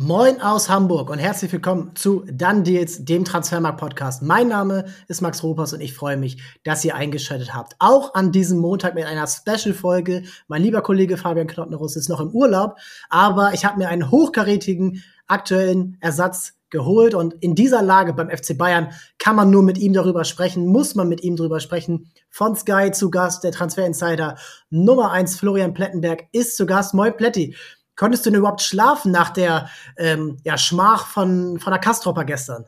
Moin 0.00 0.40
aus 0.40 0.68
Hamburg 0.68 1.10
und 1.10 1.18
herzlich 1.18 1.50
willkommen 1.50 1.90
zu 1.96 2.24
Dann 2.32 2.62
Deals, 2.62 3.04
dem 3.04 3.24
Transfermarkt-Podcast. 3.24 4.22
Mein 4.22 4.46
Name 4.46 4.84
ist 5.08 5.22
Max 5.22 5.42
Ropers 5.42 5.72
und 5.72 5.80
ich 5.80 5.92
freue 5.92 6.16
mich, 6.16 6.40
dass 6.62 6.84
ihr 6.84 6.94
eingeschaltet 6.94 7.52
habt. 7.52 7.74
Auch 7.80 8.14
an 8.14 8.30
diesem 8.30 8.60
Montag 8.60 8.94
mit 8.94 9.06
einer 9.06 9.26
Special-Folge. 9.26 10.22
Mein 10.46 10.62
lieber 10.62 10.82
Kollege 10.82 11.16
Fabian 11.16 11.48
Knottenruss 11.48 11.96
ist 11.96 12.08
noch 12.08 12.20
im 12.20 12.30
Urlaub, 12.30 12.76
aber 13.10 13.54
ich 13.54 13.64
habe 13.64 13.78
mir 13.78 13.88
einen 13.88 14.08
hochkarätigen 14.08 15.02
aktuellen 15.26 15.96
Ersatz 16.00 16.52
geholt 16.70 17.14
und 17.14 17.34
in 17.40 17.56
dieser 17.56 17.82
Lage 17.82 18.12
beim 18.12 18.30
FC 18.30 18.56
Bayern 18.56 18.90
kann 19.18 19.34
man 19.34 19.50
nur 19.50 19.64
mit 19.64 19.78
ihm 19.78 19.94
darüber 19.94 20.22
sprechen, 20.22 20.66
muss 20.66 20.94
man 20.94 21.08
mit 21.08 21.24
ihm 21.24 21.34
darüber 21.34 21.58
sprechen. 21.58 22.12
Von 22.30 22.54
Sky 22.54 22.92
zu 22.92 23.10
Gast, 23.10 23.42
der 23.42 23.50
Transfer 23.50 23.84
Insider 23.84 24.36
Nummer 24.70 25.10
eins 25.10 25.36
Florian 25.36 25.74
Plettenberg 25.74 26.28
ist 26.30 26.56
zu 26.56 26.66
Gast. 26.66 26.94
Moin 26.94 27.16
Pletti. 27.16 27.56
Konntest 27.98 28.24
du 28.24 28.30
denn 28.30 28.38
überhaupt 28.38 28.62
schlafen 28.62 29.10
nach 29.10 29.30
der 29.30 29.68
ähm, 29.96 30.38
ja, 30.44 30.56
Schmach 30.56 31.08
von, 31.08 31.58
von 31.58 31.72
der 31.72 31.80
Kastropper 31.80 32.24
gestern? 32.24 32.64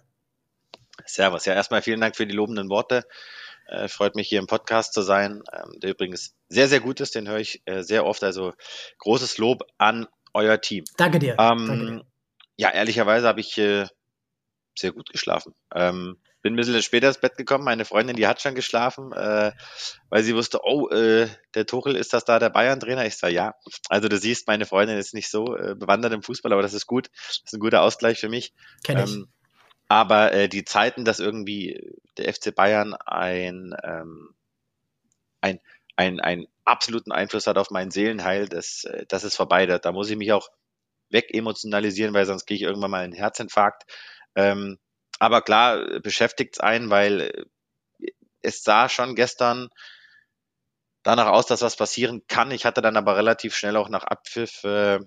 Servus. 1.07 1.45
Ja, 1.45 1.55
erstmal 1.55 1.83
vielen 1.83 2.01
Dank 2.01 2.17
für 2.17 2.27
die 2.27 2.35
lobenden 2.35 2.69
Worte. 2.69 3.05
Äh, 3.69 3.87
freut 3.87 4.17
mich 4.17 4.29
hier 4.29 4.41
im 4.41 4.49
Podcast 4.49 4.93
zu 4.93 5.03
sein, 5.03 5.45
ähm, 5.53 5.79
der 5.79 5.91
übrigens 5.91 6.35
sehr, 6.49 6.67
sehr 6.67 6.81
gut 6.81 7.01
ist. 7.01 7.15
Den 7.15 7.29
höre 7.29 7.39
ich 7.39 7.63
äh, 7.67 7.83
sehr 7.83 8.07
oft. 8.07 8.25
Also 8.25 8.55
großes 8.99 9.39
Lob 9.39 9.63
an 9.79 10.09
euer 10.35 10.61
Team. 10.61 10.85
Danke 10.97 11.21
dir. 11.21 11.37
Ähm, 11.39 11.67
Danke 11.69 11.87
dir. 11.87 12.05
Ja, 12.57 12.71
ehrlicherweise 12.71 13.29
habe 13.29 13.39
ich 13.39 13.57
äh, 13.57 13.87
sehr 14.77 14.91
gut 14.91 15.11
geschlafen. 15.11 15.55
Ähm, 15.73 16.19
bin 16.43 16.55
ein 16.55 16.57
bisschen 16.57 16.83
später 16.83 17.09
ins 17.09 17.19
Bett 17.19 17.37
gekommen. 17.37 17.65
Meine 17.65 17.85
Freundin, 17.85 18.17
die 18.17 18.27
hat 18.27 18.41
schon 18.41 18.55
geschlafen, 18.55 19.13
äh, 19.13 19.53
weil 20.09 20.23
sie 20.23 20.35
wusste, 20.35 20.61
oh, 20.65 20.89
äh, 20.89 21.29
der 21.55 21.67
Tuchel, 21.67 21.97
ist 21.97 22.13
das 22.13 22.25
da 22.25 22.39
der 22.39 22.51
Bayern-Trainer? 22.51 23.05
Ich 23.05 23.17
sage, 23.17 23.35
ja. 23.35 23.55
Also 23.89 24.09
du 24.09 24.19
siehst, 24.19 24.47
meine 24.47 24.67
Freundin 24.67 24.99
ist 24.99 25.15
nicht 25.15 25.31
so 25.31 25.57
äh, 25.57 25.75
bewandert 25.75 26.13
im 26.13 26.23
Fußball, 26.23 26.53
aber 26.53 26.63
das 26.63 26.75
ist 26.75 26.87
gut. 26.87 27.11
Das 27.13 27.43
ist 27.45 27.53
ein 27.53 27.61
guter 27.61 27.83
Ausgleich 27.83 28.19
für 28.19 28.29
mich. 28.29 28.55
Kenn 28.85 28.99
ich. 28.99 29.13
Ähm, 29.13 29.29
aber 29.89 30.33
äh, 30.33 30.49
die 30.49 30.65
Zeiten, 30.65 31.05
dass 31.05 31.19
irgendwie 31.19 31.95
der 32.17 32.33
FC 32.33 32.55
Bayern 32.55 32.95
ein, 32.95 33.75
ähm, 33.83 34.35
ein, 35.41 35.61
ein, 35.97 36.21
ein 36.21 36.47
absoluten 36.65 37.13
Einfluss 37.13 37.47
hat 37.47 37.59
auf 37.59 37.71
mein 37.71 37.91
Seelenheil, 37.91 38.49
das, 38.49 38.85
äh, 38.85 39.05
das 39.09 39.25
ist 39.25 39.37
vorbei. 39.37 39.67
Da, 39.67 39.79
da 39.79 39.93
muss 39.93 40.09
ich 40.09 40.17
mich 40.17 40.33
auch 40.33 40.49
wegemotionalisieren, 41.11 42.15
weil 42.15 42.25
sonst 42.25 42.47
gehe 42.47 42.57
ich 42.57 42.63
irgendwann 42.63 42.93
mal 42.93 42.99
in 42.99 43.05
einen 43.05 43.13
Herzinfarkt. 43.15 43.85
Ähm, 44.37 44.79
aber 45.21 45.43
klar, 45.43 46.01
beschäftigt 46.01 46.55
es 46.57 46.61
einen, 46.61 46.91
weil 46.91 47.21
äh, 47.21 48.11
es 48.43 48.65
sah 48.65 48.89
schon 48.89 49.15
gestern 49.15 49.69
danach 51.03 51.29
aus, 51.29 51.47
dass 51.47 51.63
was 51.63 51.77
passieren 51.77 52.23
kann. 52.27 52.51
Ich 52.51 52.65
hatte 52.65 52.83
dann 52.83 52.97
aber 52.97 53.17
relativ 53.17 53.55
schnell 53.55 53.77
auch 53.77 53.91
nach 53.91 54.05
Abpfiff 54.05 54.65
äh, 54.65 54.99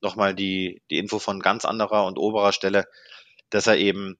nochmal 0.00 0.34
die, 0.34 0.82
die 0.90 0.98
Info 0.98 1.18
von 1.20 1.40
ganz 1.40 1.64
anderer 1.64 2.04
und 2.06 2.18
oberer 2.18 2.52
Stelle, 2.52 2.86
dass 3.50 3.68
er 3.68 3.76
eben 3.76 4.18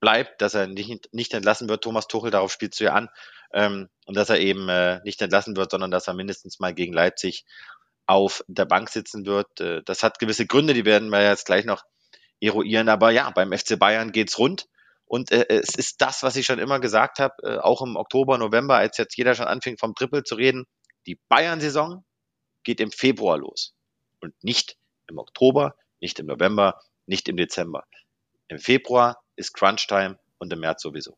bleibt, 0.00 0.42
dass 0.42 0.54
er 0.54 0.66
nicht, 0.66 1.08
nicht 1.12 1.32
entlassen 1.32 1.68
wird. 1.70 1.82
Thomas 1.82 2.06
Tuchel, 2.06 2.30
darauf 2.30 2.52
spielst 2.52 2.78
du 2.78 2.84
ja 2.84 2.92
an. 2.92 3.08
Ähm, 3.52 3.88
und 4.04 4.14
dass 4.16 4.28
er 4.28 4.40
eben 4.40 4.68
äh, 4.68 5.00
nicht 5.04 5.22
entlassen 5.22 5.56
wird, 5.56 5.70
sondern 5.70 5.90
dass 5.90 6.06
er 6.06 6.14
mindestens 6.14 6.58
mal 6.60 6.74
gegen 6.74 6.92
Leipzig 6.92 7.46
auf 8.06 8.44
der 8.46 8.66
Bank 8.66 8.90
sitzen 8.90 9.24
wird. 9.24 9.60
Äh, 9.60 9.82
das 9.84 10.02
hat 10.02 10.18
gewisse 10.18 10.46
Gründe, 10.46 10.74
die 10.74 10.84
werden 10.84 11.08
wir 11.08 11.22
jetzt 11.22 11.46
gleich 11.46 11.64
noch 11.64 11.82
eruieren. 12.40 12.88
Aber 12.88 13.10
ja, 13.10 13.30
beim 13.30 13.52
FC 13.52 13.78
Bayern 13.78 14.12
geht's 14.12 14.38
rund. 14.38 14.66
Und 15.04 15.30
äh, 15.30 15.46
es 15.48 15.74
ist 15.76 16.00
das, 16.00 16.22
was 16.22 16.36
ich 16.36 16.46
schon 16.46 16.58
immer 16.58 16.80
gesagt 16.80 17.18
habe, 17.18 17.34
äh, 17.42 17.58
auch 17.58 17.82
im 17.82 17.96
Oktober, 17.96 18.38
November, 18.38 18.76
als 18.76 18.98
jetzt 18.98 19.16
jeder 19.16 19.34
schon 19.34 19.46
anfing 19.46 19.78
vom 19.78 19.94
Triple 19.94 20.24
zu 20.24 20.34
reden. 20.34 20.64
Die 21.06 21.20
Bayern-Saison 21.28 22.04
geht 22.64 22.80
im 22.80 22.90
Februar 22.90 23.38
los. 23.38 23.74
Und 24.20 24.34
nicht 24.42 24.76
im 25.08 25.18
Oktober, 25.18 25.76
nicht 26.00 26.18
im 26.18 26.26
November, 26.26 26.80
nicht 27.06 27.28
im 27.28 27.36
Dezember. 27.36 27.84
Im 28.48 28.58
Februar 28.58 29.22
ist 29.36 29.52
Crunch-Time 29.52 30.18
und 30.38 30.52
im 30.52 30.60
März 30.60 30.82
sowieso. 30.82 31.14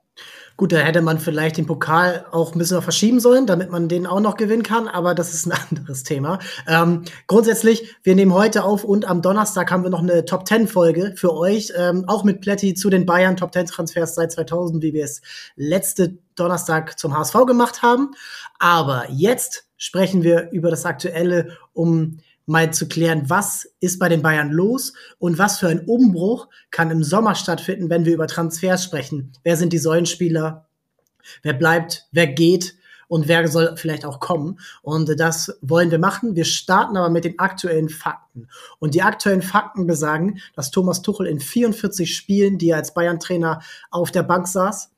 Gut, 0.57 0.73
da 0.73 0.79
hätte 0.79 1.03
man 1.03 1.19
vielleicht 1.19 1.57
den 1.57 1.67
Pokal 1.67 2.27
auch 2.31 2.53
ein 2.53 2.59
bisschen 2.59 2.77
noch 2.77 2.85
verschieben 2.85 3.21
sollen, 3.21 3.47
damit 3.47 3.71
man 3.71 3.89
den 3.89 4.07
auch 4.07 4.21
noch 4.21 4.37
gewinnen 4.37 4.63
kann, 4.63 4.89
aber 4.89 5.15
das 5.15 5.35
ist 5.35 5.47
ein 5.47 5.53
anderes 5.71 6.03
Thema. 6.03 6.39
Ähm, 6.67 7.05
grundsätzlich, 7.27 7.97
wir 8.03 8.15
nehmen 8.15 8.33
heute 8.33 8.65
auf 8.65 8.85
und 8.85 9.07
am 9.07 9.23
Donnerstag 9.23 9.71
haben 9.71 9.83
wir 9.83 9.91
noch 9.91 10.03
eine 10.03 10.25
Top 10.25 10.47
10 10.47 10.69
Folge 10.69 11.15
für 11.17 11.35
euch, 11.35 11.73
ähm, 11.77 12.05
auch 12.07 12.25
mit 12.25 12.41
Pletti 12.41 12.75
zu 12.75 12.91
den 12.91 13.07
Bayern 13.07 13.37
Top 13.37 13.53
10 13.53 13.67
Transfers 13.67 14.15
seit 14.15 14.33
2000, 14.33 14.83
wie 14.83 14.93
wir 14.93 15.05
es 15.05 15.21
letzte 15.57 16.19
Donnerstag 16.37 16.99
zum 16.99 17.17
HSV 17.17 17.47
gemacht 17.47 17.83
haben. 17.83 18.13
Aber 18.59 19.07
jetzt 19.11 19.69
sprechen 19.77 20.23
wir 20.23 20.51
über 20.51 20.71
das 20.71 20.85
Aktuelle 20.85 21.57
um 21.73 22.19
mal 22.49 22.73
zu 22.73 22.89
klären, 22.89 23.29
was 23.29 23.69
ist 23.79 23.99
bei 23.99 24.09
den 24.09 24.23
Bayern 24.23 24.51
los 24.51 24.95
und 25.19 25.39
was 25.39 25.59
für 25.59 25.69
ein 25.69 25.81
Umbruch 25.81 26.49
kann 26.71 26.91
im 26.91 27.05
Sommer 27.05 27.35
stattfinden, 27.35 27.91
wenn 27.91 28.05
wir 28.05 28.15
über 28.15 28.27
Transfers 28.27 28.83
sprechen. 28.83 29.33
Wer 29.45 29.57
sind 29.57 29.73
die 29.73 29.79
Säulenspieler? 29.79 30.67
Wer 31.43 31.53
bleibt? 31.53 32.09
Wer 32.11 32.27
geht? 32.27 32.75
Und 33.07 33.27
wer 33.27 33.49
soll 33.49 33.75
vielleicht 33.77 34.05
auch 34.05 34.21
kommen? 34.21 34.61
Und 34.83 35.19
das 35.19 35.59
wollen 35.63 35.91
wir 35.91 35.99
machen. 35.99 36.37
Wir 36.37 36.45
starten 36.45 36.97
aber 36.97 37.11
mit 37.11 37.25
den 37.25 37.39
aktuellen 37.39 37.89
Fakten. 37.89 38.49
Und 38.79 38.95
die 38.95 39.03
aktuellen 39.03 39.43
Fakten 39.43 39.87
besagen, 39.87 40.41
dass 40.55 40.71
Thomas 40.71 41.01
Tuchel 41.03 41.27
in 41.27 41.41
44 41.41 42.15
Spielen, 42.15 42.59
die 42.59 42.71
er 42.71 42.77
als 42.77 42.93
Bayern-Trainer 42.93 43.61
auf 43.91 44.11
der 44.11 44.23
Bank 44.23 44.47
saß, 44.47 44.91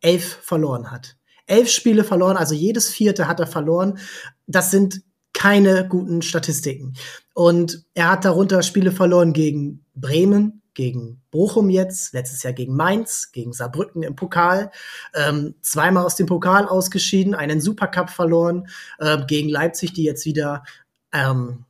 elf 0.00 0.38
verloren 0.42 0.90
hat. 0.90 1.16
Elf 1.46 1.70
Spiele 1.70 2.04
verloren, 2.04 2.36
also 2.36 2.54
jedes 2.54 2.90
vierte 2.90 3.28
hat 3.28 3.40
er 3.40 3.46
verloren. 3.46 3.98
Das 4.46 4.70
sind 4.70 5.02
keine 5.36 5.86
guten 5.86 6.22
Statistiken. 6.22 6.94
Und 7.34 7.84
er 7.92 8.10
hat 8.10 8.24
darunter 8.24 8.62
Spiele 8.62 8.90
verloren 8.90 9.34
gegen 9.34 9.84
Bremen, 9.94 10.62
gegen 10.72 11.20
Bochum 11.30 11.68
jetzt, 11.68 12.14
letztes 12.14 12.42
Jahr 12.42 12.54
gegen 12.54 12.74
Mainz, 12.74 13.32
gegen 13.32 13.52
Saarbrücken 13.52 14.02
im 14.02 14.16
Pokal, 14.16 14.70
ähm, 15.14 15.54
zweimal 15.60 16.06
aus 16.06 16.16
dem 16.16 16.26
Pokal 16.26 16.66
ausgeschieden, 16.66 17.34
einen 17.34 17.60
Supercup 17.60 18.08
verloren, 18.08 18.66
äh, 18.98 19.18
gegen 19.26 19.50
Leipzig, 19.50 19.92
die 19.92 20.04
jetzt 20.04 20.24
wieder 20.24 20.64
ähm, 21.12 21.66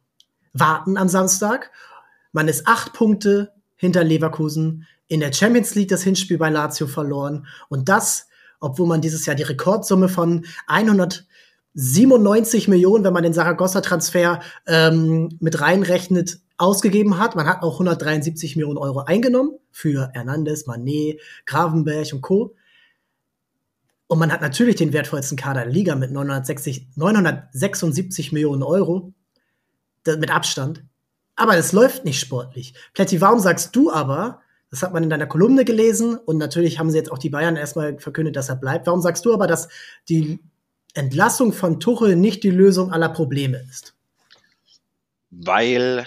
warten 0.53 0.97
am 0.97 1.09
Samstag. 1.09 1.73
Man 2.31 2.47
ist 2.47 2.69
acht 2.69 2.93
Punkte 2.93 3.53
hinter 3.75 4.05
Leverkusen, 4.05 4.87
in 5.09 5.19
der 5.19 5.33
Champions 5.33 5.75
League 5.75 5.89
das 5.89 6.05
Hinspiel 6.05 6.39
bei 6.39 6.51
Lazio 6.51 6.87
verloren 6.87 7.49
und 7.69 7.89
das, 7.89 8.29
obwohl 8.61 8.87
man 8.87 9.01
dieses 9.01 9.27
Jahr 9.27 9.37
die 9.37 9.43
Rekordsumme 9.43 10.09
von 10.09 10.47
100 10.69 11.27
97 11.79 12.69
Millionen, 12.69 13.05
wenn 13.05 13.13
man 13.13 13.23
den 13.23 13.35
Saragossa-Transfer 13.35 14.41
ähm, 14.67 15.37
mit 15.41 15.61
reinrechnet, 15.61 16.41
ausgegeben 16.57 17.19
hat. 17.19 17.37
Man 17.37 17.47
hat 17.47 17.63
auch 17.63 17.75
173 17.75 18.57
Millionen 18.57 18.79
Euro 18.79 19.01
eingenommen 19.01 19.59
für 19.71 20.09
Hernandez, 20.15 20.67
Manet, 20.67 21.21
Gravenberg 21.45 22.15
und 22.15 22.23
Co. 22.23 22.55
Und 24.07 24.19
man 24.19 24.33
hat 24.33 24.41
natürlich 24.41 24.77
den 24.77 24.95
wertvollsten 24.95 25.37
Kader 25.37 25.65
der 25.65 25.73
Liga 25.73 25.97
mit 25.97 26.13
960, 26.13 26.89
976 26.95 28.33
Millionen 28.33 28.63
Euro 28.63 29.13
mit 30.07 30.31
Abstand. 30.31 30.83
Aber 31.35 31.59
es 31.59 31.73
läuft 31.73 32.07
nicht 32.07 32.21
sportlich. 32.21 32.73
Pletti, 32.95 33.21
warum 33.21 33.41
sagst 33.41 33.77
du 33.77 33.93
aber, 33.93 34.41
das 34.71 34.83
hat 34.83 34.95
man 34.95 35.03
in 35.03 35.11
deiner 35.11 35.27
Kolumne 35.27 35.67
gelesen 35.67 36.17
und 36.17 36.39
natürlich 36.39 36.79
haben 36.79 36.91
sie 36.91 36.97
jetzt 36.97 37.13
auch 37.13 37.19
die 37.19 37.29
Bayern 37.29 37.57
erstmal 37.57 37.99
verkündet, 37.99 38.37
dass 38.37 38.49
er 38.49 38.57
bleibt. 38.57 38.87
Warum 38.87 39.03
sagst 39.03 39.27
du 39.27 39.35
aber, 39.35 39.47
dass 39.47 39.69
die 40.09 40.41
Entlassung 40.97 41.53
von 41.53 41.81
Tuchel 41.81 42.17
nicht 42.17 42.43
die 42.43 42.51
Lösung 42.51 42.93
aller 42.93 43.09
Probleme 43.09 43.65
ist? 43.71 43.95
Weil 45.31 46.07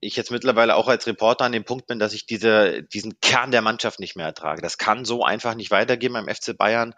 ich 0.00 0.16
jetzt 0.16 0.30
mittlerweile 0.30 0.76
auch 0.76 0.88
als 0.88 1.06
Reporter 1.06 1.44
an 1.44 1.52
dem 1.52 1.64
Punkt 1.64 1.86
bin, 1.86 1.98
dass 1.98 2.12
ich 2.12 2.26
diese, 2.26 2.82
diesen 2.82 3.20
Kern 3.20 3.50
der 3.50 3.62
Mannschaft 3.62 4.00
nicht 4.00 4.16
mehr 4.16 4.26
ertrage. 4.26 4.62
Das 4.62 4.78
kann 4.78 5.04
so 5.04 5.24
einfach 5.24 5.54
nicht 5.54 5.70
weitergehen 5.70 6.12
beim 6.12 6.28
FC 6.28 6.56
Bayern. 6.56 6.94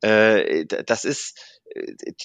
Äh, 0.00 0.66
das 0.66 1.04
ist, 1.04 1.53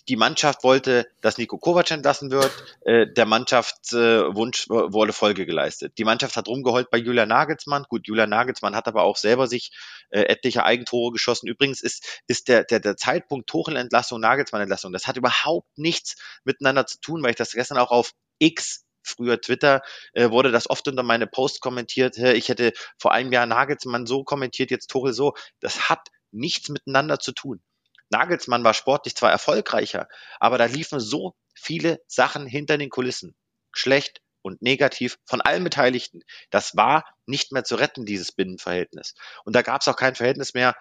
die 0.07 0.15
Mannschaft 0.15 0.63
wollte, 0.63 1.07
dass 1.21 1.37
Nico 1.37 1.57
Kovac 1.57 1.89
entlassen 1.91 2.29
wird. 2.29 2.51
Äh, 2.81 3.07
der 3.07 3.25
Mannschaftswunsch 3.25 4.69
wurde 4.69 5.13
Folge 5.13 5.45
geleistet. 5.45 5.93
Die 5.97 6.03
Mannschaft 6.03 6.35
hat 6.35 6.47
rumgeheult 6.47 6.89
bei 6.91 6.97
Julia 6.97 7.25
Nagelsmann. 7.25 7.85
Gut, 7.89 8.07
Julia 8.07 8.27
Nagelsmann 8.27 8.75
hat 8.75 8.87
aber 8.87 9.03
auch 9.03 9.17
selber 9.17 9.47
sich 9.47 9.71
etliche 10.11 10.63
Eigentore 10.65 11.11
geschossen. 11.11 11.47
Übrigens 11.47 11.81
ist, 11.81 12.23
ist 12.27 12.47
der, 12.47 12.63
der, 12.63 12.79
der 12.79 12.97
Zeitpunkt 12.97 13.47
Tuchel-Entlassung, 13.47 14.19
Nagelsmann-Entlassung, 14.19 14.91
das 14.91 15.07
hat 15.07 15.17
überhaupt 15.17 15.77
nichts 15.77 16.15
miteinander 16.43 16.87
zu 16.87 16.99
tun, 16.99 17.21
weil 17.21 17.31
ich 17.31 17.35
das 17.35 17.51
gestern 17.51 17.77
auch 17.77 17.91
auf 17.91 18.13
X 18.39 18.85
früher 19.03 19.39
Twitter, 19.39 19.81
äh, 20.13 20.29
wurde 20.31 20.51
das 20.51 20.69
oft 20.69 20.87
unter 20.87 21.03
meine 21.03 21.27
Posts 21.27 21.59
kommentiert. 21.59 22.17
Ich 22.17 22.49
hätte 22.49 22.73
vor 22.97 23.11
einem 23.11 23.31
Jahr 23.31 23.45
Nagelsmann 23.45 24.05
so 24.05 24.23
kommentiert, 24.23 24.71
jetzt 24.71 24.87
Tuchel 24.87 25.13
so. 25.13 25.33
Das 25.59 25.89
hat 25.89 26.07
nichts 26.31 26.69
miteinander 26.69 27.19
zu 27.19 27.31
tun. 27.31 27.61
Nagelsmann 28.09 28.63
war 28.63 28.73
sportlich 28.73 29.15
zwar 29.15 29.31
erfolgreicher, 29.31 30.07
aber 30.39 30.57
da 30.57 30.65
liefen 30.65 30.99
so 30.99 31.35
viele 31.53 32.01
Sachen 32.07 32.45
hinter 32.45 32.77
den 32.77 32.89
Kulissen. 32.89 33.35
Schlecht 33.71 34.21
und 34.41 34.61
negativ 34.61 35.19
von 35.25 35.41
allen 35.41 35.63
Beteiligten. 35.63 36.21
Das 36.49 36.75
war 36.75 37.05
nicht 37.25 37.51
mehr 37.51 37.63
zu 37.63 37.75
retten, 37.75 38.05
dieses 38.05 38.31
Binnenverhältnis. 38.31 39.13
Und 39.43 39.55
da 39.55 39.61
gab 39.61 39.81
es 39.81 39.87
auch 39.87 39.95
kein 39.95 40.15
Verhältnis 40.15 40.53
mehr 40.53 40.75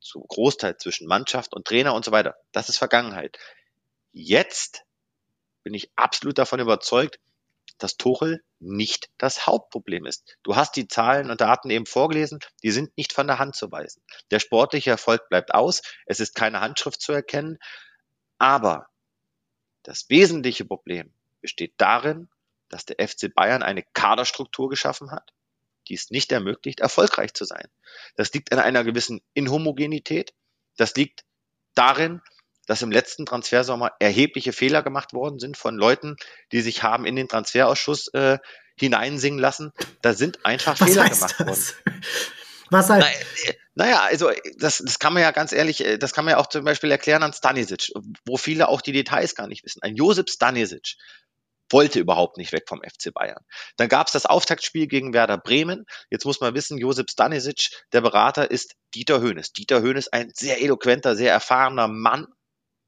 zu 0.00 0.20
Großteil 0.20 0.76
zwischen 0.76 1.06
Mannschaft 1.06 1.54
und 1.54 1.66
Trainer 1.66 1.94
und 1.94 2.04
so 2.04 2.12
weiter. 2.12 2.36
Das 2.52 2.68
ist 2.68 2.78
Vergangenheit. 2.78 3.38
Jetzt 4.12 4.82
bin 5.62 5.74
ich 5.74 5.90
absolut 5.96 6.38
davon 6.38 6.60
überzeugt, 6.60 7.20
dass 7.82 7.96
Tuchel 7.96 8.42
nicht 8.58 9.10
das 9.18 9.46
Hauptproblem 9.46 10.06
ist. 10.06 10.36
Du 10.42 10.56
hast 10.56 10.76
die 10.76 10.88
Zahlen 10.88 11.30
und 11.30 11.40
Daten 11.40 11.70
eben 11.70 11.86
vorgelesen, 11.86 12.38
die 12.62 12.70
sind 12.70 12.96
nicht 12.96 13.12
von 13.12 13.26
der 13.26 13.38
Hand 13.38 13.56
zu 13.56 13.72
weisen. 13.72 14.02
Der 14.30 14.38
sportliche 14.38 14.90
Erfolg 14.90 15.28
bleibt 15.28 15.54
aus, 15.54 15.82
es 16.06 16.20
ist 16.20 16.34
keine 16.34 16.60
Handschrift 16.60 17.00
zu 17.00 17.12
erkennen, 17.12 17.58
aber 18.38 18.86
das 19.82 20.08
wesentliche 20.08 20.64
Problem 20.64 21.12
besteht 21.40 21.74
darin, 21.78 22.28
dass 22.68 22.86
der 22.86 22.96
FC 23.06 23.34
Bayern 23.34 23.62
eine 23.62 23.82
Kaderstruktur 23.82 24.68
geschaffen 24.68 25.10
hat, 25.10 25.32
die 25.88 25.94
es 25.94 26.10
nicht 26.10 26.30
ermöglicht, 26.32 26.80
erfolgreich 26.80 27.34
zu 27.34 27.44
sein. 27.44 27.66
Das 28.16 28.32
liegt 28.32 28.52
an 28.52 28.58
einer 28.58 28.84
gewissen 28.84 29.20
Inhomogenität. 29.34 30.32
Das 30.76 30.94
liegt 30.94 31.24
darin, 31.74 32.20
dass 32.70 32.82
im 32.82 32.92
letzten 32.92 33.26
Transfersommer 33.26 33.90
erhebliche 33.98 34.52
Fehler 34.52 34.84
gemacht 34.84 35.12
worden 35.12 35.40
sind 35.40 35.56
von 35.56 35.74
Leuten, 35.74 36.14
die 36.52 36.60
sich 36.60 36.84
haben 36.84 37.04
in 37.04 37.16
den 37.16 37.26
Transferausschuss 37.26 38.14
äh, 38.14 38.38
hineinsingen 38.78 39.40
lassen. 39.40 39.72
Da 40.02 40.14
sind 40.14 40.46
einfach 40.46 40.78
Was 40.78 40.88
Fehler 40.88 41.08
gemacht 41.08 41.34
das? 41.40 41.74
worden. 41.84 42.02
Was 42.70 42.88
heißt? 42.88 43.08
Na, 43.74 43.86
naja, 43.86 44.00
also 44.02 44.30
das, 44.58 44.78
das 44.78 45.00
kann 45.00 45.12
man 45.12 45.24
ja 45.24 45.32
ganz 45.32 45.50
ehrlich, 45.50 45.84
äh, 45.84 45.98
das 45.98 46.12
kann 46.12 46.24
man 46.24 46.30
ja 46.32 46.38
auch 46.38 46.46
zum 46.46 46.62
Beispiel 46.62 46.92
erklären 46.92 47.24
an 47.24 47.32
Stanisic, 47.32 47.90
wo 48.24 48.36
viele 48.36 48.68
auch 48.68 48.82
die 48.82 48.92
Details 48.92 49.34
gar 49.34 49.48
nicht 49.48 49.64
wissen. 49.64 49.82
Ein 49.82 49.96
Josip 49.96 50.30
Stanisic 50.30 50.94
wollte 51.70 51.98
überhaupt 51.98 52.36
nicht 52.36 52.52
weg 52.52 52.66
vom 52.68 52.82
FC 52.84 53.12
Bayern. 53.12 53.44
Dann 53.78 53.88
gab 53.88 54.06
es 54.06 54.12
das 54.12 54.26
Auftaktspiel 54.26 54.86
gegen 54.86 55.12
Werder 55.12 55.38
Bremen. 55.38 55.86
Jetzt 56.08 56.24
muss 56.24 56.40
man 56.40 56.54
wissen, 56.54 56.78
Josip 56.78 57.10
Stanisic, 57.10 57.70
der 57.92 58.00
Berater, 58.00 58.48
ist 58.48 58.76
Dieter 58.94 59.20
Höhnes. 59.20 59.52
Dieter 59.52 59.80
Höhnes, 59.80 60.06
ein 60.06 60.30
sehr 60.36 60.62
eloquenter, 60.62 61.16
sehr 61.16 61.32
erfahrener 61.32 61.88
Mann, 61.88 62.28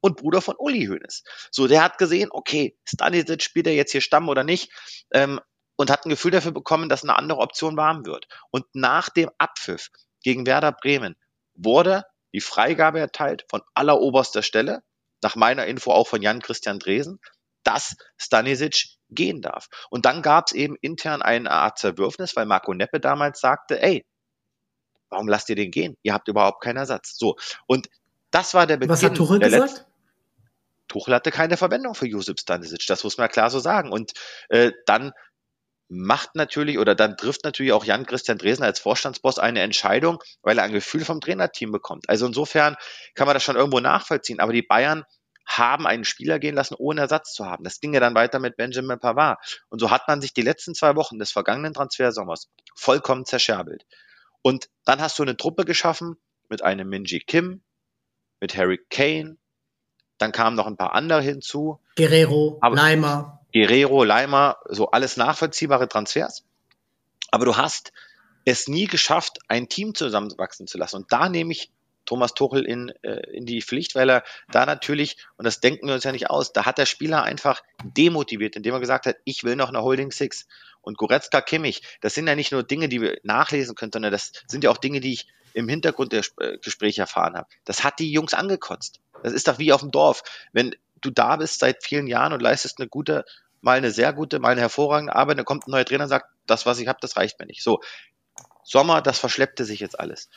und 0.02 0.18
Bruder 0.18 0.42
von 0.42 0.56
Uli 0.58 0.86
Hoeneß. 0.86 1.24
So, 1.50 1.66
der 1.66 1.82
hat 1.82 1.96
gesehen, 1.96 2.28
okay, 2.30 2.76
Stanisic 2.86 3.42
spielt 3.42 3.66
er 3.66 3.74
jetzt 3.74 3.92
hier 3.92 4.02
Stamm 4.02 4.28
oder 4.28 4.44
nicht, 4.44 4.70
ähm, 5.12 5.40
und 5.76 5.90
hat 5.90 6.04
ein 6.04 6.10
Gefühl 6.10 6.30
dafür 6.30 6.52
bekommen, 6.52 6.88
dass 6.88 7.02
eine 7.02 7.16
andere 7.16 7.40
Option 7.40 7.76
warm 7.76 8.04
wird. 8.04 8.26
Und 8.50 8.66
nach 8.74 9.08
dem 9.08 9.30
Abpfiff 9.38 9.88
gegen 10.22 10.46
Werder 10.46 10.72
Bremen 10.72 11.16
wurde 11.54 12.04
die 12.32 12.40
Freigabe 12.40 13.00
erteilt 13.00 13.44
von 13.48 13.62
alleroberster 13.74 14.42
Stelle, 14.42 14.82
nach 15.22 15.36
meiner 15.36 15.66
Info 15.66 15.92
auch 15.92 16.08
von 16.08 16.22
Jan-Christian 16.22 16.78
Dresen, 16.78 17.20
dass 17.62 17.96
Stanisic 18.16 18.96
gehen 19.10 19.40
darf. 19.40 19.68
Und 19.90 20.04
dann 20.04 20.22
gab 20.22 20.46
es 20.46 20.52
eben 20.52 20.76
intern 20.80 21.22
eine 21.22 21.50
Art 21.50 21.78
Zerwürfnis, 21.78 22.34
weil 22.34 22.46
Marco 22.46 22.74
Neppe 22.74 22.98
damals 22.98 23.40
sagte, 23.40 23.80
ey, 23.80 24.04
warum 25.10 25.28
lasst 25.28 25.48
ihr 25.50 25.56
den 25.56 25.70
gehen? 25.70 25.96
Ihr 26.02 26.12
habt 26.14 26.28
überhaupt 26.28 26.62
keinen 26.62 26.78
Ersatz. 26.78 27.16
So. 27.18 27.36
Und 27.66 27.88
das 28.30 28.54
war 28.54 28.66
der 28.66 28.78
Beginn. 28.78 28.90
Was 28.90 29.02
hat 29.02 29.16
Tuchel 29.16 29.38
gesagt? 29.38 29.86
Tuchel 30.92 31.14
hatte 31.14 31.30
keine 31.30 31.56
Verwendung 31.56 31.94
für 31.94 32.06
Josip 32.06 32.38
Stanisic, 32.38 32.86
das 32.86 33.02
muss 33.02 33.16
man 33.16 33.28
klar 33.28 33.50
so 33.50 33.58
sagen. 33.58 33.90
Und 33.90 34.12
äh, 34.50 34.72
dann 34.86 35.12
macht 35.88 36.34
natürlich 36.34 36.78
oder 36.78 36.94
dann 36.94 37.16
trifft 37.16 37.44
natürlich 37.44 37.72
auch 37.72 37.84
Jan 37.84 38.06
Christian 38.06 38.38
Dresen 38.38 38.64
als 38.64 38.80
Vorstandsboss 38.80 39.38
eine 39.38 39.60
Entscheidung, 39.60 40.22
weil 40.42 40.58
er 40.58 40.64
ein 40.64 40.72
Gefühl 40.72 41.04
vom 41.04 41.20
Trainerteam 41.20 41.72
bekommt. 41.72 42.08
Also 42.08 42.26
insofern 42.26 42.76
kann 43.14 43.26
man 43.26 43.34
das 43.34 43.42
schon 43.42 43.56
irgendwo 43.56 43.80
nachvollziehen. 43.80 44.40
Aber 44.40 44.52
die 44.52 44.62
Bayern 44.62 45.04
haben 45.46 45.86
einen 45.86 46.04
Spieler 46.04 46.38
gehen 46.38 46.54
lassen, 46.54 46.76
ohne 46.78 47.02
Ersatz 47.02 47.34
zu 47.34 47.44
haben. 47.46 47.64
Das 47.64 47.80
ging 47.80 47.92
ja 47.92 48.00
dann 48.00 48.14
weiter 48.14 48.38
mit 48.38 48.56
Benjamin 48.56 49.00
Pavard. 49.00 49.38
Und 49.68 49.80
so 49.80 49.90
hat 49.90 50.08
man 50.08 50.20
sich 50.20 50.32
die 50.32 50.42
letzten 50.42 50.74
zwei 50.74 50.96
Wochen 50.96 51.18
des 51.18 51.32
vergangenen 51.32 51.74
Transfersommers 51.74 52.48
vollkommen 52.74 53.26
zerscherbelt. 53.26 53.84
Und 54.40 54.68
dann 54.84 55.00
hast 55.00 55.18
du 55.18 55.22
eine 55.22 55.36
Truppe 55.36 55.64
geschaffen 55.64 56.16
mit 56.48 56.62
einem 56.62 56.88
Minji 56.88 57.20
Kim, 57.20 57.62
mit 58.40 58.56
Harry 58.56 58.80
Kane, 58.88 59.36
dann 60.22 60.32
kamen 60.32 60.56
noch 60.56 60.66
ein 60.66 60.76
paar 60.76 60.94
andere 60.94 61.20
hinzu. 61.20 61.80
Guerrero, 61.96 62.58
Aber 62.60 62.76
Leimer. 62.76 63.40
Guerrero, 63.52 64.04
Leimer, 64.04 64.56
so 64.68 64.90
alles 64.90 65.16
nachvollziehbare 65.16 65.88
Transfers. 65.88 66.44
Aber 67.30 67.44
du 67.44 67.56
hast 67.56 67.92
es 68.44 68.68
nie 68.68 68.86
geschafft, 68.86 69.38
ein 69.48 69.68
Team 69.68 69.94
zusammenwachsen 69.94 70.66
zu 70.66 70.78
lassen. 70.78 70.96
Und 70.96 71.12
da 71.12 71.28
nehme 71.28 71.52
ich 71.52 71.70
Thomas 72.04 72.34
Tuchel 72.34 72.64
in, 72.64 72.90
äh, 73.02 73.22
in 73.32 73.46
die 73.46 73.62
Pflicht, 73.62 73.94
weil 73.94 74.10
er 74.10 74.24
da 74.50 74.66
natürlich, 74.66 75.16
und 75.36 75.44
das 75.44 75.60
denken 75.60 75.86
wir 75.86 75.94
uns 75.94 76.04
ja 76.04 76.12
nicht 76.12 76.30
aus, 76.30 76.52
da 76.52 76.66
hat 76.66 76.78
der 76.78 76.86
Spieler 76.86 77.22
einfach 77.22 77.62
demotiviert, 77.84 78.56
indem 78.56 78.74
er 78.74 78.80
gesagt 78.80 79.06
hat, 79.06 79.16
ich 79.24 79.44
will 79.44 79.56
noch 79.56 79.68
eine 79.68 79.82
Holding 79.82 80.10
Six. 80.10 80.46
Und 80.80 80.98
Goretzka, 80.98 81.40
Kimmich, 81.40 81.82
das 82.00 82.14
sind 82.14 82.26
ja 82.26 82.34
nicht 82.34 82.50
nur 82.50 82.64
Dinge, 82.64 82.88
die 82.88 83.00
wir 83.00 83.18
nachlesen 83.22 83.76
können, 83.76 83.92
sondern 83.92 84.10
das 84.10 84.32
sind 84.48 84.64
ja 84.64 84.70
auch 84.70 84.78
Dinge, 84.78 85.00
die 85.00 85.12
ich 85.12 85.28
im 85.54 85.68
Hintergrund 85.68 86.12
der 86.12 86.24
äh, 86.38 86.58
Gespräche 86.58 87.02
erfahren 87.02 87.36
habe. 87.36 87.48
Das 87.64 87.84
hat 87.84 87.98
die 87.98 88.10
Jungs 88.10 88.34
angekotzt. 88.34 89.00
Das 89.22 89.32
ist 89.32 89.48
doch 89.48 89.58
wie 89.58 89.72
auf 89.72 89.80
dem 89.80 89.90
Dorf. 89.90 90.22
Wenn 90.52 90.74
du 91.00 91.10
da 91.10 91.36
bist 91.36 91.60
seit 91.60 91.82
vielen 91.82 92.06
Jahren 92.06 92.32
und 92.32 92.40
leistest 92.40 92.78
eine 92.78 92.88
gute, 92.88 93.24
mal 93.60 93.76
eine 93.76 93.90
sehr 93.90 94.12
gute, 94.12 94.38
mal 94.38 94.50
eine 94.50 94.60
hervorragende 94.60 95.14
Arbeit, 95.14 95.38
dann 95.38 95.44
kommt 95.44 95.66
ein 95.66 95.70
neuer 95.70 95.84
Trainer 95.84 96.04
und 96.04 96.10
sagt, 96.10 96.26
das, 96.46 96.66
was 96.66 96.78
ich 96.78 96.88
habe, 96.88 96.98
das 97.00 97.16
reicht 97.16 97.38
mir 97.38 97.46
nicht. 97.46 97.62
So, 97.62 97.80
Sommer, 98.64 99.02
das 99.02 99.18
verschleppte 99.18 99.64
sich 99.64 99.80
jetzt 99.80 99.98
alles. 99.98 100.28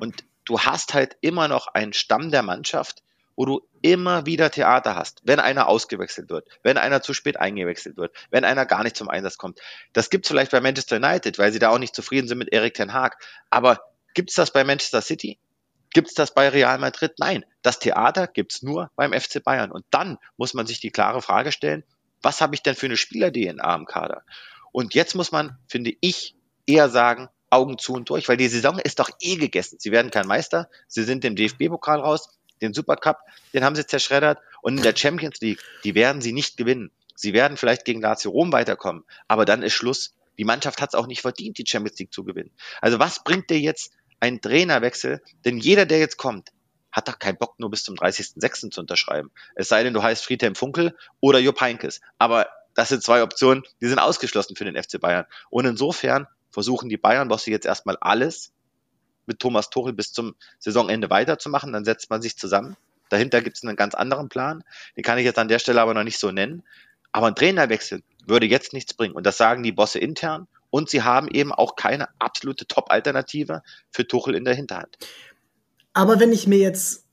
Und 0.00 0.24
du 0.44 0.60
hast 0.60 0.94
halt 0.94 1.16
immer 1.20 1.48
noch 1.48 1.68
einen 1.68 1.92
Stamm 1.92 2.30
der 2.30 2.42
Mannschaft, 2.42 3.02
wo 3.36 3.44
du 3.44 3.68
immer 3.82 4.26
wieder 4.26 4.50
Theater 4.50 4.96
hast, 4.96 5.20
wenn 5.22 5.38
einer 5.38 5.68
ausgewechselt 5.68 6.28
wird, 6.28 6.48
wenn 6.64 6.76
einer 6.76 7.02
zu 7.02 7.14
spät 7.14 7.38
eingewechselt 7.38 7.96
wird, 7.96 8.12
wenn 8.30 8.44
einer 8.44 8.66
gar 8.66 8.82
nicht 8.82 8.96
zum 8.96 9.08
Einsatz 9.08 9.38
kommt. 9.38 9.60
Das 9.92 10.10
gibt 10.10 10.26
es 10.26 10.28
vielleicht 10.28 10.50
bei 10.50 10.60
Manchester 10.60 10.96
United, 10.96 11.38
weil 11.38 11.52
sie 11.52 11.60
da 11.60 11.68
auch 11.68 11.78
nicht 11.78 11.94
zufrieden 11.94 12.26
sind 12.26 12.38
mit 12.38 12.52
Erik 12.52 12.74
Ten 12.74 12.92
Haag. 12.92 13.22
Aber 13.48 13.80
gibt 14.14 14.30
es 14.30 14.34
das 14.34 14.52
bei 14.52 14.64
Manchester 14.64 15.02
City? 15.02 15.38
Gibt 15.92 16.08
es 16.08 16.14
das 16.14 16.34
bei 16.34 16.48
Real 16.48 16.78
Madrid? 16.78 17.12
Nein, 17.18 17.44
das 17.62 17.78
Theater 17.78 18.26
gibt 18.26 18.52
es 18.52 18.62
nur 18.62 18.90
beim 18.96 19.12
FC 19.12 19.42
Bayern. 19.42 19.72
Und 19.72 19.84
dann 19.90 20.18
muss 20.36 20.54
man 20.54 20.66
sich 20.66 20.80
die 20.80 20.90
klare 20.90 21.22
Frage 21.22 21.52
stellen, 21.52 21.84
was 22.22 22.40
habe 22.40 22.54
ich 22.54 22.62
denn 22.62 22.74
für 22.74 22.86
eine 22.86 22.96
Spieler-DNA 22.96 23.74
im 23.74 23.86
Kader? 23.86 24.22
Und 24.72 24.94
jetzt 24.94 25.14
muss 25.14 25.32
man, 25.32 25.56
finde 25.68 25.92
ich, 26.00 26.34
eher 26.66 26.88
sagen, 26.88 27.28
Augen 27.50 27.78
zu 27.78 27.94
und 27.94 28.10
durch, 28.10 28.28
weil 28.28 28.36
die 28.36 28.48
Saison 28.48 28.78
ist 28.78 28.98
doch 28.98 29.10
eh 29.20 29.36
gegessen. 29.36 29.78
Sie 29.80 29.90
werden 29.90 30.10
kein 30.10 30.26
Meister, 30.26 30.68
sie 30.86 31.02
sind 31.02 31.24
im 31.24 31.34
DFB-Pokal 31.34 32.00
raus, 32.00 32.38
den 32.60 32.74
Supercup, 32.74 33.18
den 33.54 33.64
haben 33.64 33.76
sie 33.76 33.86
zerschreddert 33.86 34.38
und 34.60 34.76
in 34.76 34.82
der 34.82 34.94
Champions 34.96 35.40
League, 35.40 35.60
die 35.84 35.94
werden 35.94 36.20
sie 36.20 36.32
nicht 36.32 36.56
gewinnen. 36.56 36.90
Sie 37.14 37.32
werden 37.32 37.56
vielleicht 37.56 37.84
gegen 37.84 38.00
Lazio 38.00 38.30
Rom 38.30 38.52
weiterkommen, 38.52 39.04
aber 39.26 39.44
dann 39.44 39.62
ist 39.62 39.72
Schluss. 39.72 40.14
Die 40.36 40.44
Mannschaft 40.44 40.80
hat 40.80 40.90
es 40.90 40.94
auch 40.94 41.06
nicht 41.06 41.22
verdient, 41.22 41.58
die 41.58 41.64
Champions 41.66 41.98
League 41.98 42.12
zu 42.12 42.22
gewinnen. 42.22 42.50
Also 42.80 42.98
was 43.00 43.24
bringt 43.24 43.50
dir 43.50 43.58
jetzt 43.58 43.92
ein 44.20 44.40
Trainerwechsel, 44.40 45.22
denn 45.44 45.58
jeder, 45.58 45.86
der 45.86 45.98
jetzt 45.98 46.16
kommt, 46.16 46.50
hat 46.90 47.08
doch 47.08 47.18
keinen 47.18 47.36
Bock, 47.36 47.58
nur 47.58 47.70
bis 47.70 47.84
zum 47.84 47.94
30.06. 47.96 48.70
zu 48.70 48.80
unterschreiben. 48.80 49.30
Es 49.54 49.68
sei 49.68 49.82
denn, 49.82 49.94
du 49.94 50.02
heißt 50.02 50.24
Friedhelm 50.24 50.54
Funkel 50.54 50.96
oder 51.20 51.38
Jupp 51.38 51.60
Heynckes. 51.60 52.00
Aber 52.18 52.48
das 52.74 52.88
sind 52.88 53.02
zwei 53.02 53.22
Optionen, 53.22 53.62
die 53.80 53.86
sind 53.86 53.98
ausgeschlossen 53.98 54.56
für 54.56 54.64
den 54.64 54.80
FC 54.80 55.00
Bayern. 55.00 55.26
Und 55.50 55.66
insofern 55.66 56.26
versuchen 56.50 56.88
die 56.88 56.96
Bayern-Bosse 56.96 57.50
jetzt 57.50 57.66
erstmal 57.66 57.96
alles 58.00 58.52
mit 59.26 59.40
Thomas 59.40 59.70
Tuchel 59.70 59.92
bis 59.92 60.12
zum 60.12 60.34
Saisonende 60.58 61.10
weiterzumachen. 61.10 61.72
Dann 61.72 61.84
setzt 61.84 62.10
man 62.10 62.22
sich 62.22 62.36
zusammen. 62.36 62.76
Dahinter 63.10 63.42
gibt 63.42 63.56
es 63.56 63.64
einen 63.64 63.76
ganz 63.76 63.94
anderen 63.94 64.28
Plan. 64.28 64.64
Den 64.96 65.02
kann 65.02 65.18
ich 65.18 65.24
jetzt 65.24 65.38
an 65.38 65.48
der 65.48 65.58
Stelle 65.58 65.80
aber 65.80 65.94
noch 65.94 66.04
nicht 66.04 66.18
so 66.18 66.30
nennen. 66.30 66.62
Aber 67.12 67.26
ein 67.26 67.34
Trainerwechsel 67.34 68.02
würde 68.26 68.46
jetzt 68.46 68.72
nichts 68.72 68.94
bringen. 68.94 69.14
Und 69.14 69.24
das 69.26 69.36
sagen 69.36 69.62
die 69.62 69.72
Bosse 69.72 69.98
intern. 69.98 70.46
Und 70.70 70.90
sie 70.90 71.02
haben 71.02 71.28
eben 71.28 71.52
auch 71.52 71.76
keine 71.76 72.08
absolute 72.18 72.66
Top-Alternative 72.66 73.62
für 73.90 74.06
Tuchel 74.06 74.34
in 74.34 74.44
der 74.44 74.54
Hinterhand. 74.54 74.98
Aber 75.92 76.20
wenn 76.20 76.32
ich 76.32 76.46
mir 76.46 76.58
jetzt 76.58 77.06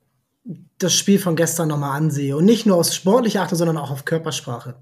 das 0.78 0.94
Spiel 0.94 1.20
von 1.20 1.36
gestern 1.36 1.70
nochmal 1.70 1.98
ansehe 1.98 2.36
und 2.38 2.46
nicht 2.46 2.66
nur 2.66 2.78
aus 2.78 2.94
sportlicher 2.94 3.42
achte, 3.42 3.56
sondern 3.56 3.78
auch 3.78 3.92
auf 3.92 4.06
Körpersprache 4.06 4.76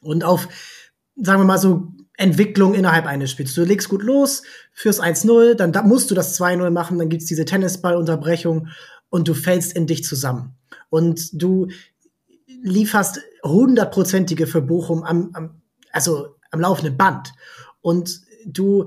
und 0.00 0.24
auf, 0.24 0.48
sagen 1.16 1.40
wir 1.40 1.46
mal 1.46 1.58
so, 1.58 1.92
Entwicklung 2.18 2.74
innerhalb 2.74 3.06
eines 3.06 3.30
Spiels. 3.30 3.54
Du 3.54 3.64
legst 3.64 3.88
gut 3.88 4.02
los, 4.02 4.42
fürs 4.72 5.00
1-0, 5.00 5.54
dann 5.54 5.72
da 5.72 5.82
musst 5.82 6.10
du 6.10 6.14
das 6.14 6.38
2-0 6.38 6.70
machen, 6.70 6.98
dann 6.98 7.08
gibt's 7.08 7.26
diese 7.26 7.44
Tennisballunterbrechung 7.44 8.68
und 9.08 9.28
du 9.28 9.34
fällst 9.34 9.74
in 9.74 9.86
dich 9.86 10.04
zusammen. 10.04 10.54
Und 10.90 11.30
du 11.32 11.68
lieferst 12.62 13.20
hundertprozentige 13.42 14.46
für 14.46 14.60
Bochum 14.60 15.04
am, 15.04 15.30
am, 15.32 15.62
also 15.90 16.36
am 16.50 16.60
laufenden 16.60 16.96
Band 16.96 17.32
und 17.82 18.22
du 18.46 18.86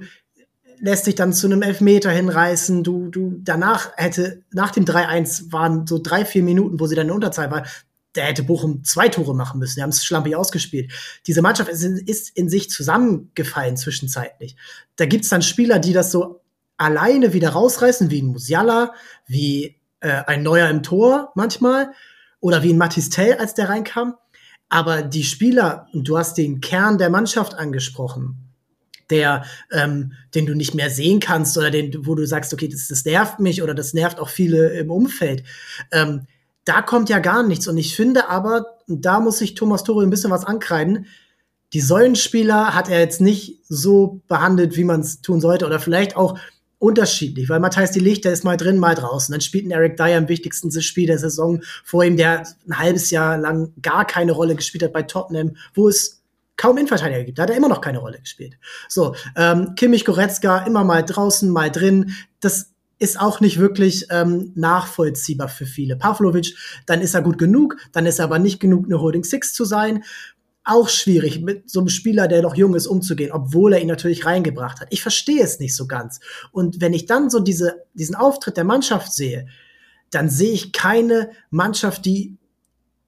lässt 0.79 1.07
dich 1.07 1.15
dann 1.15 1.33
zu 1.33 1.47
einem 1.47 1.61
Elfmeter 1.61 2.11
hinreißen. 2.11 2.83
Du, 2.83 3.09
du, 3.09 3.39
danach 3.43 3.91
hätte, 3.95 4.43
nach 4.51 4.71
dem 4.71 4.85
3-1 4.85 5.51
waren 5.51 5.87
so 5.87 5.99
drei, 6.01 6.25
vier 6.25 6.43
Minuten, 6.43 6.79
wo 6.79 6.87
sie 6.87 6.95
dann 6.95 7.07
in 7.07 7.13
Unterzahl 7.13 7.51
war. 7.51 7.65
Da 8.13 8.21
hätte 8.21 8.43
Bochum 8.43 8.83
zwei 8.83 9.09
Tore 9.09 9.35
machen 9.35 9.59
müssen. 9.59 9.75
Die 9.75 9.81
haben 9.81 9.89
es 9.89 10.05
schlampig 10.05 10.35
ausgespielt. 10.35 10.91
Diese 11.27 11.41
Mannschaft 11.41 11.69
ist 11.69 11.83
in, 11.83 11.97
ist 11.97 12.29
in 12.35 12.49
sich 12.49 12.69
zusammengefallen 12.69 13.77
zwischenzeitlich. 13.77 14.55
Da 14.95 15.05
gibt's 15.05 15.29
dann 15.29 15.41
Spieler, 15.41 15.79
die 15.79 15.93
das 15.93 16.11
so 16.11 16.41
alleine 16.77 17.33
wieder 17.33 17.49
rausreißen, 17.49 18.11
wie 18.11 18.21
ein 18.21 18.27
Musiala, 18.27 18.93
wie 19.27 19.75
äh, 19.99 20.23
ein 20.27 20.43
Neuer 20.43 20.69
im 20.69 20.83
Tor 20.83 21.31
manchmal 21.35 21.91
oder 22.39 22.63
wie 22.63 22.73
ein 22.73 22.77
Matistel, 22.77 23.33
als 23.33 23.53
der 23.53 23.69
reinkam. 23.69 24.15
Aber 24.69 25.03
die 25.03 25.23
Spieler, 25.23 25.87
du 25.93 26.17
hast 26.17 26.37
den 26.37 26.61
Kern 26.61 26.97
der 26.97 27.09
Mannschaft 27.09 27.55
angesprochen, 27.55 28.44
der, 29.09 29.45
ähm, 29.71 30.13
den 30.33 30.45
du 30.45 30.55
nicht 30.55 30.74
mehr 30.74 30.89
sehen 30.89 31.19
kannst 31.19 31.57
oder 31.57 31.71
den, 31.71 32.05
wo 32.05 32.15
du 32.15 32.25
sagst, 32.25 32.53
okay, 32.53 32.67
das, 32.67 32.88
das 32.88 33.05
nervt 33.05 33.39
mich 33.39 33.62
oder 33.62 33.74
das 33.74 33.93
nervt 33.93 34.19
auch 34.19 34.29
viele 34.29 34.69
im 34.77 34.91
Umfeld. 34.91 35.43
Ähm, 35.91 36.27
da 36.65 36.81
kommt 36.81 37.09
ja 37.09 37.19
gar 37.19 37.43
nichts. 37.43 37.67
Und 37.67 37.77
ich 37.77 37.95
finde 37.95 38.29
aber, 38.29 38.65
da 38.88 39.19
muss 39.19 39.38
sich 39.38 39.53
Thomas 39.53 39.83
Tuchel 39.83 40.05
ein 40.05 40.09
bisschen 40.09 40.31
was 40.31 40.45
ankreiden, 40.45 41.05
die 41.74 41.81
Säulenspieler 41.81 42.74
hat 42.74 42.89
er 42.89 43.00
jetzt 43.00 43.21
nicht 43.21 43.62
so 43.67 44.21
behandelt, 44.27 44.77
wie 44.77 44.83
man 44.83 45.01
es 45.01 45.21
tun 45.21 45.41
sollte. 45.41 45.65
Oder 45.65 45.79
vielleicht 45.79 46.15
auch 46.15 46.39
unterschiedlich, 46.79 47.50
weil 47.50 47.59
Matthias 47.59 47.91
die 47.91 48.00
Licht, 48.00 48.25
der 48.25 48.31
ist 48.31 48.43
mal 48.43 48.57
drin, 48.57 48.77
mal 48.77 48.95
draußen. 48.95 49.31
Dann 49.31 49.41
spielt 49.41 49.65
ein 49.65 49.71
Eric 49.71 49.97
Dyer 49.97 50.17
im 50.17 50.27
wichtigsten 50.27 50.71
Spiel 50.81 51.07
der 51.07 51.19
Saison 51.19 51.62
vor 51.83 52.03
ihm, 52.03 52.17
der 52.17 52.43
ein 52.67 52.77
halbes 52.77 53.09
Jahr 53.12 53.38
lang 53.38 53.74
gar 53.81 54.05
keine 54.05 54.33
Rolle 54.33 54.55
gespielt 54.55 54.83
hat 54.83 54.93
bei 54.93 55.03
Tottenham, 55.03 55.55
wo 55.74 55.89
es 55.89 56.21
kaum 56.57 56.77
Innenverteidiger 56.77 57.24
gibt. 57.24 57.38
Da 57.38 57.43
hat 57.43 57.50
er 57.50 57.57
immer 57.57 57.69
noch 57.69 57.81
keine 57.81 58.00
Rolle 58.00 58.19
gespielt. 58.19 58.57
So, 58.88 59.15
ähm, 59.35 59.75
Kimmich 59.75 60.05
Goretzka 60.05 60.59
immer 60.59 60.83
mal 60.83 61.03
draußen, 61.03 61.50
mal 61.50 61.71
drin. 61.71 62.12
Das 62.39 62.71
ist 62.97 63.19
auch 63.19 63.41
nicht 63.41 63.59
wirklich 63.59 64.07
ähm, 64.09 64.51
nachvollziehbar 64.55 65.50
für 65.50 65.65
viele. 65.65 65.97
Pavlovic, 65.97 66.55
dann 66.85 67.01
ist 67.01 67.13
er 67.13 67.21
gut 67.21 67.38
genug, 67.38 67.75
dann 67.91 68.05
ist 68.05 68.19
er 68.19 68.25
aber 68.25 68.39
nicht 68.39 68.59
genug, 68.59 68.85
eine 68.85 69.01
Holding 69.01 69.25
Six 69.25 69.53
zu 69.53 69.65
sein 69.65 70.03
auch 70.65 70.89
schwierig, 70.89 71.41
mit 71.41 71.69
so 71.69 71.79
einem 71.79 71.89
Spieler, 71.89 72.27
der 72.27 72.41
noch 72.41 72.55
jung 72.55 72.74
ist, 72.74 72.88
umzugehen, 72.88 73.31
obwohl 73.31 73.74
er 73.74 73.81
ihn 73.81 73.88
natürlich 73.88 74.25
reingebracht 74.25 74.81
hat. 74.81 74.88
Ich 74.89 75.01
verstehe 75.01 75.43
es 75.43 75.59
nicht 75.59 75.75
so 75.75 75.88
ganz. 75.88 76.19
Und 76.51 76.81
wenn 76.81 76.93
ich 76.93 77.05
dann 77.05 77.29
so 77.29 77.39
diese, 77.39 77.83
diesen 77.93 78.15
Auftritt 78.15 78.57
der 78.57 78.63
Mannschaft 78.63 79.13
sehe, 79.13 79.47
dann 80.09 80.29
sehe 80.29 80.53
ich 80.53 80.74
keine 80.74 81.29
Mannschaft, 81.51 82.05
die 82.05 82.38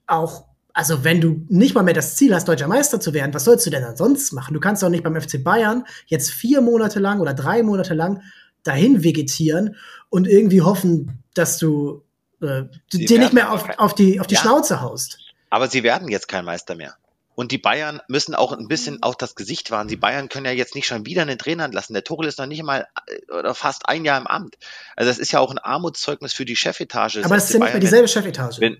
auch, 0.05 0.45
also 0.77 1.03
wenn 1.03 1.19
du 1.19 1.43
nicht 1.49 1.73
mal 1.73 1.81
mehr 1.81 1.95
das 1.95 2.15
Ziel 2.15 2.35
hast, 2.35 2.47
deutscher 2.47 2.67
Meister 2.67 2.99
zu 2.99 3.11
werden, 3.11 3.33
was 3.33 3.45
sollst 3.45 3.65
du 3.65 3.71
denn 3.71 3.81
dann 3.81 3.97
sonst 3.97 4.31
machen? 4.31 4.53
Du 4.53 4.59
kannst 4.59 4.83
doch 4.83 4.89
nicht 4.89 5.03
beim 5.03 5.19
FC 5.19 5.43
Bayern 5.43 5.85
jetzt 6.05 6.29
vier 6.29 6.61
Monate 6.61 6.99
lang 6.99 7.19
oder 7.19 7.33
drei 7.33 7.63
Monate 7.63 7.95
lang 7.95 8.21
dahin 8.61 9.03
vegetieren 9.03 9.75
und 10.09 10.27
irgendwie 10.27 10.61
hoffen, 10.61 11.23
dass 11.33 11.57
du 11.57 12.03
äh, 12.41 12.65
dir 12.93 13.17
nicht 13.17 13.33
mehr 13.33 13.51
auf, 13.51 13.67
auf 13.79 13.95
die, 13.95 14.19
auf 14.19 14.27
die 14.27 14.35
ja, 14.35 14.41
Schnauze 14.41 14.79
haust. 14.79 15.17
Aber 15.49 15.67
sie 15.67 15.81
werden 15.81 16.09
jetzt 16.09 16.27
kein 16.27 16.45
Meister 16.45 16.75
mehr. 16.75 16.93
Und 17.33 17.51
die 17.51 17.57
Bayern 17.57 17.99
müssen 18.07 18.35
auch 18.35 18.51
ein 18.51 18.67
bisschen 18.67 18.97
mhm. 18.97 19.03
auch 19.03 19.15
das 19.15 19.33
Gesicht 19.33 19.71
wahren. 19.71 19.87
Die 19.87 19.95
Bayern 19.95 20.29
können 20.29 20.45
ja 20.45 20.51
jetzt 20.51 20.75
nicht 20.75 20.85
schon 20.85 21.07
wieder 21.07 21.23
einen 21.23 21.39
Trainer 21.39 21.65
entlassen. 21.65 21.95
Der 21.95 22.03
Tuchel 22.03 22.27
ist 22.27 22.37
noch 22.37 22.45
nicht 22.45 22.61
mal 22.61 22.85
äh, 23.07 23.33
oder 23.33 23.55
fast 23.55 23.89
ein 23.89 24.05
Jahr 24.05 24.19
im 24.19 24.27
Amt. 24.27 24.59
Also 24.95 25.09
das 25.09 25.17
ist 25.17 25.31
ja 25.31 25.39
auch 25.39 25.49
ein 25.49 25.57
Armutszeugnis 25.57 26.33
für 26.33 26.45
die 26.45 26.55
Chefetage. 26.55 27.25
Aber 27.25 27.35
es 27.35 27.45
ist 27.45 27.53
ja 27.53 27.61
nicht 27.61 27.73
mehr 27.73 27.79
dieselbe 27.79 28.07
Chefetage. 28.07 28.59
Wenn, 28.59 28.77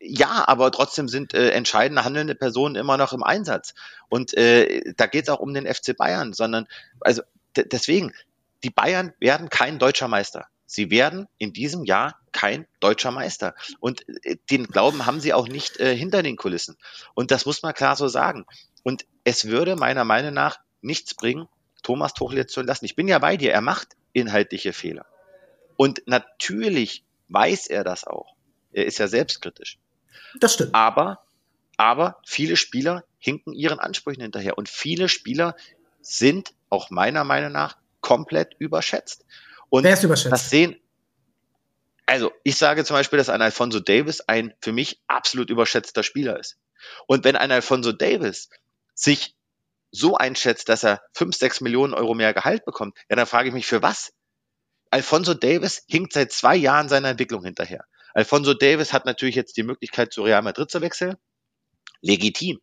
ja, 0.00 0.46
aber 0.46 0.70
trotzdem 0.70 1.08
sind 1.08 1.34
äh, 1.34 1.50
entscheidende 1.50 2.04
handelnde 2.04 2.34
Personen 2.34 2.76
immer 2.76 2.96
noch 2.96 3.12
im 3.12 3.22
Einsatz. 3.22 3.74
Und 4.08 4.34
äh, 4.36 4.92
da 4.96 5.06
geht 5.06 5.24
es 5.24 5.28
auch 5.28 5.40
um 5.40 5.54
den 5.54 5.66
FC 5.66 5.96
Bayern, 5.96 6.32
sondern 6.32 6.66
also 7.00 7.22
deswegen, 7.56 8.12
die 8.62 8.70
Bayern 8.70 9.12
werden 9.18 9.48
kein 9.48 9.78
deutscher 9.78 10.08
Meister. 10.08 10.46
Sie 10.66 10.90
werden 10.90 11.26
in 11.38 11.52
diesem 11.52 11.84
Jahr 11.84 12.20
kein 12.30 12.66
deutscher 12.80 13.10
Meister. 13.10 13.54
Und 13.80 14.06
äh, 14.24 14.36
den 14.50 14.66
Glauben 14.66 15.06
haben 15.06 15.20
sie 15.20 15.32
auch 15.32 15.48
nicht 15.48 15.80
äh, 15.80 15.96
hinter 15.96 16.22
den 16.22 16.36
Kulissen. 16.36 16.76
Und 17.14 17.30
das 17.30 17.46
muss 17.46 17.62
man 17.62 17.74
klar 17.74 17.96
so 17.96 18.06
sagen. 18.06 18.46
Und 18.84 19.06
es 19.24 19.46
würde 19.46 19.76
meiner 19.76 20.04
Meinung 20.04 20.34
nach 20.34 20.60
nichts 20.80 21.14
bringen, 21.14 21.48
Thomas 21.82 22.14
Tuchel 22.14 22.38
jetzt 22.38 22.52
zu 22.52 22.60
entlassen. 22.60 22.84
Ich 22.84 22.96
bin 22.96 23.08
ja 23.08 23.18
bei 23.18 23.36
dir, 23.36 23.52
er 23.52 23.60
macht 23.60 23.96
inhaltliche 24.12 24.72
Fehler. 24.72 25.06
Und 25.76 26.02
natürlich 26.06 27.04
weiß 27.28 27.68
er 27.68 27.82
das 27.82 28.04
auch. 28.04 28.34
Er 28.72 28.86
ist 28.86 28.98
ja 28.98 29.08
selbstkritisch. 29.08 29.78
Das 30.40 30.54
stimmt. 30.54 30.74
Aber, 30.74 31.24
aber 31.76 32.20
viele 32.26 32.56
Spieler 32.56 33.04
hinken 33.18 33.52
ihren 33.52 33.78
Ansprüchen 33.78 34.22
hinterher. 34.22 34.58
Und 34.58 34.68
viele 34.68 35.08
Spieler 35.08 35.56
sind 36.00 36.52
auch 36.70 36.90
meiner 36.90 37.24
Meinung 37.24 37.52
nach 37.52 37.76
komplett 38.00 38.54
überschätzt. 38.58 39.24
Und 39.68 39.84
Wer 39.84 39.94
ist 39.94 40.04
überschätzt? 40.04 40.32
Das 40.32 40.50
sehen, 40.50 40.76
also 42.06 42.32
ich 42.42 42.56
sage 42.56 42.84
zum 42.84 42.94
Beispiel, 42.94 43.18
dass 43.18 43.28
ein 43.28 43.42
Alfonso 43.42 43.80
Davis 43.80 44.22
ein 44.22 44.54
für 44.60 44.72
mich 44.72 45.00
absolut 45.08 45.50
überschätzter 45.50 46.02
Spieler 46.02 46.38
ist. 46.38 46.56
Und 47.06 47.24
wenn 47.24 47.36
ein 47.36 47.52
Alfonso 47.52 47.92
Davis 47.92 48.48
sich 48.94 49.34
so 49.90 50.16
einschätzt, 50.16 50.68
dass 50.68 50.84
er 50.84 51.02
fünf, 51.12 51.36
sechs 51.36 51.60
Millionen 51.60 51.94
Euro 51.94 52.14
mehr 52.14 52.32
Gehalt 52.34 52.64
bekommt, 52.64 52.96
ja, 53.08 53.16
dann 53.16 53.26
frage 53.26 53.48
ich 53.48 53.54
mich, 53.54 53.66
für 53.66 53.82
was? 53.82 54.12
Alfonso 54.90 55.34
Davis 55.34 55.84
hinkt 55.86 56.14
seit 56.14 56.32
zwei 56.32 56.56
Jahren 56.56 56.88
seiner 56.88 57.08
Entwicklung 57.08 57.44
hinterher. 57.44 57.84
Alfonso 58.18 58.52
Davis 58.52 58.92
hat 58.92 59.06
natürlich 59.06 59.36
jetzt 59.36 59.56
die 59.56 59.62
Möglichkeit, 59.62 60.12
zu 60.12 60.24
Real 60.24 60.42
Madrid 60.42 60.68
zu 60.68 60.80
wechseln. 60.80 61.16
Legitim. 62.00 62.60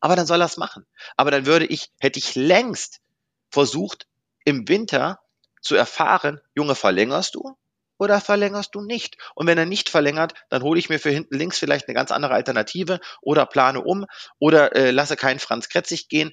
Aber 0.00 0.16
dann 0.16 0.26
soll 0.26 0.42
er 0.42 0.46
es 0.46 0.56
machen. 0.56 0.86
Aber 1.16 1.30
dann 1.30 1.46
würde 1.46 1.66
ich, 1.66 1.92
hätte 2.00 2.18
ich 2.18 2.34
längst 2.34 3.00
versucht, 3.48 4.08
im 4.44 4.66
Winter 4.66 5.20
zu 5.60 5.76
erfahren, 5.76 6.40
Junge, 6.56 6.74
verlängerst 6.74 7.36
du 7.36 7.56
oder 7.96 8.20
verlängerst 8.20 8.74
du 8.74 8.80
nicht? 8.80 9.18
Und 9.36 9.46
wenn 9.46 9.56
er 9.56 9.66
nicht 9.66 9.88
verlängert, 9.88 10.34
dann 10.48 10.64
hole 10.64 10.80
ich 10.80 10.88
mir 10.88 10.98
für 10.98 11.10
hinten 11.10 11.36
links 11.36 11.60
vielleicht 11.60 11.86
eine 11.86 11.94
ganz 11.94 12.10
andere 12.10 12.34
Alternative 12.34 12.98
oder 13.20 13.46
plane 13.46 13.82
um 13.82 14.06
oder 14.40 14.74
äh, 14.74 14.90
lasse 14.90 15.14
keinen 15.14 15.38
Franz 15.38 15.68
Kretzig 15.68 16.08
gehen. 16.08 16.32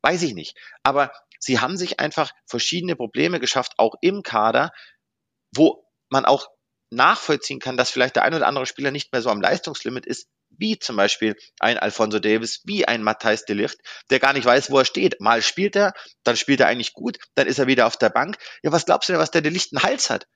Weiß 0.00 0.22
ich 0.22 0.32
nicht. 0.32 0.56
Aber 0.82 1.12
sie 1.40 1.60
haben 1.60 1.76
sich 1.76 2.00
einfach 2.00 2.30
verschiedene 2.46 2.96
Probleme 2.96 3.38
geschafft, 3.38 3.74
auch 3.76 3.96
im 4.00 4.22
Kader, 4.22 4.72
wo 5.54 5.84
man 6.08 6.24
auch 6.24 6.55
nachvollziehen 6.90 7.58
kann, 7.58 7.76
dass 7.76 7.90
vielleicht 7.90 8.16
der 8.16 8.22
ein 8.22 8.34
oder 8.34 8.46
andere 8.46 8.66
Spieler 8.66 8.90
nicht 8.90 9.12
mehr 9.12 9.22
so 9.22 9.30
am 9.30 9.40
Leistungslimit 9.40 10.06
ist, 10.06 10.28
wie 10.50 10.78
zum 10.78 10.96
Beispiel 10.96 11.36
ein 11.58 11.78
Alfonso 11.78 12.18
Davis, 12.18 12.62
wie 12.64 12.86
ein 12.86 13.02
Matthijs 13.02 13.44
de 13.44 13.56
Ligt, 13.56 13.78
der 14.10 14.20
gar 14.20 14.32
nicht 14.32 14.44
weiß, 14.44 14.70
wo 14.70 14.78
er 14.78 14.84
steht. 14.84 15.20
Mal 15.20 15.42
spielt 15.42 15.76
er, 15.76 15.92
dann 16.22 16.36
spielt 16.36 16.60
er 16.60 16.68
eigentlich 16.68 16.92
gut, 16.92 17.18
dann 17.34 17.46
ist 17.46 17.58
er 17.58 17.66
wieder 17.66 17.86
auf 17.86 17.96
der 17.96 18.10
Bank. 18.10 18.38
Ja, 18.62 18.72
was 18.72 18.86
glaubst 18.86 19.08
du 19.08 19.12
denn, 19.12 19.20
was 19.20 19.30
der 19.30 19.42
de 19.42 19.52
Ligt 19.52 19.72
einen 19.72 19.82
Hals 19.82 20.10
hat? 20.10 20.26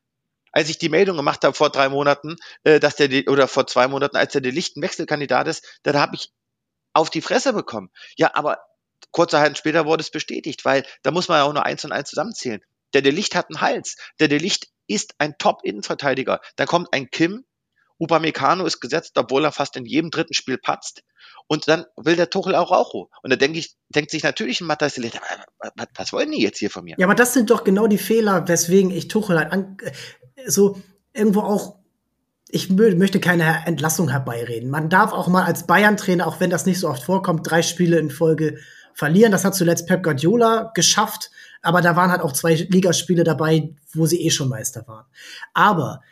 Als 0.52 0.69
ich 0.69 0.78
die 0.78 0.88
Meldung 0.88 1.16
gemacht 1.16 1.45
habe 1.45 1.54
vor 1.54 1.71
drei 1.71 1.88
Monaten, 1.88 2.37
äh, 2.64 2.80
dass 2.80 2.97
der 2.97 3.28
oder 3.28 3.47
vor 3.47 3.66
zwei 3.66 3.87
Monaten, 3.87 4.16
als 4.16 4.33
der 4.33 4.40
de 4.40 4.50
Ligt 4.50 4.76
ein 4.76 4.83
Wechselkandidat 4.83 5.47
ist, 5.47 5.78
dann 5.85 5.97
habe 5.97 6.16
ich 6.16 6.30
auf 6.92 7.09
die 7.09 7.23
Fresse 7.23 7.52
bekommen. 7.52 7.90
Ja, 8.16 8.35
aber 8.35 8.59
kurzerhand 9.12 9.59
später 9.59 9.87
wurde 9.87 10.02
es 10.02 10.11
bestätigt, 10.11 10.64
weil 10.64 10.85
da 11.02 11.12
muss 11.12 11.28
man 11.28 11.38
ja 11.38 11.45
auch 11.45 11.52
nur 11.52 11.64
eins 11.64 11.85
und 11.85 11.92
eins 11.92 12.11
zusammenzählen. 12.11 12.61
Der 12.95 13.02
de 13.02 13.12
Ligt 13.12 13.37
hat 13.37 13.47
einen 13.49 13.61
Hals. 13.61 13.97
Der 14.19 14.26
de 14.26 14.38
Ligt 14.38 14.66
ist 14.90 15.14
ein 15.18 15.37
Top-Innenverteidiger. 15.38 16.40
Dann 16.56 16.66
kommt 16.66 16.92
ein 16.92 17.11
Kim, 17.11 17.44
Upamecano 17.99 18.64
ist 18.64 18.80
gesetzt, 18.80 19.12
obwohl 19.16 19.44
er 19.44 19.52
fast 19.52 19.76
in 19.76 19.85
jedem 19.85 20.11
dritten 20.11 20.35
Spiel 20.35 20.59
patzt. 20.59 21.02
Und 21.47 21.68
dann 21.68 21.85
will 21.97 22.16
der 22.16 22.30
Tuchel 22.30 22.54
auch 22.54 22.70
Raucho. 22.70 23.11
Und 23.23 23.30
da 23.30 23.37
denke 23.37 23.59
ich, 23.59 23.76
denkt 23.88 24.11
sich 24.11 24.23
natürlich 24.23 24.61
ein 24.61 24.66
Matthias 24.66 24.97
was, 24.97 25.88
was 25.94 26.12
wollen 26.12 26.30
die 26.30 26.40
jetzt 26.40 26.59
hier 26.59 26.70
von 26.70 26.85
mir? 26.85 26.97
Ja, 26.99 27.06
aber 27.06 27.14
das 27.14 27.35
sind 27.35 27.50
doch 27.50 27.64
genau 27.64 27.87
die 27.87 27.99
Fehler, 27.99 28.49
weswegen 28.49 28.90
ich 28.90 29.09
Tuchel 29.09 29.38
halt 29.38 29.52
an, 29.52 29.76
so 30.47 30.80
irgendwo 31.12 31.40
auch 31.40 31.80
ich 32.52 32.68
möchte 32.70 33.20
keine 33.20 33.64
Entlassung 33.66 34.09
herbeireden. 34.09 34.70
Man 34.70 34.88
darf 34.88 35.12
auch 35.12 35.28
mal 35.28 35.44
als 35.44 35.68
Bayern-Trainer, 35.68 36.26
auch 36.26 36.40
wenn 36.40 36.50
das 36.50 36.66
nicht 36.66 36.80
so 36.80 36.88
oft 36.88 37.04
vorkommt, 37.04 37.49
drei 37.49 37.62
Spiele 37.62 37.99
in 37.99 38.11
Folge 38.11 38.59
verlieren. 38.92 39.30
Das 39.30 39.44
hat 39.44 39.54
zuletzt 39.54 39.87
Pep 39.87 40.02
Guardiola 40.02 40.73
geschafft, 40.75 41.30
aber 41.62 41.82
da 41.82 41.96
waren 41.96 42.10
halt 42.10 42.22
auch 42.22 42.32
zwei 42.32 42.54
Ligaspiele 42.54 43.24
dabei, 43.24 43.74
wo 43.92 44.06
sie 44.06 44.20
eh 44.22 44.30
schon 44.30 44.48
Meister 44.48 44.86
waren. 44.86 45.04
Aber 45.54 46.02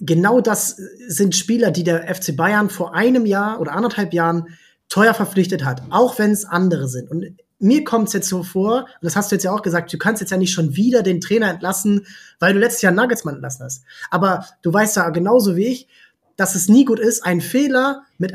genau 0.00 0.40
das 0.40 0.80
sind 1.06 1.36
Spieler, 1.36 1.70
die 1.70 1.84
der 1.84 2.12
FC 2.14 2.36
Bayern 2.36 2.70
vor 2.70 2.94
einem 2.94 3.26
Jahr 3.26 3.60
oder 3.60 3.72
anderthalb 3.72 4.12
Jahren 4.12 4.56
teuer 4.88 5.14
verpflichtet 5.14 5.64
hat, 5.64 5.82
auch 5.90 6.18
wenn 6.18 6.30
es 6.30 6.44
andere 6.44 6.88
sind. 6.88 7.10
Und 7.10 7.36
mir 7.58 7.84
kommt 7.84 8.08
es 8.08 8.14
jetzt 8.14 8.28
so 8.28 8.42
vor, 8.42 8.82
und 8.82 9.02
das 9.02 9.16
hast 9.16 9.30
du 9.30 9.34
jetzt 9.34 9.42
ja 9.42 9.52
auch 9.52 9.62
gesagt, 9.62 9.92
du 9.92 9.98
kannst 9.98 10.20
jetzt 10.20 10.30
ja 10.30 10.36
nicht 10.36 10.52
schon 10.52 10.76
wieder 10.76 11.02
den 11.02 11.20
Trainer 11.20 11.50
entlassen, 11.50 12.06
weil 12.38 12.54
du 12.54 12.60
letztes 12.60 12.82
Jahr 12.82 12.92
Nuggetsmann 12.92 13.34
entlassen 13.34 13.64
hast. 13.64 13.84
Aber 14.10 14.46
du 14.62 14.72
weißt 14.72 14.96
ja 14.96 15.10
genauso 15.10 15.56
wie 15.56 15.66
ich, 15.66 15.88
dass 16.36 16.54
es 16.54 16.68
nie 16.68 16.84
gut 16.84 17.00
ist, 17.00 17.24
einen 17.24 17.40
Fehler 17.40 18.04
mit 18.16 18.32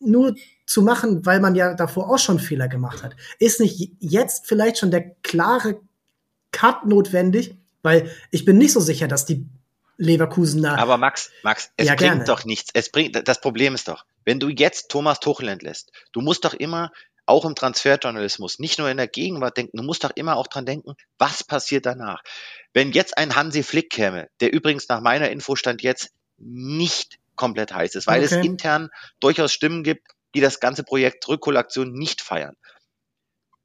nur 0.00 0.34
zu 0.70 0.82
machen, 0.82 1.26
weil 1.26 1.40
man 1.40 1.56
ja 1.56 1.74
davor 1.74 2.08
auch 2.08 2.18
schon 2.20 2.38
Fehler 2.38 2.68
gemacht 2.68 3.02
hat. 3.02 3.16
Ist 3.40 3.58
nicht 3.58 3.90
jetzt 3.98 4.46
vielleicht 4.46 4.78
schon 4.78 4.92
der 4.92 5.16
klare 5.22 5.80
Cut 6.52 6.86
notwendig? 6.86 7.56
Weil 7.82 8.08
ich 8.30 8.44
bin 8.44 8.56
nicht 8.56 8.72
so 8.72 8.78
sicher, 8.78 9.08
dass 9.08 9.24
die 9.24 9.46
Leverkusen 9.96 10.62
da. 10.62 10.76
Aber 10.76 10.96
Max, 10.96 11.32
Max, 11.42 11.72
es 11.76 11.88
ja, 11.88 11.96
bringt 11.96 12.12
gerne. 12.12 12.24
doch 12.24 12.44
nichts. 12.44 12.70
Es 12.72 12.92
bringt, 12.92 13.26
das 13.26 13.40
Problem 13.40 13.74
ist 13.74 13.88
doch, 13.88 14.04
wenn 14.24 14.38
du 14.38 14.48
jetzt 14.48 14.90
Thomas 14.90 15.18
Tuchel 15.18 15.48
entlässt, 15.48 15.90
du 16.12 16.20
musst 16.20 16.44
doch 16.44 16.54
immer 16.54 16.92
auch 17.26 17.44
im 17.44 17.56
Transferjournalismus, 17.56 18.60
nicht 18.60 18.78
nur 18.78 18.88
in 18.88 18.96
der 18.96 19.08
Gegenwart 19.08 19.56
denken, 19.56 19.76
du 19.76 19.82
musst 19.82 20.04
doch 20.04 20.12
immer 20.14 20.36
auch 20.36 20.46
dran 20.46 20.66
denken, 20.66 20.94
was 21.18 21.42
passiert 21.42 21.84
danach. 21.84 22.22
Wenn 22.72 22.92
jetzt 22.92 23.18
ein 23.18 23.34
Hansi 23.34 23.64
Flick 23.64 23.90
käme, 23.90 24.28
der 24.38 24.52
übrigens 24.52 24.88
nach 24.88 25.00
meiner 25.00 25.30
Infostand 25.30 25.82
jetzt 25.82 26.12
nicht 26.38 27.18
komplett 27.34 27.74
heiß 27.74 27.96
ist, 27.96 28.06
weil 28.06 28.22
okay. 28.22 28.36
es 28.36 28.44
intern 28.46 28.90
durchaus 29.18 29.52
Stimmen 29.52 29.82
gibt, 29.82 30.06
die 30.34 30.40
das 30.40 30.60
ganze 30.60 30.84
Projekt 30.84 31.26
Rückkollektion 31.28 31.92
nicht 31.92 32.20
feiern 32.20 32.56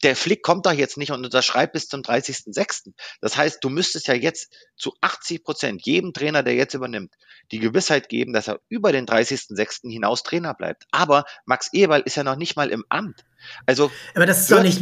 der 0.05 0.15
Flick 0.15 0.43
kommt 0.43 0.67
doch 0.67 0.71
jetzt 0.71 0.97
nicht 0.97 1.11
und 1.11 1.25
unterschreibt 1.25 1.73
bis 1.73 1.87
zum 1.87 2.01
30.06. 2.01 2.93
Das 3.21 3.37
heißt, 3.37 3.63
du 3.63 3.69
müsstest 3.69 4.07
ja 4.07 4.13
jetzt 4.13 4.53
zu 4.77 4.93
80 5.01 5.43
Prozent 5.43 5.81
jedem 5.83 6.13
Trainer, 6.13 6.43
der 6.43 6.53
jetzt 6.53 6.75
übernimmt, 6.75 7.15
die 7.51 7.59
Gewissheit 7.59 8.07
geben, 8.07 8.31
dass 8.31 8.47
er 8.47 8.59
über 8.69 8.91
den 8.91 9.07
30.06. 9.07 9.89
hinaus 9.89 10.21
Trainer 10.21 10.53
bleibt. 10.53 10.83
Aber 10.91 11.25
Max 11.45 11.69
Eberl 11.73 12.01
ist 12.01 12.15
ja 12.17 12.23
noch 12.23 12.35
nicht 12.35 12.55
mal 12.55 12.69
im 12.69 12.83
Amt. 12.89 13.25
Also. 13.65 13.91
Aber 14.13 14.27
das 14.27 14.41
ist 14.41 14.51
doch 14.51 14.61
nicht, 14.61 14.81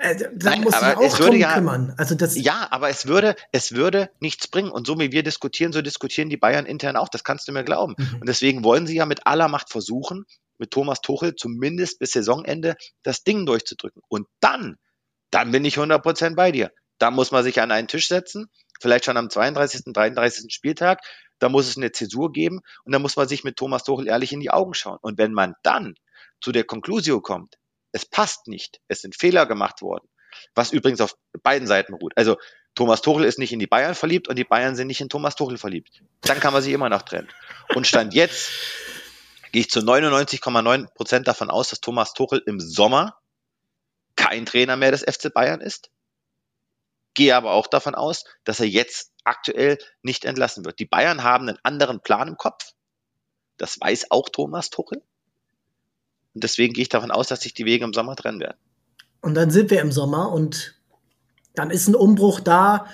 äh, 0.00 0.16
da 0.16 0.50
Nein, 0.50 0.62
muss 0.62 0.74
aber 0.74 0.98
auch 0.98 1.02
es 1.02 1.18
würde 1.18 1.36
ja, 1.36 1.54
kümmern. 1.54 1.94
Also 1.96 2.14
das 2.14 2.36
ja, 2.36 2.66
aber 2.70 2.88
es 2.88 3.06
würde, 3.06 3.36
es 3.52 3.72
würde 3.72 4.10
nichts 4.18 4.48
bringen. 4.48 4.72
Und 4.72 4.86
so 4.86 4.98
wie 4.98 5.12
wir 5.12 5.22
diskutieren, 5.22 5.72
so 5.72 5.80
diskutieren 5.80 6.28
die 6.28 6.36
Bayern 6.38 6.66
intern 6.66 6.96
auch. 6.96 7.08
Das 7.08 7.22
kannst 7.22 7.46
du 7.46 7.52
mir 7.52 7.62
glauben. 7.62 7.94
Mhm. 7.96 8.20
Und 8.20 8.28
deswegen 8.28 8.64
wollen 8.64 8.86
sie 8.86 8.96
ja 8.96 9.06
mit 9.06 9.26
aller 9.26 9.46
Macht 9.48 9.70
versuchen, 9.70 10.24
mit 10.60 10.70
Thomas 10.70 11.00
Tuchel 11.00 11.34
zumindest 11.34 11.98
bis 11.98 12.12
Saisonende 12.12 12.76
das 13.02 13.24
Ding 13.24 13.46
durchzudrücken. 13.46 14.02
Und 14.08 14.28
dann, 14.40 14.76
dann 15.30 15.50
bin 15.50 15.64
ich 15.64 15.76
100% 15.76 16.34
bei 16.34 16.52
dir. 16.52 16.70
Da 16.98 17.10
muss 17.10 17.30
man 17.30 17.42
sich 17.42 17.60
an 17.60 17.70
einen 17.72 17.88
Tisch 17.88 18.08
setzen, 18.08 18.50
vielleicht 18.80 19.06
schon 19.06 19.16
am 19.16 19.30
32., 19.30 19.92
33. 19.92 20.52
Spieltag. 20.52 21.00
Da 21.38 21.48
muss 21.48 21.66
es 21.66 21.78
eine 21.78 21.90
Zäsur 21.90 22.32
geben 22.32 22.60
und 22.84 22.92
da 22.92 22.98
muss 22.98 23.16
man 23.16 23.26
sich 23.26 23.44
mit 23.44 23.56
Thomas 23.56 23.82
Tuchel 23.82 24.06
ehrlich 24.06 24.32
in 24.32 24.40
die 24.40 24.50
Augen 24.50 24.74
schauen. 24.74 24.98
Und 25.00 25.16
wenn 25.16 25.32
man 25.32 25.54
dann 25.62 25.94
zu 26.42 26.52
der 26.52 26.64
Conclusio 26.64 27.22
kommt, 27.22 27.56
es 27.92 28.04
passt 28.04 28.46
nicht, 28.46 28.80
es 28.88 29.00
sind 29.00 29.16
Fehler 29.16 29.46
gemacht 29.46 29.80
worden, 29.80 30.06
was 30.54 30.72
übrigens 30.72 31.00
auf 31.00 31.16
beiden 31.42 31.66
Seiten 31.66 31.94
ruht. 31.94 32.12
Also 32.16 32.36
Thomas 32.74 33.00
Tuchel 33.00 33.24
ist 33.24 33.38
nicht 33.38 33.52
in 33.52 33.58
die 33.58 33.66
Bayern 33.66 33.94
verliebt 33.94 34.28
und 34.28 34.38
die 34.38 34.44
Bayern 34.44 34.76
sind 34.76 34.86
nicht 34.86 35.00
in 35.00 35.08
Thomas 35.08 35.34
Tuchel 35.34 35.56
verliebt. 35.56 36.02
Dann 36.20 36.38
kann 36.38 36.52
man 36.52 36.62
sich 36.62 36.72
immer 36.72 36.88
noch 36.90 37.02
trennen. 37.02 37.28
Und 37.74 37.86
Stand 37.86 38.14
jetzt 38.14 38.50
gehe 39.52 39.62
ich 39.62 39.70
zu 39.70 39.80
99,9 39.80 40.92
Prozent 40.94 41.28
davon 41.28 41.50
aus, 41.50 41.70
dass 41.70 41.80
Thomas 41.80 42.12
Tuchel 42.12 42.42
im 42.46 42.60
Sommer 42.60 43.16
kein 44.16 44.46
Trainer 44.46 44.76
mehr 44.76 44.90
des 44.90 45.02
FC 45.02 45.32
Bayern 45.32 45.60
ist. 45.60 45.90
Gehe 47.14 47.34
aber 47.34 47.52
auch 47.52 47.66
davon 47.66 47.94
aus, 47.94 48.24
dass 48.44 48.60
er 48.60 48.66
jetzt 48.66 49.12
aktuell 49.24 49.78
nicht 50.02 50.24
entlassen 50.24 50.64
wird. 50.64 50.78
Die 50.78 50.86
Bayern 50.86 51.22
haben 51.22 51.48
einen 51.48 51.58
anderen 51.62 52.00
Plan 52.00 52.28
im 52.28 52.36
Kopf. 52.36 52.72
Das 53.56 53.80
weiß 53.80 54.10
auch 54.10 54.28
Thomas 54.28 54.70
Tuchel. 54.70 55.02
Und 56.34 56.44
deswegen 56.44 56.72
gehe 56.72 56.82
ich 56.82 56.88
davon 56.88 57.10
aus, 57.10 57.28
dass 57.28 57.40
sich 57.40 57.54
die 57.54 57.64
Wege 57.64 57.84
im 57.84 57.92
Sommer 57.92 58.14
trennen 58.16 58.40
werden. 58.40 58.58
Und 59.20 59.34
dann 59.34 59.50
sind 59.50 59.70
wir 59.70 59.80
im 59.80 59.92
Sommer 59.92 60.32
und 60.32 60.80
dann 61.54 61.70
ist 61.70 61.88
ein 61.88 61.94
Umbruch 61.94 62.40
da, 62.40 62.86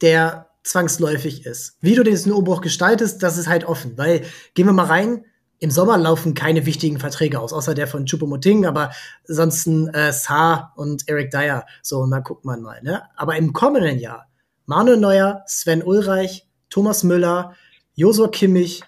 der 0.00 0.50
zwangsläufig 0.62 1.44
ist. 1.44 1.76
Wie 1.80 1.94
du 1.94 2.02
diesen 2.02 2.32
Umbruch 2.32 2.60
gestaltest, 2.60 3.22
das 3.22 3.36
ist 3.36 3.48
halt 3.48 3.64
offen, 3.64 3.98
weil 3.98 4.24
gehen 4.54 4.66
wir 4.66 4.72
mal 4.72 4.86
rein. 4.86 5.24
Im 5.62 5.70
Sommer 5.70 5.98
laufen 5.98 6.32
keine 6.32 6.64
wichtigen 6.64 6.98
Verträge 6.98 7.38
aus, 7.38 7.52
außer 7.52 7.74
der 7.74 7.86
von 7.86 8.06
Chupomoting, 8.06 8.64
aber 8.64 8.92
ansonsten 9.28 9.88
äh, 9.88 10.10
Saar 10.10 10.72
und 10.76 11.06
Eric 11.06 11.30
Dyer. 11.30 11.66
So, 11.82 12.00
und 12.00 12.10
dann 12.10 12.22
guckt 12.22 12.46
man 12.46 12.62
mal. 12.62 12.82
Ne? 12.82 13.02
Aber 13.14 13.36
im 13.36 13.52
kommenden 13.52 13.98
Jahr 13.98 14.26
Manuel 14.64 14.96
Neuer, 14.98 15.42
Sven 15.46 15.82
Ulreich, 15.82 16.46
Thomas 16.70 17.04
Müller, 17.04 17.54
Josua 17.94 18.28
Kimmich, 18.28 18.82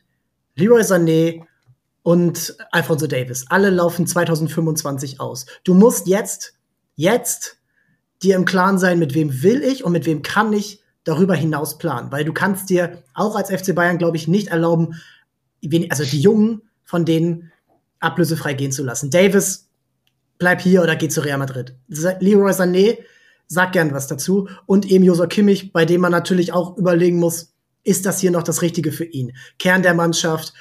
Leroy 0.55 0.81
Sané 0.81 1.45
und 2.03 2.57
Alfonso 2.71 3.07
Davis. 3.07 3.45
Alle 3.51 3.69
laufen 3.69 4.07
2025 4.07 5.21
aus. 5.21 5.45
Du 5.65 5.75
musst 5.75 6.07
jetzt, 6.07 6.55
jetzt 6.95 7.59
dir 8.23 8.37
im 8.37 8.45
Klaren 8.45 8.79
sein, 8.79 8.99
mit 8.99 9.15
wem 9.15 9.43
will 9.43 9.63
ich 9.63 9.85
und 9.85 9.93
mit 9.93 10.07
wem 10.07 10.23
kann 10.23 10.53
ich 10.53 10.83
darüber 11.05 11.35
hinaus 11.35 11.79
planen. 11.79 12.13
Weil 12.13 12.25
du 12.25 12.33
kannst 12.33 12.71
dir 12.71 13.03
auch 13.13 13.37
als 13.37 13.51
FC 13.51 13.75
Bayern, 13.75 13.99
glaube 13.99 14.17
ich, 14.17 14.29
nicht 14.29 14.49
erlauben, 14.49 15.01
also 15.91 16.05
die 16.05 16.21
Jungen 16.21 16.63
von 16.85 17.05
denen 17.05 17.53
ablösefrei 18.01 18.55
gehen 18.55 18.73
zu 18.73 18.83
lassen. 18.83 19.11
Davis, 19.11 19.69
bleib 20.39 20.61
hier 20.61 20.83
oder 20.83 20.97
geh 20.97 21.09
zu 21.09 21.21
Real 21.21 21.39
Madrid. 21.39 21.77
Leroy 21.89 22.51
Sané, 22.51 22.99
sag 23.47 23.73
gern 23.73 23.93
was 23.93 24.07
dazu. 24.09 24.49
Und 24.67 24.87
eben 24.87 25.05
Josua 25.05 25.27
Kimmich, 25.27 25.73
bei 25.73 25.85
dem 25.85 26.01
man 26.01 26.13
natürlich 26.13 26.53
auch 26.53 26.77
überlegen 26.77 27.19
muss, 27.19 27.55
ist 27.85 28.07
das 28.07 28.21
hier 28.21 28.31
noch 28.31 28.43
das 28.43 28.63
Richtige 28.63 28.93
für 28.93 29.05
ihn? 29.05 29.33
Kern 29.59 29.83
der 29.83 29.95
Mannschaft, 29.95 30.53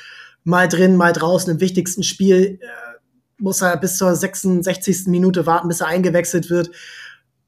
mal 0.43 0.67
drin, 0.67 0.95
mal 0.95 1.13
draußen. 1.13 1.51
Im 1.51 1.59
wichtigsten 1.59 2.03
Spiel 2.03 2.59
äh, 2.61 2.67
muss 3.37 3.61
er 3.61 3.77
bis 3.77 3.97
zur 3.97 4.15
66. 4.15 5.07
Minute 5.07 5.45
warten, 5.45 5.67
bis 5.67 5.81
er 5.81 5.87
eingewechselt 5.87 6.49
wird 6.49 6.71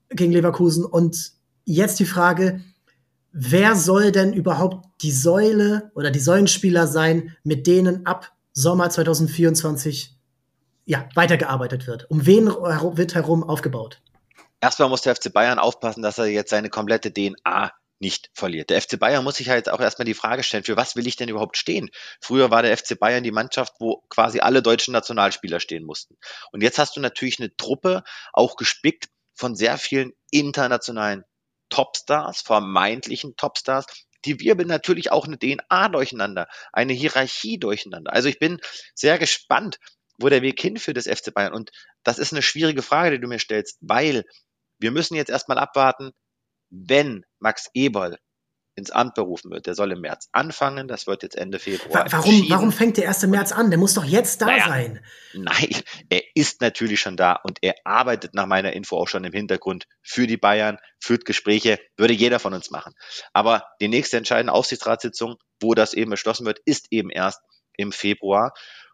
gegen 0.09 0.31
Leverkusen. 0.31 0.85
Und 0.85 1.33
jetzt 1.65 1.99
die 1.99 2.05
Frage, 2.05 2.61
wer 3.33 3.75
soll 3.75 4.11
denn 4.11 4.31
überhaupt 4.31 4.85
die 5.01 5.11
Säule 5.11 5.91
oder 5.95 6.11
die 6.11 6.19
Säulenspieler 6.19 6.87
sein, 6.87 7.35
mit 7.43 7.67
denen 7.67 8.05
ab 8.05 8.31
Sommer 8.53 8.89
2024 8.89 10.15
ja, 10.85 11.09
weitergearbeitet 11.15 11.87
wird? 11.87 12.09
Um 12.09 12.25
wen 12.25 12.47
wird 12.47 13.15
herum 13.15 13.43
aufgebaut? 13.43 14.01
Erstmal 14.61 14.87
muss 14.87 15.01
der 15.01 15.15
FC 15.15 15.33
Bayern 15.33 15.59
aufpassen, 15.59 16.03
dass 16.03 16.17
er 16.17 16.27
jetzt 16.27 16.51
seine 16.51 16.69
komplette 16.69 17.11
DNA 17.11 17.73
nicht 17.99 18.29
verliert. 18.33 18.69
Der 18.69 18.81
FC 18.81 18.99
Bayern 18.99 19.23
muss 19.23 19.35
sich 19.35 19.49
halt 19.49 19.69
auch 19.69 19.79
erstmal 19.79 20.05
die 20.05 20.13
Frage 20.13 20.43
stellen, 20.43 20.63
für 20.63 20.77
was 20.77 20.95
will 20.95 21.07
ich 21.07 21.15
denn 21.15 21.29
überhaupt 21.29 21.57
stehen? 21.57 21.89
Früher 22.21 22.51
war 22.51 22.61
der 22.61 22.77
FC 22.77 22.99
Bayern 22.99 23.23
die 23.23 23.31
Mannschaft, 23.31 23.73
wo 23.79 24.03
quasi 24.09 24.39
alle 24.41 24.61
deutschen 24.61 24.91
Nationalspieler 24.91 25.59
stehen 25.59 25.85
mussten. 25.85 26.17
Und 26.51 26.61
jetzt 26.61 26.79
hast 26.79 26.95
du 26.95 26.99
natürlich 26.99 27.39
eine 27.39 27.55
Truppe 27.55 28.03
auch 28.31 28.57
gespickt 28.57 29.09
von 29.33 29.55
sehr 29.55 29.77
vielen 29.77 30.11
internationalen 30.31 31.23
Topstars, 31.73 32.41
vermeintlichen 32.41 33.35
Topstars, 33.35 33.87
die 34.25 34.39
wirbeln 34.39 34.67
natürlich 34.67 35.11
auch 35.11 35.25
eine 35.25 35.39
DNA 35.39 35.89
durcheinander, 35.89 36.47
eine 36.71 36.93
Hierarchie 36.93 37.57
durcheinander. 37.57 38.13
Also 38.13 38.29
ich 38.29 38.37
bin 38.37 38.59
sehr 38.93 39.17
gespannt, 39.17 39.79
wo 40.19 40.29
der 40.29 40.43
Weg 40.43 40.61
hinführt 40.61 40.97
des 40.97 41.07
FC 41.07 41.33
Bayern. 41.33 41.51
Und 41.51 41.71
das 42.03 42.19
ist 42.19 42.31
eine 42.31 42.43
schwierige 42.43 42.83
Frage, 42.83 43.15
die 43.15 43.21
du 43.21 43.27
mir 43.27 43.39
stellst, 43.39 43.79
weil 43.81 44.23
wir 44.77 44.91
müssen 44.91 45.15
jetzt 45.15 45.31
erstmal 45.31 45.57
abwarten, 45.57 46.11
wenn 46.69 47.25
Max 47.39 47.71
Eberl 47.73 48.19
ins 48.75 48.91
Amt 48.91 49.15
berufen 49.15 49.51
wird. 49.51 49.67
Der 49.67 49.75
soll 49.75 49.91
im 49.91 50.01
März 50.01 50.29
anfangen, 50.31 50.87
das 50.87 51.05
wird 51.05 51.23
jetzt 51.23 51.35
Ende 51.35 51.59
Februar. 51.59 52.05
Warum, 52.09 52.49
warum 52.49 52.71
fängt 52.71 52.97
der 52.97 53.07
1. 53.07 53.27
März 53.27 53.51
an? 53.51 53.69
Der 53.69 53.77
muss 53.77 53.93
doch 53.93 54.03
jetzt 54.03 54.41
da 54.41 54.47
naja, 54.47 54.67
sein. 54.67 54.99
Nein, 55.33 55.75
er 56.09 56.21
ist 56.35 56.61
natürlich 56.61 56.99
schon 56.99 57.17
da 57.17 57.33
und 57.33 57.59
er 57.61 57.75
arbeitet 57.83 58.33
nach 58.33 58.47
meiner 58.47 58.73
Info 58.73 58.97
auch 58.97 59.07
schon 59.07 59.23
im 59.23 59.33
Hintergrund 59.33 59.87
für 60.01 60.27
die 60.27 60.37
Bayern, 60.37 60.79
führt 60.99 61.25
Gespräche, 61.25 61.79
würde 61.97 62.13
jeder 62.13 62.39
von 62.39 62.53
uns 62.53 62.71
machen. 62.71 62.93
Aber 63.31 63.63
die 63.79 63.87
nächste 63.87 64.17
entscheidende 64.17 64.53
Aufsichtsratssitzung, 64.53 65.35
wo 65.61 65.75
das 65.75 65.93
eben 65.93 66.11
beschlossen 66.11 66.45
wird, 66.45 66.59
ist 66.65 66.87
eben 66.91 67.09
erst 67.09 67.41
im 67.77 67.91
Februar. 67.91 68.53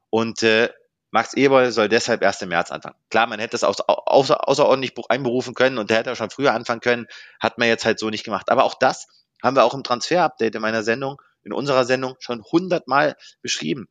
Und 0.09 0.43
äh, 0.43 0.69
Max 1.11 1.33
Eberl 1.33 1.71
soll 1.71 1.89
deshalb 1.89 2.21
erst 2.21 2.41
im 2.43 2.49
März 2.49 2.71
anfangen. 2.71 2.95
Klar, 3.09 3.27
man 3.27 3.39
hätte 3.39 3.51
das 3.51 3.63
außer, 3.63 3.85
außer, 3.87 4.47
außerordentlich 4.47 4.93
einberufen 5.09 5.55
können 5.55 5.77
und 5.77 5.89
der 5.89 5.97
hätte 5.97 6.11
auch 6.11 6.15
schon 6.15 6.29
früher 6.29 6.53
anfangen 6.53 6.81
können, 6.81 7.07
hat 7.39 7.57
man 7.57 7.67
jetzt 7.67 7.85
halt 7.85 7.99
so 7.99 8.09
nicht 8.09 8.23
gemacht. 8.23 8.51
Aber 8.51 8.63
auch 8.63 8.75
das 8.75 9.07
haben 9.41 9.55
wir 9.55 9.63
auch 9.63 9.73
im 9.73 9.83
Transfer-Update 9.83 10.55
in 10.55 10.61
meiner 10.61 10.83
Sendung, 10.83 11.21
in 11.43 11.53
unserer 11.53 11.85
Sendung 11.85 12.15
schon 12.19 12.43
hundertmal 12.43 13.15
beschrieben. 13.41 13.87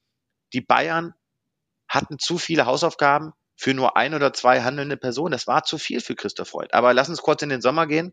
Die 0.53 0.61
Bayern 0.61 1.15
hatten 1.89 2.19
zu 2.19 2.39
viele 2.39 2.67
Hausaufgaben 2.67 3.33
für 3.57 3.75
nur 3.75 3.97
ein 3.97 4.15
oder 4.15 4.33
zwei 4.33 4.63
handelnde 4.63 4.97
Personen. 4.97 5.33
Das 5.33 5.47
war 5.47 5.65
zu 5.65 5.79
viel 5.79 6.01
für 6.01 6.15
Christoph 6.15 6.49
Freud. 6.49 6.69
Aber 6.73 6.95
lass 6.95 7.09
uns 7.09 7.23
kurz 7.23 7.43
in 7.43 7.49
den 7.49 7.61
Sommer 7.61 7.87
gehen. 7.87 8.13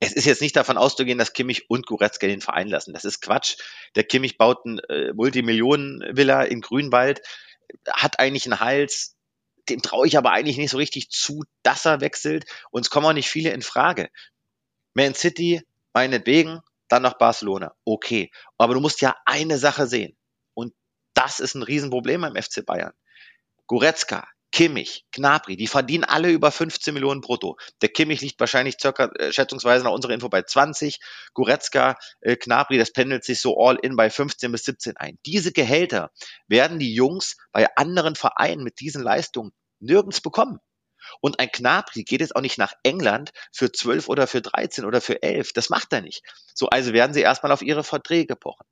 Es 0.00 0.12
ist 0.12 0.24
jetzt 0.24 0.40
nicht 0.40 0.56
davon 0.56 0.78
auszugehen, 0.78 1.18
dass 1.18 1.32
Kimmich 1.32 1.70
und 1.70 1.86
Goretzka 1.86 2.26
den 2.26 2.40
Verein 2.40 2.68
lassen. 2.68 2.92
Das 2.92 3.04
ist 3.04 3.20
Quatsch. 3.20 3.56
Der 3.96 4.04
Kimmich 4.04 4.38
baut 4.38 4.64
ein 4.64 4.78
äh, 4.88 5.12
Multimillionen-Villa 5.12 6.42
in 6.42 6.60
Grünwald, 6.60 7.20
hat 7.88 8.18
eigentlich 8.18 8.46
einen 8.46 8.60
Hals, 8.60 9.16
dem 9.68 9.82
traue 9.82 10.06
ich 10.06 10.16
aber 10.16 10.32
eigentlich 10.32 10.56
nicht 10.56 10.70
so 10.70 10.78
richtig 10.78 11.10
zu, 11.10 11.44
dass 11.62 11.84
er 11.84 12.00
wechselt. 12.00 12.44
Und 12.70 12.82
es 12.82 12.90
kommen 12.90 13.06
auch 13.06 13.12
nicht 13.12 13.28
viele 13.28 13.50
in 13.50 13.62
Frage. 13.62 14.08
Man 14.94 15.14
City 15.14 15.62
meinetwegen, 15.92 16.60
dann 16.88 17.02
nach 17.02 17.18
Barcelona. 17.18 17.74
Okay. 17.84 18.30
Aber 18.56 18.74
du 18.74 18.80
musst 18.80 19.00
ja 19.00 19.14
eine 19.26 19.58
Sache 19.58 19.86
sehen. 19.86 20.16
Und 20.54 20.74
das 21.14 21.40
ist 21.40 21.54
ein 21.54 21.62
Riesenproblem 21.62 22.22
beim 22.22 22.36
FC 22.36 22.64
Bayern. 22.64 22.92
Goretzka, 23.66 24.26
Kimmich, 24.50 25.04
Gnabry, 25.12 25.56
die 25.56 25.66
verdienen 25.66 26.04
alle 26.04 26.30
über 26.30 26.50
15 26.50 26.94
Millionen 26.94 27.20
brutto. 27.20 27.58
Der 27.82 27.90
Kimmich 27.90 28.22
liegt 28.22 28.40
wahrscheinlich 28.40 28.76
circa, 28.80 29.10
äh, 29.18 29.30
schätzungsweise 29.30 29.84
nach 29.84 29.92
unserer 29.92 30.14
Info 30.14 30.30
bei 30.30 30.42
20. 30.42 31.00
Goretzka, 31.34 31.96
äh, 32.20 32.36
Gnabry, 32.36 32.78
das 32.78 32.92
pendelt 32.92 33.24
sich 33.24 33.40
so 33.40 33.58
all 33.58 33.76
in 33.76 33.94
bei 33.94 34.08
15 34.08 34.50
bis 34.50 34.64
17 34.64 34.96
ein. 34.96 35.18
Diese 35.26 35.52
Gehälter 35.52 36.10
werden 36.46 36.78
die 36.78 36.94
Jungs 36.94 37.36
bei 37.52 37.68
anderen 37.76 38.14
Vereinen 38.14 38.62
mit 38.62 38.80
diesen 38.80 39.02
Leistungen 39.02 39.52
nirgends 39.80 40.22
bekommen. 40.22 40.60
Und 41.20 41.40
ein 41.40 41.50
Knabri 41.50 42.04
geht 42.04 42.20
jetzt 42.20 42.36
auch 42.36 42.40
nicht 42.40 42.58
nach 42.58 42.72
England 42.82 43.32
für 43.52 43.72
12 43.72 44.08
oder 44.08 44.26
für 44.26 44.40
13 44.40 44.84
oder 44.84 45.00
für 45.00 45.22
11. 45.22 45.52
Das 45.52 45.70
macht 45.70 45.92
er 45.92 46.00
nicht. 46.00 46.22
So, 46.54 46.68
also 46.68 46.92
werden 46.92 47.14
sie 47.14 47.20
erstmal 47.20 47.52
auf 47.52 47.62
ihre 47.62 47.84
Verträge 47.84 48.36
pochen. 48.36 48.66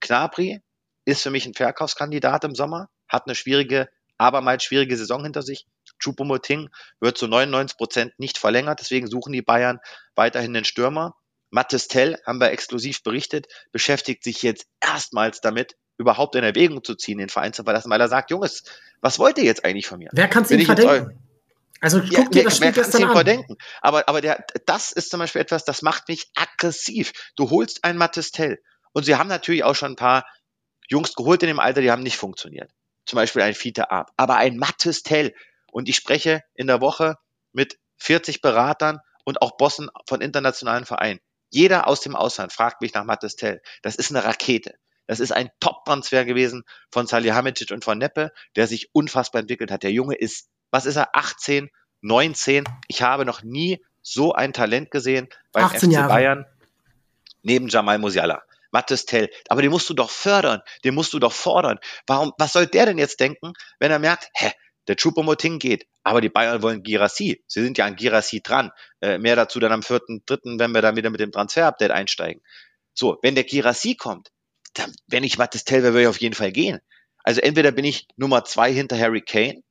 Knabri 0.00 0.60
ist 1.04 1.22
für 1.22 1.30
mich 1.30 1.46
ein 1.46 1.54
Verkaufskandidat 1.54 2.44
im 2.44 2.54
Sommer, 2.54 2.88
hat 3.08 3.26
eine 3.26 3.34
schwierige, 3.34 3.88
abermals 4.18 4.64
schwierige 4.64 4.96
Saison 4.96 5.22
hinter 5.22 5.42
sich. 5.42 5.66
Choupo-Moting 5.98 6.68
wird 7.00 7.18
zu 7.18 7.28
99 7.28 7.76
Prozent 7.76 8.18
nicht 8.18 8.38
verlängert, 8.38 8.80
deswegen 8.80 9.06
suchen 9.06 9.32
die 9.32 9.42
Bayern 9.42 9.80
weiterhin 10.14 10.52
den 10.52 10.64
Stürmer. 10.64 11.16
Mattes 11.50 11.86
Tell, 11.88 12.18
haben 12.24 12.40
wir 12.40 12.50
exklusiv 12.50 13.02
berichtet, 13.02 13.46
beschäftigt 13.72 14.24
sich 14.24 14.42
jetzt 14.42 14.66
erstmals 14.80 15.40
damit, 15.40 15.76
überhaupt 15.98 16.34
in 16.34 16.44
Erwägung 16.44 16.82
zu 16.82 16.94
ziehen, 16.94 17.18
den 17.18 17.28
Verein 17.28 17.52
zu 17.52 17.64
verlassen, 17.64 17.90
weil 17.90 18.00
er 18.00 18.08
sagt, 18.08 18.30
Junges, 18.30 18.64
was 19.00 19.18
wollt 19.18 19.38
ihr 19.38 19.44
jetzt 19.44 19.64
eigentlich 19.64 19.86
von 19.86 19.98
mir? 19.98 20.08
Wer 20.12 20.28
kann 20.28 20.44
es 20.44 20.50
ihm 20.50 20.64
verdenken? 20.64 21.18
Also 21.82 22.00
guck 22.00 22.12
ja, 22.12 22.24
dir 22.24 22.44
das 22.44 22.56
Spiel 22.56 22.72
gestern 22.72 23.04
an. 23.04 23.24
Denken. 23.24 23.56
Aber, 23.80 24.08
aber 24.08 24.20
der, 24.20 24.46
das 24.66 24.92
ist 24.92 25.10
zum 25.10 25.18
Beispiel 25.18 25.42
etwas, 25.42 25.64
das 25.64 25.82
macht 25.82 26.08
mich 26.08 26.30
aggressiv. 26.36 27.12
Du 27.34 27.50
holst 27.50 27.82
ein 27.82 27.96
Mattistell. 27.96 28.62
Und 28.92 29.04
sie 29.04 29.16
haben 29.16 29.28
natürlich 29.28 29.64
auch 29.64 29.74
schon 29.74 29.92
ein 29.92 29.96
paar 29.96 30.24
Jungs 30.88 31.14
geholt 31.14 31.42
in 31.42 31.48
dem 31.48 31.58
Alter, 31.58 31.80
die 31.80 31.90
haben 31.90 32.04
nicht 32.04 32.16
funktioniert. 32.16 32.70
Zum 33.04 33.16
Beispiel 33.16 33.42
ein 33.42 33.54
Fiete 33.54 33.90
Ab. 33.90 34.12
Aber 34.16 34.36
ein 34.36 34.58
Mattistell. 34.58 35.34
Und 35.72 35.88
ich 35.88 35.96
spreche 35.96 36.42
in 36.54 36.68
der 36.68 36.80
Woche 36.80 37.16
mit 37.52 37.78
40 37.98 38.42
Beratern 38.42 39.00
und 39.24 39.42
auch 39.42 39.56
Bossen 39.56 39.90
von 40.06 40.20
internationalen 40.20 40.84
Vereinen. 40.84 41.20
Jeder 41.50 41.88
aus 41.88 42.00
dem 42.00 42.14
Ausland 42.14 42.52
fragt 42.52 42.80
mich 42.80 42.94
nach 42.94 43.04
Mattistell. 43.04 43.60
Das 43.82 43.96
ist 43.96 44.10
eine 44.10 44.24
Rakete. 44.24 44.74
Das 45.06 45.18
ist 45.18 45.32
ein 45.32 45.50
Top-Transfer 45.58 46.24
gewesen 46.24 46.62
von 46.90 47.06
Salihamidzic 47.06 47.72
und 47.72 47.84
von 47.84 47.98
Neppe, 47.98 48.30
der 48.54 48.68
sich 48.68 48.90
unfassbar 48.92 49.40
entwickelt 49.40 49.70
hat. 49.72 49.82
Der 49.82 49.90
Junge 49.90 50.14
ist, 50.14 50.48
was 50.72 50.86
ist 50.86 50.96
er, 50.96 51.14
18, 51.14 51.70
19? 52.00 52.64
Ich 52.88 53.02
habe 53.02 53.24
noch 53.24 53.44
nie 53.44 53.80
so 54.02 54.32
ein 54.32 54.52
Talent 54.52 54.90
gesehen 54.90 55.28
beim 55.52 55.70
FC 55.70 55.84
Jahre. 55.84 56.08
Bayern 56.08 56.46
neben 57.42 57.68
Jamal 57.68 57.98
Musiala. 57.98 58.42
Mattes 58.72 59.04
Tell. 59.04 59.28
Aber 59.48 59.62
den 59.62 59.70
musst 59.70 59.88
du 59.90 59.94
doch 59.94 60.10
fördern, 60.10 60.62
den 60.84 60.94
musst 60.94 61.12
du 61.12 61.18
doch 61.18 61.32
fordern. 61.32 61.78
Warum, 62.06 62.32
was 62.38 62.52
soll 62.52 62.66
der 62.66 62.86
denn 62.86 62.98
jetzt 62.98 63.20
denken, 63.20 63.52
wenn 63.78 63.90
er 63.90 63.98
merkt, 63.98 64.30
hä, 64.34 64.50
der 64.88 64.96
Choupo-Moting 64.96 65.58
geht, 65.58 65.86
aber 66.02 66.20
die 66.20 66.30
Bayern 66.30 66.62
wollen 66.62 66.82
Girassi. 66.82 67.44
Sie 67.46 67.62
sind 67.62 67.78
ja 67.78 67.84
an 67.84 67.96
Girassi 67.96 68.40
dran. 68.42 68.70
Äh, 69.00 69.18
mehr 69.18 69.36
dazu 69.36 69.60
dann 69.60 69.72
am 69.72 69.82
vierten, 69.82 70.22
dritten, 70.26 70.58
wenn 70.58 70.72
wir 70.72 70.82
dann 70.82 70.96
wieder 70.96 71.10
mit 71.10 71.20
dem 71.20 71.30
Transfer-Update 71.30 71.92
einsteigen. 71.92 72.42
So, 72.94 73.18
wenn 73.22 73.34
der 73.34 73.44
Girassi 73.44 73.94
kommt, 73.94 74.30
dann, 74.74 74.92
wenn 75.06 75.22
ich 75.22 75.38
Mattes 75.38 75.64
Tell 75.64 75.82
wäre, 75.82 75.92
würde 75.92 76.02
ich 76.02 76.08
auf 76.08 76.20
jeden 76.20 76.34
Fall 76.34 76.50
gehen. 76.50 76.80
Also 77.22 77.40
entweder 77.40 77.70
bin 77.70 77.84
ich 77.84 78.08
Nummer 78.16 78.44
zwei 78.44 78.72
hinter 78.72 78.98
Harry 78.98 79.20
Kane 79.20 79.62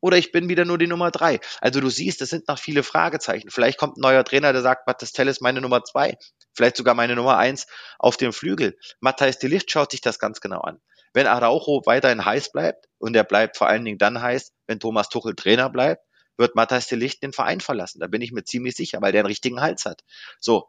oder 0.00 0.16
ich 0.16 0.32
bin 0.32 0.48
wieder 0.48 0.64
nur 0.64 0.78
die 0.78 0.86
Nummer 0.86 1.10
drei. 1.10 1.40
Also 1.60 1.80
du 1.80 1.90
siehst, 1.90 2.22
es 2.22 2.30
sind 2.30 2.48
noch 2.48 2.58
viele 2.58 2.82
Fragezeichen. 2.82 3.50
Vielleicht 3.50 3.78
kommt 3.78 3.96
ein 3.96 4.00
neuer 4.00 4.24
Trainer, 4.24 4.52
der 4.52 4.62
sagt, 4.62 4.86
Mattes 4.86 5.12
Tell 5.12 5.28
ist 5.28 5.40
meine 5.40 5.60
Nummer 5.60 5.84
zwei, 5.84 6.16
vielleicht 6.54 6.76
sogar 6.76 6.94
meine 6.94 7.16
Nummer 7.16 7.38
eins 7.38 7.66
auf 7.98 8.16
dem 8.16 8.32
Flügel. 8.32 8.78
Matthijs 9.00 9.38
de 9.38 9.50
Licht 9.50 9.70
schaut 9.70 9.90
sich 9.90 10.00
das 10.00 10.18
ganz 10.18 10.40
genau 10.40 10.60
an. 10.60 10.80
Wenn 11.14 11.26
Araujo 11.26 11.82
weiterhin 11.86 12.24
heiß 12.24 12.52
bleibt, 12.52 12.86
und 12.98 13.16
er 13.16 13.24
bleibt 13.24 13.56
vor 13.56 13.68
allen 13.68 13.84
Dingen 13.84 13.98
dann 13.98 14.20
heiß, 14.20 14.52
wenn 14.66 14.80
Thomas 14.80 15.08
Tuchel 15.08 15.34
Trainer 15.34 15.70
bleibt, 15.70 16.04
wird 16.36 16.54
Matthijs 16.54 16.86
de 16.88 16.98
Licht 16.98 17.22
den 17.22 17.32
Verein 17.32 17.60
verlassen. 17.60 18.00
Da 18.00 18.06
bin 18.06 18.22
ich 18.22 18.32
mir 18.32 18.44
ziemlich 18.44 18.76
sicher, 18.76 19.00
weil 19.00 19.12
der 19.12 19.20
einen 19.20 19.28
richtigen 19.28 19.60
Hals 19.60 19.84
hat. 19.84 20.02
So, 20.38 20.68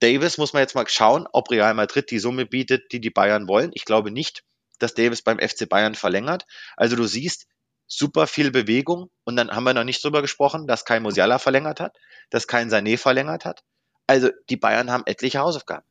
Davis 0.00 0.38
muss 0.38 0.52
man 0.52 0.62
jetzt 0.62 0.74
mal 0.74 0.88
schauen, 0.88 1.26
ob 1.32 1.50
Real 1.50 1.74
Madrid 1.74 2.10
die 2.10 2.18
Summe 2.18 2.46
bietet, 2.46 2.92
die 2.92 3.00
die 3.00 3.10
Bayern 3.10 3.48
wollen. 3.48 3.70
Ich 3.74 3.84
glaube 3.84 4.10
nicht, 4.10 4.44
dass 4.78 4.94
Davis 4.94 5.22
beim 5.22 5.38
FC 5.38 5.68
Bayern 5.68 5.94
verlängert. 5.94 6.46
Also 6.76 6.96
du 6.96 7.04
siehst, 7.04 7.46
super 7.90 8.26
viel 8.26 8.50
Bewegung. 8.50 9.10
Und 9.24 9.36
dann 9.36 9.50
haben 9.50 9.64
wir 9.64 9.74
noch 9.74 9.84
nicht 9.84 10.02
drüber 10.02 10.22
gesprochen, 10.22 10.66
dass 10.66 10.84
kein 10.84 11.02
Musiala 11.02 11.38
verlängert 11.38 11.80
hat, 11.80 11.96
dass 12.30 12.46
kein 12.46 12.70
Sané 12.70 12.96
verlängert 12.96 13.44
hat. 13.44 13.62
Also 14.06 14.30
die 14.48 14.56
Bayern 14.56 14.90
haben 14.90 15.02
etliche 15.06 15.40
Hausaufgaben. 15.40 15.84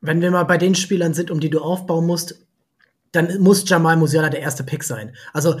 Wenn 0.00 0.20
wir 0.20 0.30
mal 0.30 0.44
bei 0.44 0.58
den 0.58 0.74
Spielern 0.74 1.14
sind, 1.14 1.30
um 1.30 1.40
die 1.40 1.50
du 1.50 1.60
aufbauen 1.60 2.06
musst, 2.06 2.46
dann 3.12 3.40
muss 3.40 3.68
Jamal 3.68 3.96
Musiala 3.96 4.28
der 4.28 4.40
erste 4.40 4.62
Pick 4.62 4.84
sein. 4.84 5.14
Also 5.32 5.56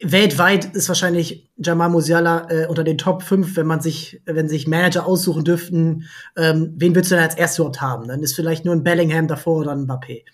weltweit 0.00 0.64
ist 0.64 0.88
wahrscheinlich 0.88 1.50
Jamal 1.56 1.90
Musiala 1.90 2.50
äh, 2.50 2.66
unter 2.66 2.84
den 2.84 2.98
Top 2.98 3.22
5, 3.22 3.56
wenn 3.56 3.66
man 3.66 3.80
sich, 3.80 4.22
wenn 4.26 4.48
sich 4.48 4.66
Manager 4.66 5.06
aussuchen 5.06 5.44
dürften, 5.44 6.08
ähm, 6.36 6.74
wen 6.76 6.94
willst 6.94 7.10
du 7.10 7.16
denn 7.16 7.24
als 7.24 7.36
erstes 7.36 7.58
überhaupt 7.58 7.80
haben? 7.80 8.08
Dann 8.08 8.22
ist 8.22 8.34
vielleicht 8.34 8.64
nur 8.64 8.74
ein 8.74 8.84
Bellingham 8.84 9.28
davor 9.28 9.58
oder 9.58 9.72
ein 9.72 9.86
Mbappé. 9.86 10.24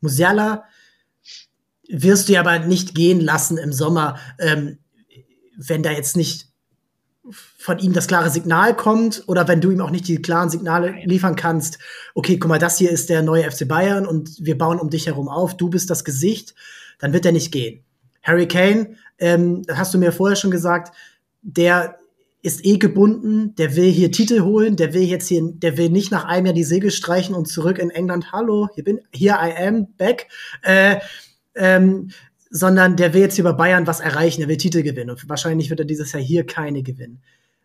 Musiala 0.00 0.64
wirst 1.88 2.28
du 2.28 2.32
ja 2.32 2.40
aber 2.40 2.60
nicht 2.60 2.94
gehen 2.94 3.20
lassen 3.20 3.58
im 3.58 3.72
Sommer, 3.72 4.18
ähm, 4.38 4.78
wenn 5.56 5.82
da 5.82 5.90
jetzt 5.90 6.16
nicht 6.16 6.48
von 7.30 7.78
ihm 7.78 7.94
das 7.94 8.06
klare 8.06 8.28
Signal 8.28 8.76
kommt 8.76 9.24
oder 9.26 9.48
wenn 9.48 9.60
du 9.60 9.70
ihm 9.70 9.80
auch 9.80 9.90
nicht 9.90 10.06
die 10.08 10.20
klaren 10.20 10.50
Signale 10.50 10.94
liefern 11.04 11.36
kannst, 11.36 11.78
okay, 12.14 12.38
guck 12.38 12.50
mal, 12.50 12.58
das 12.58 12.76
hier 12.76 12.90
ist 12.90 13.08
der 13.08 13.22
neue 13.22 13.50
FC 13.50 13.66
Bayern 13.66 14.06
und 14.06 14.36
wir 14.40 14.58
bauen 14.58 14.78
um 14.78 14.90
dich 14.90 15.06
herum 15.06 15.28
auf, 15.28 15.56
du 15.56 15.70
bist 15.70 15.88
das 15.88 16.04
Gesicht, 16.04 16.54
dann 16.98 17.12
wird 17.12 17.24
er 17.24 17.32
nicht 17.32 17.50
gehen. 17.50 17.82
Harry 18.22 18.46
Kane, 18.46 18.96
ähm, 19.18 19.62
das 19.62 19.78
hast 19.78 19.94
du 19.94 19.98
mir 19.98 20.12
vorher 20.12 20.36
schon 20.36 20.50
gesagt, 20.50 20.94
der 21.40 21.98
ist 22.42 22.64
eh 22.66 22.76
gebunden, 22.76 23.54
der 23.54 23.74
will 23.74 23.90
hier 23.90 24.12
Titel 24.12 24.42
holen, 24.42 24.76
der 24.76 24.92
will 24.92 25.02
jetzt 25.02 25.28
hier, 25.28 25.42
der 25.42 25.78
will 25.78 25.88
nicht 25.88 26.10
nach 26.10 26.26
einem 26.26 26.46
Jahr 26.46 26.54
die 26.54 26.64
Segel 26.64 26.90
streichen 26.90 27.34
und 27.34 27.48
zurück 27.48 27.78
in 27.78 27.88
England, 27.88 28.32
hallo, 28.32 28.68
hier 28.74 28.84
bin, 28.84 29.00
hier 29.12 29.38
I 29.42 29.66
am 29.66 29.86
back. 29.96 30.28
Äh, 30.60 30.96
ähm, 31.54 32.10
sondern 32.50 32.96
der 32.96 33.14
will 33.14 33.22
jetzt 33.22 33.38
über 33.38 33.52
Bayern 33.52 33.86
was 33.86 34.00
erreichen, 34.00 34.42
er 34.42 34.48
will 34.48 34.56
Titel 34.56 34.82
gewinnen. 34.82 35.10
Und 35.10 35.28
wahrscheinlich 35.28 35.70
wird 35.70 35.80
er 35.80 35.86
dieses 35.86 36.12
Jahr 36.12 36.22
hier 36.22 36.46
keine 36.46 36.82
gewinnen. 36.82 37.20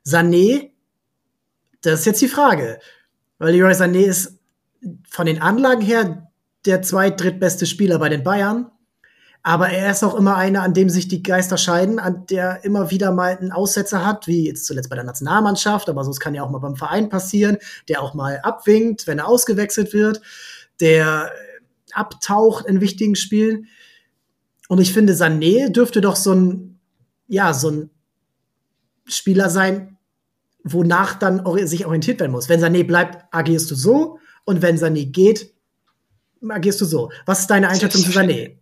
Sané, 0.05 0.71
das 1.81 1.99
ist 1.99 2.05
jetzt 2.05 2.21
die 2.21 2.27
Frage. 2.27 2.79
Weil 3.37 3.53
Leroy 3.53 3.73
Sané 3.73 4.01
ist 4.01 4.39
von 5.07 5.25
den 5.25 5.41
Anlagen 5.41 5.81
her 5.81 6.31
der 6.65 6.81
zweit-, 6.81 7.21
drittbeste 7.21 7.65
Spieler 7.65 7.99
bei 7.99 8.09
den 8.09 8.23
Bayern. 8.23 8.71
Aber 9.41 9.69
er 9.69 9.91
ist 9.91 10.03
auch 10.03 10.15
immer 10.15 10.35
einer, 10.35 10.63
an 10.63 10.73
dem 10.73 10.89
sich 10.89 11.07
die 11.07 11.23
Geister 11.23 11.57
scheiden, 11.57 11.97
an 11.97 12.25
der 12.27 12.65
immer 12.65 12.91
wieder 12.91 13.11
mal 13.11 13.37
einen 13.37 13.53
Aussetzer 13.53 14.05
hat, 14.05 14.27
wie 14.27 14.47
jetzt 14.47 14.65
zuletzt 14.65 14.89
bei 14.89 14.95
der 14.95 15.05
Nationalmannschaft, 15.05 15.87
aber 15.87 16.03
so 16.03 16.11
kann 16.11 16.35
ja 16.35 16.43
auch 16.43 16.49
mal 16.49 16.59
beim 16.59 16.75
Verein 16.75 17.07
passieren, 17.07 17.57
der 17.87 18.01
auch 18.01 18.13
mal 18.13 18.39
abwinkt, 18.43 19.07
wenn 19.07 19.19
er 19.19 19.27
ausgewechselt 19.27 19.93
wird, 19.93 20.21
der 20.81 21.31
abtaucht 21.93 22.65
in 22.65 22.81
wichtigen 22.81 23.15
Spielen. 23.15 23.67
Und 24.69 24.79
ich 24.79 24.93
finde, 24.93 25.13
Sané 25.13 25.69
dürfte 25.69 25.99
doch 25.99 26.15
so 26.15 26.31
ein, 26.31 26.79
ja, 27.27 27.53
so 27.55 27.71
ein 27.71 27.89
Spieler 29.07 29.49
sein, 29.49 29.97
wonach 30.63 31.15
dann 31.15 31.43
sich 31.65 31.87
orientiert 31.87 32.19
werden 32.19 32.31
muss. 32.31 32.49
Wenn 32.49 32.61
Sané 32.61 32.85
bleibt, 32.85 33.25
agierst 33.31 33.71
du 33.71 33.75
so. 33.75 34.19
Und 34.45 34.61
wenn 34.61 34.77
Sané 34.77 35.07
geht, 35.07 35.51
agierst 36.47 36.79
du 36.81 36.85
so. 36.85 37.11
Was 37.25 37.39
ist 37.39 37.47
deine 37.47 37.67
Einschätzung 37.67 38.03
zu 38.03 38.11
Sané? 38.11 38.58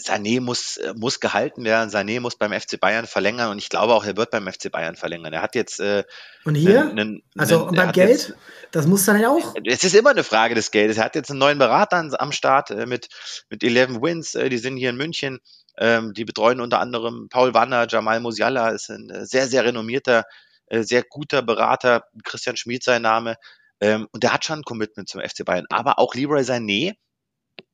Sané 0.00 0.40
muss, 0.40 0.80
muss 0.96 1.20
gehalten 1.20 1.64
werden. 1.64 1.90
Sané 1.90 2.20
muss 2.20 2.36
beim 2.36 2.52
FC 2.52 2.80
Bayern 2.80 3.06
verlängern 3.06 3.50
und 3.50 3.58
ich 3.58 3.68
glaube 3.68 3.92
auch, 3.94 4.04
er 4.04 4.16
wird 4.16 4.30
beim 4.30 4.50
FC 4.50 4.72
Bayern 4.72 4.96
verlängern. 4.96 5.32
Er 5.32 5.42
hat 5.42 5.54
jetzt. 5.54 5.78
Äh, 5.78 6.04
und 6.44 6.54
hier? 6.54 6.82
Einen, 6.82 6.98
einen, 6.98 7.22
also 7.36 7.66
und 7.66 7.76
beim 7.76 7.92
Geld? 7.92 8.10
Jetzt, 8.10 8.34
das 8.70 8.86
muss 8.86 9.04
dann 9.04 9.20
ja 9.20 9.30
auch. 9.30 9.54
Es 9.64 9.84
ist 9.84 9.94
immer 9.94 10.10
eine 10.10 10.24
Frage 10.24 10.54
des 10.54 10.70
Geldes. 10.70 10.96
Er 10.96 11.04
hat 11.04 11.14
jetzt 11.14 11.30
einen 11.30 11.38
neuen 11.38 11.58
Berater 11.58 12.08
am 12.18 12.32
Start 12.32 12.70
äh, 12.70 12.86
mit, 12.86 13.08
mit 13.50 13.62
11 13.62 14.00
Wins. 14.00 14.34
Äh, 14.34 14.48
die 14.48 14.58
sind 14.58 14.76
hier 14.78 14.90
in 14.90 14.96
München. 14.96 15.38
Ähm, 15.76 16.12
die 16.12 16.24
betreuen 16.24 16.60
unter 16.60 16.80
anderem 16.80 17.28
Paul 17.28 17.54
Wanner, 17.54 17.86
Jamal 17.88 18.20
Musiala, 18.20 18.70
ist 18.70 18.90
ein 18.90 19.10
äh, 19.10 19.26
sehr, 19.26 19.46
sehr 19.46 19.64
renommierter, 19.64 20.24
äh, 20.66 20.82
sehr 20.82 21.02
guter 21.02 21.42
Berater. 21.42 22.04
Christian 22.24 22.56
Schmid 22.56 22.82
sein 22.82 23.02
Name. 23.02 23.36
Ähm, 23.80 24.08
und 24.12 24.24
der 24.24 24.32
hat 24.32 24.44
schon 24.44 24.60
ein 24.60 24.64
Commitment 24.64 25.08
zum 25.08 25.20
FC 25.20 25.44
Bayern. 25.44 25.66
Aber 25.68 25.98
auch 25.98 26.14
Leroy 26.14 26.40
Sané 26.40 26.94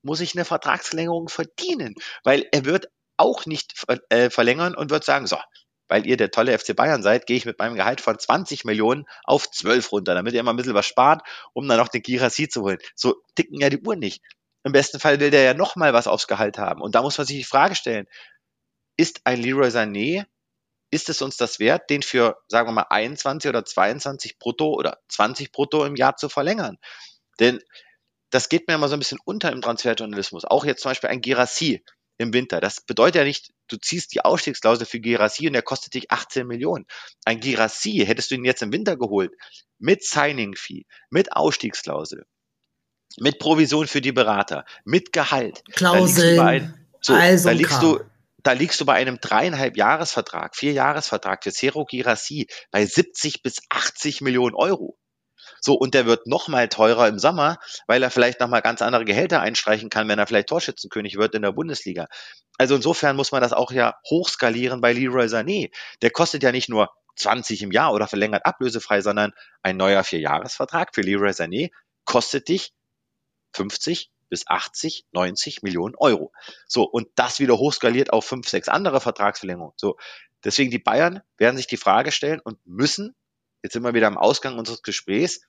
muss 0.05 0.21
ich 0.21 0.35
eine 0.35 0.45
Vertragsverlängerung 0.45 1.29
verdienen, 1.29 1.95
weil 2.23 2.47
er 2.53 2.65
wird 2.65 2.89
auch 3.17 3.47
nicht 3.47 3.75
äh, 4.09 4.31
verlängern 4.31 4.75
und 4.75 4.91
wird 4.91 5.05
sagen, 5.05 5.27
so, 5.27 5.39
weil 5.89 6.07
ihr 6.07 6.17
der 6.17 6.31
tolle 6.31 6.59
FC 6.59 6.75
Bayern 6.75 7.03
seid, 7.03 7.27
gehe 7.27 7.37
ich 7.37 7.45
mit 7.45 7.59
meinem 7.59 7.77
Gehalt 7.77 8.01
von 8.01 8.19
20 8.19 8.65
Millionen 8.65 9.07
auf 9.25 9.51
12 9.51 9.93
runter, 9.93 10.15
damit 10.15 10.35
ihr 10.35 10.41
immer 10.41 10.53
ein 10.53 10.57
bisschen 10.57 10.75
was 10.75 10.87
spart, 10.87 11.23
um 11.53 11.69
dann 11.69 11.79
noch 11.79 11.89
den 11.89 12.03
Girassi 12.03 12.49
zu 12.49 12.63
holen. 12.63 12.79
So 12.95 13.17
ticken 13.35 13.61
ja 13.61 13.71
die 13.71 13.79
Uhren 13.79 13.99
nicht. 13.99 14.23
Im 14.65 14.73
besten 14.73 14.99
Fall 14.99 15.21
will 15.21 15.31
der 15.31 15.43
ja 15.43 15.55
noch 15.55 15.77
mal 15.77 15.93
was 15.93 16.07
aufs 16.07 16.27
Gehalt 16.27 16.59
haben. 16.59 16.81
Und 16.81 16.95
da 16.95 17.03
muss 17.03 17.19
man 17.19 17.27
sich 17.27 17.37
die 17.37 17.45
Frage 17.45 17.75
stellen, 17.75 18.07
ist 18.97 19.21
ein 19.25 19.41
Leroy 19.41 19.69
Sané, 19.69 20.25
ist 20.91 21.09
es 21.09 21.21
uns 21.21 21.37
das 21.37 21.59
wert, 21.59 21.91
den 21.91 22.03
für, 22.03 22.39
sagen 22.49 22.69
wir 22.69 22.73
mal, 22.73 22.87
21 22.89 23.49
oder 23.49 23.65
22 23.65 24.39
brutto 24.39 24.73
oder 24.73 24.99
20 25.09 25.53
brutto 25.53 25.85
im 25.85 25.97
Jahr 25.97 26.17
zu 26.17 26.29
verlängern? 26.29 26.79
Denn 27.41 27.61
das 28.35 28.49
geht 28.49 28.67
mir 28.67 28.75
immer 28.75 28.89
so 28.89 28.97
ein 28.97 28.99
bisschen 28.99 29.21
unter 29.25 29.53
im 29.53 29.63
Transferjournalismus. 29.63 30.45
Auch 30.45 30.65
jetzt 30.65 30.83
zum 30.83 30.91
Beispiel 30.91 31.09
ein 31.09 31.21
Gerassi 31.21 31.85
im 32.19 32.33
Winter. 32.33 32.61
Das 32.61 32.81
bedeutet 32.81 33.15
ja 33.17 33.25
nicht, 33.25 33.53
du 33.69 33.77
ziehst 33.77 34.13
die 34.13 34.25
Ausstiegsklausel 34.25 34.87
für 34.87 34.99
Gerassi 34.99 35.47
und 35.47 35.53
der 35.53 35.63
kostet 35.63 35.95
dich 35.95 36.11
18 36.11 36.45
Millionen. 36.45 36.87
Ein 37.25 37.39
Gerassi, 37.39 38.03
hättest 38.05 38.33
du 38.33 38.35
ihn 38.35 38.45
jetzt 38.45 38.63
im 38.63 38.73
Winter 38.73 38.97
geholt, 38.97 39.31
mit 39.79 40.03
Signing-Fee, 40.03 40.85
mit 41.11 41.33
Ausstiegsklausel, 41.33 42.27
mit 43.19 43.39
Provision 43.39 43.87
für 43.87 44.01
die 44.01 44.13
Berater, 44.13 44.65
mit 44.85 45.13
Gehalt. 45.13 45.63
Klauseln. 45.73 46.37
Da 46.37 46.51
liegst 46.51 46.63
du 46.63 46.73
bei, 46.73 46.75
so, 47.01 47.15
also 47.15 47.49
da 47.49 47.53
liegst 47.53 47.83
du, 47.83 48.01
da 48.43 48.53
liegst 48.53 48.81
du 48.81 48.85
bei 48.85 48.95
einem 48.95 49.21
dreieinhalb 49.21 49.77
Jahresvertrag, 49.77 50.57
vier 50.57 50.73
Jahresvertrag 50.73 51.45
für 51.45 51.53
Cero 51.53 51.85
Girassi 51.85 52.49
bei 52.73 52.85
70 52.85 53.43
bis 53.43 53.61
80 53.71 54.23
Millionen 54.23 54.57
Euro. 54.57 54.99
So, 55.65 55.73
und 55.73 55.95
der 55.95 56.05
wird 56.05 56.27
noch 56.27 56.49
mal 56.49 56.69
teurer 56.69 57.09
im 57.09 57.19
Sommer, 57.19 57.59
weil 57.87 58.03
er 58.03 58.11
vielleicht 58.11 58.39
noch 58.39 58.49
mal 58.49 58.61
ganz 58.61 58.83
andere 58.83 59.07
Gehälter 59.07 59.41
einstreichen 59.41 59.89
kann, 59.89 60.09
wenn 60.09 60.19
er 60.19 60.27
vielleicht 60.27 60.51
Torschützenkönig 60.51 61.17
wird 61.17 61.35
in 61.35 61.41
der 61.41 61.53
Bundesliga. 61.53 62.07
Also 62.59 62.75
insofern 62.75 63.17
muss 63.17 63.33
man 63.33 63.41
das 63.41 63.55
auch 63.55 63.73
ja 63.73 63.95
hochskalieren 64.11 64.83
bei 64.83 64.93
Leroy 64.93 65.25
Sané. 65.25 65.71
Der 66.03 66.11
kostet 66.11 66.43
ja 66.43 66.53
nicht 66.53 66.69
nur 66.69 66.91
20 67.17 67.63
im 67.63 67.73
Jahr 67.73 67.95
oder 67.95 68.07
verlängert 68.07 68.45
ablösefrei, 68.45 69.01
sondern 69.01 69.33
ein 69.63 69.79
neuer 69.79 70.05
Vierjahresvertrag 70.05 70.95
für 70.95 71.01
Leroy 71.01 71.31
Sané 71.31 71.71
kostet 72.05 72.49
dich 72.49 72.75
50 73.55 74.11
bis 74.29 74.47
80, 74.47 75.07
90 75.13 75.63
Millionen 75.63 75.95
Euro. 75.97 76.31
So, 76.67 76.83
und 76.83 77.09
das 77.15 77.39
wieder 77.39 77.57
hochskaliert 77.57 78.13
auf 78.13 78.27
fünf, 78.27 78.51
sechs 78.51 78.69
andere 78.69 79.01
Vertragsverlängerungen. 79.01 79.73
So, 79.79 79.97
deswegen 80.45 80.71
die 80.71 80.79
Bayern 80.79 81.23
werden 81.39 81.57
sich 81.57 81.69
die 81.69 81.79
Frage 81.79 82.13
stellen 82.13 82.41
und 82.41 82.59
müssen, 82.67 83.15
jetzt 83.63 83.73
sind 83.73 83.83
wir 83.83 83.95
wieder 83.95 84.09
am 84.09 84.19
Ausgang 84.19 84.59
unseres 84.59 84.83
Gesprächs, 84.83 85.41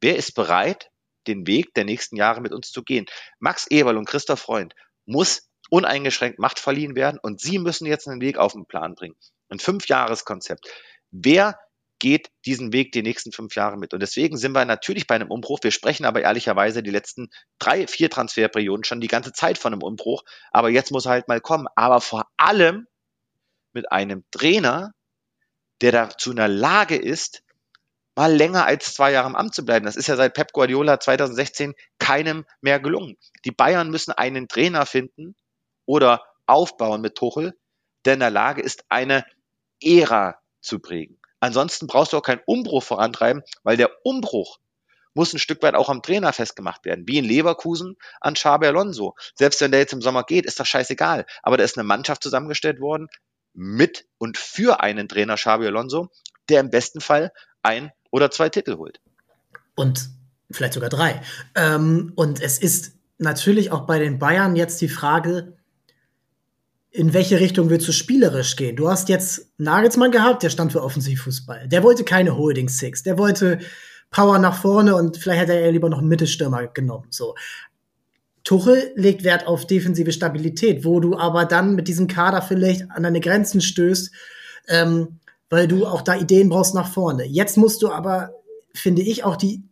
Wer 0.00 0.16
ist 0.16 0.34
bereit, 0.34 0.90
den 1.26 1.46
Weg 1.46 1.74
der 1.74 1.84
nächsten 1.84 2.16
Jahre 2.16 2.40
mit 2.40 2.52
uns 2.52 2.70
zu 2.70 2.82
gehen? 2.82 3.06
Max 3.38 3.66
Eberl 3.68 3.96
und 3.96 4.08
Christoph 4.08 4.40
Freund 4.40 4.74
muss 5.06 5.48
uneingeschränkt 5.70 6.38
Macht 6.38 6.58
verliehen 6.58 6.94
werden 6.94 7.18
und 7.22 7.40
sie 7.40 7.58
müssen 7.58 7.86
jetzt 7.86 8.08
einen 8.08 8.20
Weg 8.20 8.38
auf 8.38 8.52
den 8.52 8.66
Plan 8.66 8.94
bringen. 8.94 9.16
Ein 9.48 9.58
Fünfjahreskonzept. 9.58 10.66
Wer 11.10 11.58
geht 11.98 12.30
diesen 12.44 12.72
Weg 12.72 12.92
die 12.92 13.02
nächsten 13.02 13.32
fünf 13.32 13.54
Jahre 13.54 13.76
mit. 13.76 13.92
Und 13.92 14.00
deswegen 14.00 14.36
sind 14.36 14.52
wir 14.52 14.64
natürlich 14.64 15.06
bei 15.06 15.14
einem 15.14 15.30
Umbruch. 15.30 15.58
Wir 15.62 15.70
sprechen 15.70 16.04
aber 16.04 16.22
ehrlicherweise 16.22 16.82
die 16.82 16.90
letzten 16.90 17.28
drei, 17.58 17.86
vier 17.86 18.10
Transferperioden 18.10 18.84
schon 18.84 19.00
die 19.00 19.08
ganze 19.08 19.32
Zeit 19.32 19.58
von 19.58 19.72
einem 19.72 19.82
Umbruch. 19.82 20.22
Aber 20.50 20.70
jetzt 20.70 20.92
muss 20.92 21.06
er 21.06 21.12
halt 21.12 21.28
mal 21.28 21.40
kommen. 21.40 21.66
Aber 21.74 22.00
vor 22.00 22.28
allem 22.36 22.86
mit 23.72 23.90
einem 23.90 24.24
Trainer, 24.30 24.92
der 25.80 25.92
dazu 25.92 26.30
in 26.30 26.36
der 26.36 26.48
Lage 26.48 26.96
ist, 26.96 27.42
mal 28.18 28.34
länger 28.34 28.66
als 28.66 28.94
zwei 28.94 29.12
Jahre 29.12 29.28
im 29.28 29.36
Amt 29.36 29.54
zu 29.54 29.64
bleiben. 29.64 29.86
Das 29.86 29.94
ist 29.94 30.08
ja 30.08 30.16
seit 30.16 30.34
Pep 30.34 30.52
Guardiola 30.52 30.98
2016 30.98 31.74
keinem 32.00 32.44
mehr 32.60 32.80
gelungen. 32.80 33.16
Die 33.44 33.52
Bayern 33.52 33.90
müssen 33.90 34.10
einen 34.10 34.48
Trainer 34.48 34.86
finden 34.86 35.36
oder 35.86 36.24
aufbauen 36.44 37.00
mit 37.00 37.14
Tuchel, 37.14 37.56
der 38.04 38.14
in 38.14 38.20
der 38.20 38.30
Lage 38.30 38.60
ist, 38.60 38.84
eine 38.88 39.24
Ära 39.80 40.34
zu 40.60 40.80
prägen. 40.80 41.20
Ansonsten 41.38 41.86
brauchst 41.86 42.12
du 42.12 42.16
auch 42.16 42.22
keinen 42.22 42.42
Umbruch 42.44 42.82
vorantreiben, 42.82 43.44
weil 43.62 43.76
der 43.76 43.92
Umbruch 44.02 44.58
muss 45.14 45.32
ein 45.32 45.38
Stück 45.38 45.62
weit 45.62 45.76
auch 45.76 45.88
am 45.88 46.02
Trainer 46.02 46.32
festgemacht 46.32 46.84
werden. 46.84 47.06
Wie 47.06 47.18
in 47.18 47.24
Leverkusen 47.24 47.94
an 48.20 48.34
Xabi 48.34 48.66
Alonso. 48.66 49.14
Selbst 49.36 49.60
wenn 49.60 49.70
der 49.70 49.78
jetzt 49.78 49.92
im 49.92 50.02
Sommer 50.02 50.24
geht, 50.24 50.44
ist 50.44 50.58
das 50.58 50.66
scheißegal. 50.66 51.24
Aber 51.44 51.56
da 51.56 51.62
ist 51.62 51.78
eine 51.78 51.86
Mannschaft 51.86 52.24
zusammengestellt 52.24 52.80
worden 52.80 53.06
mit 53.52 54.06
und 54.18 54.38
für 54.38 54.80
einen 54.80 55.08
Trainer 55.08 55.36
Xabi 55.36 55.66
Alonso, 55.66 56.08
der 56.48 56.58
im 56.58 56.70
besten 56.70 57.00
Fall 57.00 57.30
ein 57.62 57.92
oder 58.10 58.30
zwei 58.30 58.48
Titel 58.48 58.76
holt. 58.76 59.00
Und 59.74 60.08
vielleicht 60.50 60.74
sogar 60.74 60.88
drei. 60.88 61.20
Ähm, 61.54 62.12
und 62.16 62.40
es 62.40 62.58
ist 62.58 62.92
natürlich 63.18 63.70
auch 63.70 63.86
bei 63.86 63.98
den 63.98 64.18
Bayern 64.18 64.56
jetzt 64.56 64.80
die 64.80 64.88
Frage, 64.88 65.54
in 66.90 67.12
welche 67.12 67.38
Richtung 67.38 67.70
willst 67.70 67.86
du 67.86 67.92
spielerisch 67.92 68.56
gehen? 68.56 68.76
Du 68.76 68.88
hast 68.88 69.08
jetzt 69.08 69.52
Nagelsmann 69.58 70.10
gehabt, 70.10 70.42
der 70.42 70.50
stand 70.50 70.72
für 70.72 70.82
Offensivfußball. 70.82 71.68
Der 71.68 71.82
wollte 71.82 72.02
keine 72.02 72.36
Holding 72.36 72.68
Six, 72.68 73.02
der 73.02 73.18
wollte 73.18 73.58
Power 74.10 74.38
nach 74.38 74.60
vorne 74.60 74.94
und 74.96 75.18
vielleicht 75.18 75.42
hätte 75.42 75.52
er 75.52 75.70
lieber 75.70 75.90
noch 75.90 75.98
einen 75.98 76.08
Mittelstürmer 76.08 76.66
genommen. 76.68 77.08
So. 77.10 77.34
Tuchel 78.42 78.92
legt 78.96 79.24
Wert 79.24 79.46
auf 79.46 79.66
defensive 79.66 80.12
Stabilität, 80.12 80.84
wo 80.84 81.00
du 81.00 81.18
aber 81.18 81.44
dann 81.44 81.74
mit 81.74 81.88
diesem 81.88 82.06
Kader 82.06 82.40
vielleicht 82.40 82.90
an 82.90 83.02
deine 83.02 83.20
Grenzen 83.20 83.60
stößt, 83.60 84.10
ähm, 84.68 85.20
weil 85.50 85.68
du 85.68 85.86
auch 85.86 86.02
da 86.02 86.16
Ideen 86.16 86.48
brauchst 86.48 86.74
nach 86.74 86.90
vorne. 86.92 87.24
Jetzt 87.24 87.56
musst 87.56 87.82
du 87.82 87.90
aber, 87.90 88.32
finde 88.74 89.02
ich, 89.02 89.24
auch 89.24 89.36
die, 89.36 89.62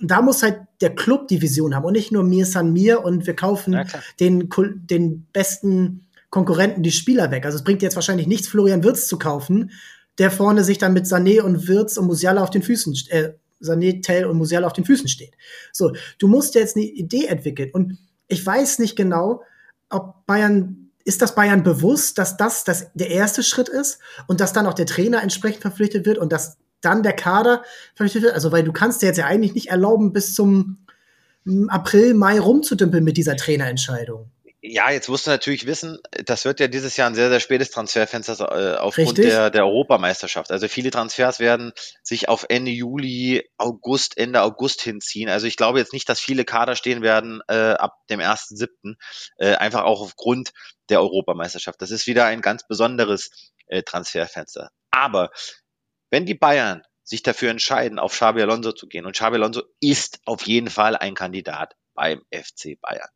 da 0.00 0.22
muss 0.22 0.42
halt 0.42 0.60
der 0.80 0.94
Club 0.94 1.28
die 1.28 1.42
Vision 1.42 1.74
haben 1.74 1.84
und 1.84 1.92
nicht 1.92 2.12
nur 2.12 2.22
mir 2.22 2.46
san 2.46 2.72
mir 2.72 3.04
und 3.04 3.26
wir 3.26 3.36
kaufen 3.36 3.74
ja, 3.74 3.84
den, 4.18 4.48
den 4.88 5.26
besten 5.32 6.06
Konkurrenten 6.30 6.82
die 6.82 6.92
Spieler 6.92 7.30
weg. 7.30 7.44
Also 7.44 7.58
es 7.58 7.64
bringt 7.64 7.82
jetzt 7.82 7.96
wahrscheinlich 7.96 8.26
nichts, 8.26 8.48
Florian 8.48 8.84
Wirtz 8.84 9.08
zu 9.08 9.18
kaufen, 9.18 9.72
der 10.18 10.30
vorne 10.30 10.64
sich 10.64 10.78
dann 10.78 10.92
mit 10.92 11.06
Sané 11.06 11.40
und 11.42 11.68
Wirtz 11.68 11.96
und 11.96 12.06
Musiala 12.06 12.42
auf 12.42 12.50
den 12.50 12.62
Füßen, 12.62 12.94
äh, 13.08 13.30
Sané, 13.60 14.02
Tell 14.02 14.26
und 14.26 14.38
Musiala 14.38 14.66
auf 14.66 14.72
den 14.72 14.84
Füßen 14.84 15.08
steht. 15.08 15.34
So, 15.72 15.92
du 16.18 16.28
musst 16.28 16.54
jetzt 16.54 16.76
eine 16.76 16.86
Idee 16.86 17.26
entwickeln 17.26 17.70
und 17.72 17.98
ich 18.28 18.44
weiß 18.44 18.78
nicht 18.78 18.96
genau, 18.96 19.42
ob 19.90 20.24
Bayern, 20.26 20.79
ist 21.04 21.22
das 21.22 21.34
Bayern 21.34 21.62
bewusst, 21.62 22.18
dass 22.18 22.36
das, 22.36 22.64
das 22.64 22.90
der 22.94 23.10
erste 23.10 23.42
Schritt 23.42 23.68
ist 23.68 23.98
und 24.26 24.40
dass 24.40 24.52
dann 24.52 24.66
auch 24.66 24.74
der 24.74 24.86
Trainer 24.86 25.22
entsprechend 25.22 25.62
verpflichtet 25.62 26.06
wird 26.06 26.18
und 26.18 26.32
dass 26.32 26.58
dann 26.80 27.02
der 27.02 27.12
Kader 27.12 27.62
verpflichtet 27.94 28.22
wird? 28.22 28.34
Also, 28.34 28.52
weil 28.52 28.64
du 28.64 28.72
kannst 28.72 29.02
dir 29.02 29.06
jetzt 29.06 29.18
ja 29.18 29.26
eigentlich 29.26 29.54
nicht 29.54 29.68
erlauben, 29.68 30.12
bis 30.12 30.34
zum 30.34 30.78
April, 31.68 32.14
Mai 32.14 32.38
rumzudümpeln 32.38 33.02
mit 33.02 33.16
dieser 33.16 33.36
Trainerentscheidung. 33.36 34.30
Ja, 34.62 34.90
jetzt 34.90 35.08
musst 35.08 35.26
du 35.26 35.30
natürlich 35.30 35.64
wissen, 35.64 35.98
das 36.26 36.44
wird 36.44 36.60
ja 36.60 36.68
dieses 36.68 36.94
Jahr 36.98 37.08
ein 37.08 37.14
sehr, 37.14 37.30
sehr 37.30 37.40
spätes 37.40 37.70
Transferfenster 37.70 38.74
äh, 38.74 38.76
aufgrund 38.76 39.16
der, 39.16 39.48
der 39.48 39.64
Europameisterschaft. 39.64 40.50
Also 40.50 40.68
viele 40.68 40.90
Transfers 40.90 41.40
werden 41.40 41.72
sich 42.02 42.28
auf 42.28 42.44
Ende 42.50 42.70
Juli, 42.70 43.48
August, 43.56 44.18
Ende 44.18 44.42
August 44.42 44.82
hinziehen. 44.82 45.30
Also 45.30 45.46
ich 45.46 45.56
glaube 45.56 45.78
jetzt 45.78 45.94
nicht, 45.94 46.06
dass 46.10 46.20
viele 46.20 46.44
Kader 46.44 46.76
stehen 46.76 47.00
werden 47.00 47.40
äh, 47.48 47.54
ab 47.54 47.94
dem 48.10 48.20
1.7., 48.20 48.96
äh, 49.38 49.54
einfach 49.54 49.84
auch 49.84 50.02
aufgrund 50.02 50.52
der 50.90 51.00
Europameisterschaft. 51.00 51.80
Das 51.80 51.90
ist 51.90 52.06
wieder 52.06 52.26
ein 52.26 52.42
ganz 52.42 52.66
besonderes 52.66 53.30
äh, 53.66 53.82
Transferfenster. 53.82 54.70
Aber 54.90 55.30
wenn 56.10 56.26
die 56.26 56.34
Bayern 56.34 56.82
sich 57.02 57.22
dafür 57.22 57.50
entscheiden, 57.50 57.98
auf 57.98 58.12
Xabi 58.12 58.42
Alonso 58.42 58.72
zu 58.72 58.88
gehen, 58.88 59.06
und 59.06 59.12
Xabi 59.12 59.36
Alonso 59.36 59.62
ist 59.80 60.20
auf 60.26 60.46
jeden 60.46 60.68
Fall 60.68 60.96
ein 60.96 61.14
Kandidat 61.14 61.76
beim 61.94 62.22
FC 62.30 62.78
Bayern 62.80 63.08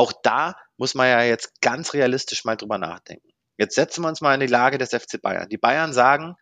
auch 0.00 0.12
da 0.22 0.56
muss 0.78 0.94
man 0.94 1.08
ja 1.08 1.22
jetzt 1.22 1.60
ganz 1.60 1.92
realistisch 1.92 2.46
mal 2.46 2.56
drüber 2.56 2.78
nachdenken. 2.78 3.28
Jetzt 3.58 3.74
setzen 3.74 4.02
wir 4.02 4.08
uns 4.08 4.22
mal 4.22 4.32
in 4.32 4.40
die 4.40 4.46
Lage 4.46 4.78
des 4.78 4.90
FC 4.90 5.20
Bayern. 5.20 5.50
Die 5.50 5.58
Bayern 5.58 5.92
sagen, 5.92 6.36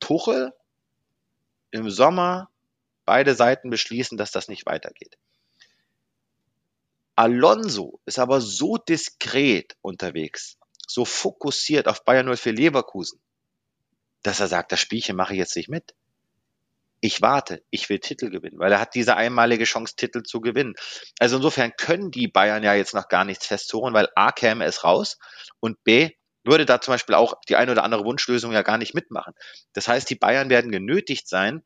Tuchel 0.00 0.50
im 1.70 1.90
Sommer 1.90 2.48
beide 3.04 3.34
Seiten 3.34 3.68
beschließen, 3.68 4.16
dass 4.16 4.30
das 4.30 4.48
nicht 4.48 4.64
weitergeht. 4.64 5.18
Alonso 7.16 8.00
ist 8.06 8.18
aber 8.18 8.40
so 8.40 8.78
diskret 8.78 9.76
unterwegs, 9.82 10.56
so 10.86 11.04
fokussiert 11.04 11.86
auf 11.86 12.02
Bayern 12.02 12.34
04 12.34 12.54
Leverkusen, 12.54 13.20
dass 14.22 14.40
er 14.40 14.48
sagt, 14.48 14.72
das 14.72 14.80
Spielchen 14.80 15.16
mache 15.16 15.34
ich 15.34 15.38
jetzt 15.38 15.54
nicht 15.54 15.68
mit 15.68 15.94
ich 17.04 17.20
warte, 17.20 17.62
ich 17.68 17.90
will 17.90 17.98
Titel 17.98 18.30
gewinnen, 18.30 18.58
weil 18.58 18.72
er 18.72 18.80
hat 18.80 18.94
diese 18.94 19.14
einmalige 19.14 19.64
Chance, 19.64 19.94
Titel 19.94 20.22
zu 20.22 20.40
gewinnen. 20.40 20.72
Also 21.18 21.36
insofern 21.36 21.76
können 21.76 22.10
die 22.10 22.28
Bayern 22.28 22.62
ja 22.62 22.72
jetzt 22.72 22.94
noch 22.94 23.08
gar 23.08 23.26
nichts 23.26 23.46
festholen, 23.46 23.92
weil 23.92 24.08
A 24.14 24.32
käme 24.32 24.64
es 24.64 24.84
raus 24.84 25.18
und 25.60 25.84
B 25.84 26.12
würde 26.44 26.64
da 26.64 26.80
zum 26.80 26.94
Beispiel 26.94 27.14
auch 27.14 27.34
die 27.46 27.56
eine 27.56 27.72
oder 27.72 27.84
andere 27.84 28.06
Wunschlösung 28.06 28.52
ja 28.52 28.62
gar 28.62 28.78
nicht 28.78 28.94
mitmachen. 28.94 29.34
Das 29.74 29.86
heißt, 29.86 30.08
die 30.08 30.14
Bayern 30.14 30.48
werden 30.48 30.72
genötigt 30.72 31.28
sein, 31.28 31.62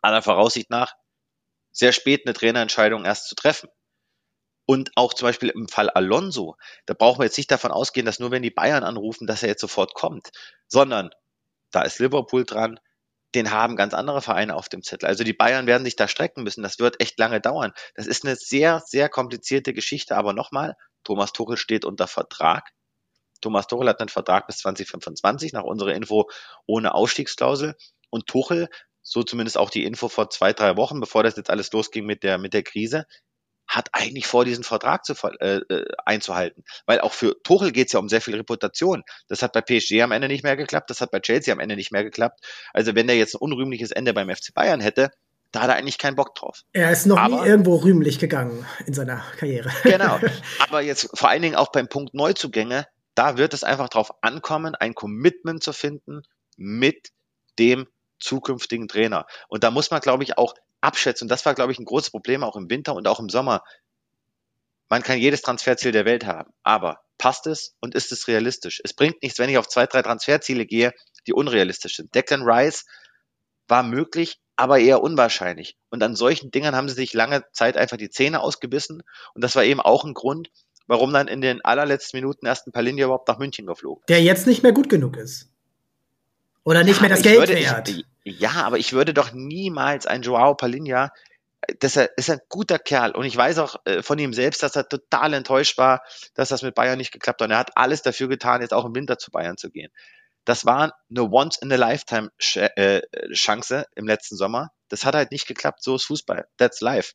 aller 0.00 0.22
Voraussicht 0.22 0.70
nach, 0.70 0.94
sehr 1.70 1.92
spät 1.92 2.26
eine 2.26 2.34
Trainerentscheidung 2.34 3.04
erst 3.04 3.28
zu 3.28 3.36
treffen. 3.36 3.70
Und 4.66 4.90
auch 4.96 5.14
zum 5.14 5.28
Beispiel 5.28 5.50
im 5.50 5.68
Fall 5.68 5.88
Alonso, 5.88 6.56
da 6.86 6.94
brauchen 6.94 7.20
wir 7.20 7.26
jetzt 7.26 7.38
nicht 7.38 7.52
davon 7.52 7.70
ausgehen, 7.70 8.06
dass 8.06 8.18
nur 8.18 8.32
wenn 8.32 8.42
die 8.42 8.50
Bayern 8.50 8.82
anrufen, 8.82 9.28
dass 9.28 9.44
er 9.44 9.50
jetzt 9.50 9.60
sofort 9.60 9.94
kommt, 9.94 10.30
sondern 10.66 11.10
da 11.70 11.82
ist 11.82 12.00
Liverpool 12.00 12.44
dran, 12.44 12.80
den 13.34 13.50
haben 13.50 13.76
ganz 13.76 13.94
andere 13.94 14.20
Vereine 14.20 14.54
auf 14.54 14.68
dem 14.68 14.82
Zettel. 14.82 15.08
Also 15.08 15.24
die 15.24 15.32
Bayern 15.32 15.66
werden 15.66 15.84
sich 15.84 15.96
da 15.96 16.08
strecken 16.08 16.42
müssen. 16.42 16.62
Das 16.62 16.78
wird 16.78 17.00
echt 17.00 17.18
lange 17.18 17.40
dauern. 17.40 17.72
Das 17.94 18.06
ist 18.06 18.24
eine 18.24 18.36
sehr, 18.36 18.82
sehr 18.86 19.08
komplizierte 19.08 19.72
Geschichte. 19.72 20.16
Aber 20.16 20.32
nochmal, 20.32 20.76
Thomas 21.04 21.32
Tuchel 21.32 21.56
steht 21.56 21.84
unter 21.84 22.06
Vertrag. 22.06 22.70
Thomas 23.40 23.66
Tuchel 23.66 23.88
hat 23.88 24.00
einen 24.00 24.08
Vertrag 24.08 24.46
bis 24.46 24.58
2025, 24.58 25.52
nach 25.52 25.64
unserer 25.64 25.94
Info 25.94 26.30
ohne 26.66 26.94
Ausstiegsklausel. 26.94 27.74
Und 28.10 28.26
Tuchel, 28.26 28.68
so 29.02 29.22
zumindest 29.22 29.58
auch 29.58 29.70
die 29.70 29.84
Info 29.84 30.08
vor 30.08 30.30
zwei, 30.30 30.52
drei 30.52 30.76
Wochen, 30.76 31.00
bevor 31.00 31.22
das 31.22 31.36
jetzt 31.36 31.50
alles 31.50 31.72
losging 31.72 32.04
mit 32.04 32.22
der, 32.22 32.38
mit 32.38 32.54
der 32.54 32.62
Krise, 32.62 33.06
hat 33.66 33.88
eigentlich 33.92 34.26
vor, 34.26 34.44
diesen 34.44 34.64
Vertrag 34.64 35.04
zu, 35.04 35.14
äh, 35.40 35.56
äh, 35.56 35.84
einzuhalten. 36.04 36.64
Weil 36.86 37.00
auch 37.00 37.12
für 37.12 37.36
Tuchel 37.42 37.72
geht 37.72 37.86
es 37.86 37.92
ja 37.92 38.00
um 38.00 38.08
sehr 38.08 38.20
viel 38.20 38.36
Reputation. 38.36 39.02
Das 39.28 39.42
hat 39.42 39.52
bei 39.52 39.60
PSG 39.60 40.02
am 40.02 40.12
Ende 40.12 40.28
nicht 40.28 40.44
mehr 40.44 40.56
geklappt, 40.56 40.90
das 40.90 41.00
hat 41.00 41.10
bei 41.10 41.20
Chelsea 41.20 41.52
am 41.52 41.60
Ende 41.60 41.76
nicht 41.76 41.92
mehr 41.92 42.04
geklappt. 42.04 42.40
Also 42.72 42.94
wenn 42.94 43.06
der 43.06 43.16
jetzt 43.16 43.34
ein 43.34 43.38
unrühmliches 43.38 43.90
Ende 43.90 44.12
beim 44.12 44.28
FC 44.28 44.52
Bayern 44.54 44.80
hätte, 44.80 45.10
da 45.52 45.60
hat 45.60 45.68
er 45.68 45.76
eigentlich 45.76 45.98
keinen 45.98 46.16
Bock 46.16 46.34
drauf. 46.34 46.62
Er 46.72 46.90
ist 46.90 47.06
noch 47.06 47.18
aber, 47.18 47.42
nie 47.42 47.48
irgendwo 47.48 47.76
rühmlich 47.76 48.18
gegangen 48.18 48.66
in 48.86 48.94
seiner 48.94 49.22
Karriere. 49.38 49.70
Genau. 49.82 50.18
Aber 50.60 50.80
jetzt 50.80 51.10
vor 51.12 51.28
allen 51.28 51.42
Dingen 51.42 51.56
auch 51.56 51.70
beim 51.70 51.88
Punkt 51.88 52.14
Neuzugänge, 52.14 52.86
da 53.14 53.36
wird 53.36 53.52
es 53.52 53.62
einfach 53.62 53.90
darauf 53.90 54.12
ankommen, 54.22 54.74
ein 54.74 54.94
Commitment 54.94 55.62
zu 55.62 55.74
finden 55.74 56.22
mit 56.56 57.10
dem 57.58 57.86
zukünftigen 58.18 58.88
Trainer. 58.88 59.26
Und 59.48 59.62
da 59.62 59.70
muss 59.70 59.90
man, 59.90 60.00
glaube 60.00 60.24
ich, 60.24 60.38
auch 60.38 60.54
abschätzen. 60.82 61.26
Und 61.26 61.30
das 61.30 61.46
war, 61.46 61.54
glaube 61.54 61.72
ich, 61.72 61.78
ein 61.78 61.84
großes 61.84 62.10
Problem 62.10 62.44
auch 62.44 62.56
im 62.56 62.68
Winter 62.68 62.94
und 62.94 63.08
auch 63.08 63.20
im 63.20 63.28
Sommer. 63.28 63.62
Man 64.88 65.02
kann 65.02 65.18
jedes 65.18 65.40
Transferziel 65.40 65.92
der 65.92 66.04
Welt 66.04 66.26
haben, 66.26 66.52
aber 66.62 67.00
passt 67.16 67.46
es 67.46 67.74
und 67.80 67.94
ist 67.94 68.12
es 68.12 68.28
realistisch? 68.28 68.80
Es 68.84 68.92
bringt 68.92 69.22
nichts, 69.22 69.38
wenn 69.38 69.48
ich 69.48 69.56
auf 69.56 69.68
zwei, 69.68 69.86
drei 69.86 70.02
Transferziele 70.02 70.66
gehe, 70.66 70.92
die 71.26 71.32
unrealistisch 71.32 71.96
sind. 71.96 72.14
Declan 72.14 72.42
Rice 72.42 72.84
war 73.68 73.82
möglich, 73.82 74.38
aber 74.56 74.80
eher 74.80 75.02
unwahrscheinlich. 75.02 75.76
Und 75.88 76.02
an 76.02 76.16
solchen 76.16 76.50
Dingern 76.50 76.76
haben 76.76 76.88
sie 76.88 76.94
sich 76.94 77.14
lange 77.14 77.44
Zeit 77.52 77.76
einfach 77.76 77.96
die 77.96 78.10
Zähne 78.10 78.40
ausgebissen. 78.40 79.02
Und 79.34 79.42
das 79.42 79.56
war 79.56 79.64
eben 79.64 79.80
auch 79.80 80.04
ein 80.04 80.14
Grund, 80.14 80.50
warum 80.86 81.12
dann 81.12 81.28
in 81.28 81.40
den 81.40 81.64
allerletzten 81.64 82.18
Minuten 82.18 82.44
erst 82.44 82.66
ein 82.66 82.72
Palinja 82.72 83.06
überhaupt 83.06 83.28
nach 83.28 83.38
München 83.38 83.66
geflogen. 83.66 84.04
Der 84.08 84.22
jetzt 84.22 84.46
nicht 84.46 84.62
mehr 84.62 84.72
gut 84.72 84.88
genug 84.88 85.16
ist. 85.16 85.48
Oder 86.64 86.84
nicht 86.84 86.96
ja, 86.96 87.02
mehr 87.02 87.10
das 87.10 87.22
Geld 87.22 87.38
würde, 87.38 87.54
wert. 87.54 87.88
Ich, 87.88 88.04
ja, 88.24 88.64
aber 88.64 88.78
ich 88.78 88.92
würde 88.92 89.14
doch 89.14 89.32
niemals 89.32 90.06
ein 90.06 90.22
Joao 90.22 90.54
Palinha, 90.54 91.10
das 91.78 91.96
ist 91.96 92.30
ein 92.30 92.40
guter 92.48 92.78
Kerl 92.78 93.12
und 93.12 93.24
ich 93.24 93.36
weiß 93.36 93.58
auch 93.58 93.76
äh, 93.84 94.02
von 94.02 94.18
ihm 94.18 94.32
selbst, 94.32 94.62
dass 94.62 94.74
er 94.74 94.88
total 94.88 95.34
enttäuscht 95.34 95.78
war, 95.78 96.02
dass 96.34 96.48
das 96.48 96.62
mit 96.62 96.74
Bayern 96.74 96.98
nicht 96.98 97.12
geklappt 97.12 97.40
hat. 97.40 97.46
Und 97.46 97.52
er 97.52 97.58
hat 97.58 97.76
alles 97.76 98.02
dafür 98.02 98.28
getan, 98.28 98.62
jetzt 98.62 98.74
auch 98.74 98.84
im 98.84 98.94
Winter 98.94 99.18
zu 99.18 99.30
Bayern 99.30 99.56
zu 99.56 99.70
gehen. 99.70 99.92
Das 100.44 100.66
war 100.66 100.92
eine 101.08 101.30
Once-in-a-Lifetime-Chance 101.30 103.76
äh, 103.76 103.84
im 103.94 104.08
letzten 104.08 104.36
Sommer. 104.36 104.72
Das 104.88 105.04
hat 105.04 105.14
halt 105.14 105.30
nicht 105.30 105.46
geklappt. 105.46 105.84
So 105.84 105.94
ist 105.94 106.06
Fußball. 106.06 106.48
That's 106.56 106.80
life. 106.80 107.12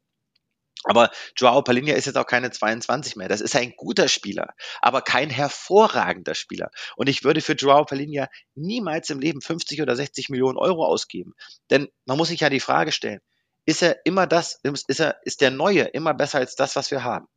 Aber 0.89 1.11
Joao 1.35 1.61
Palinha 1.61 1.95
ist 1.95 2.05
jetzt 2.05 2.17
auch 2.17 2.25
keine 2.25 2.49
22 2.49 3.17
mehr. 3.17 3.27
Das 3.27 3.41
ist 3.41 3.55
ein 3.55 3.73
guter 3.75 4.07
Spieler, 4.07 4.53
aber 4.81 5.01
kein 5.01 5.29
hervorragender 5.29 6.33
Spieler. 6.33 6.71
Und 6.95 7.09
ich 7.09 7.23
würde 7.23 7.41
für 7.41 7.53
Joao 7.53 7.83
Palinha 7.83 8.27
niemals 8.55 9.09
im 9.09 9.19
Leben 9.19 9.41
50 9.41 9.81
oder 9.81 9.95
60 9.95 10.29
Millionen 10.29 10.57
Euro 10.57 10.85
ausgeben. 10.85 11.33
Denn 11.69 11.89
man 12.05 12.17
muss 12.17 12.29
sich 12.29 12.39
ja 12.39 12.49
die 12.49 12.61
Frage 12.61 12.93
stellen, 12.93 13.19
ist 13.65 13.83
er 13.83 14.05
immer 14.05 14.27
das, 14.27 14.61
ist 14.63 14.99
er, 15.01 15.17
ist 15.23 15.41
der 15.41 15.51
Neue 15.51 15.83
immer 15.83 16.13
besser 16.13 16.37
als 16.37 16.55
das, 16.55 16.77
was 16.77 16.89
wir 16.89 17.03
haben? 17.03 17.27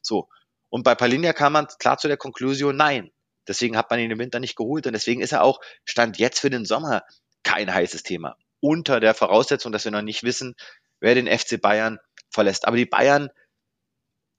So. 0.00 0.28
Und 0.70 0.84
bei 0.84 0.94
Palinha 0.94 1.32
kam 1.32 1.54
man 1.54 1.66
klar 1.80 1.98
zu 1.98 2.06
der 2.06 2.16
Konklusion, 2.16 2.76
nein. 2.76 3.10
Deswegen 3.48 3.76
hat 3.76 3.90
man 3.90 3.98
ihn 3.98 4.10
im 4.12 4.20
Winter 4.20 4.38
nicht 4.38 4.54
geholt 4.54 4.86
und 4.86 4.92
deswegen 4.92 5.20
ist 5.20 5.32
er 5.32 5.42
auch, 5.42 5.60
stand 5.84 6.16
jetzt 6.18 6.38
für 6.38 6.48
den 6.48 6.64
Sommer 6.64 7.02
kein 7.42 7.74
heißes 7.74 8.04
Thema. 8.04 8.36
Unter 8.60 9.00
der 9.00 9.14
Voraussetzung, 9.14 9.72
dass 9.72 9.84
wir 9.84 9.90
noch 9.90 10.02
nicht 10.02 10.22
wissen, 10.22 10.54
wer 11.00 11.16
den 11.16 11.26
FC 11.26 11.60
Bayern 11.60 11.98
verlässt. 12.32 12.66
Aber 12.66 12.76
die 12.76 12.86
Bayern 12.86 13.30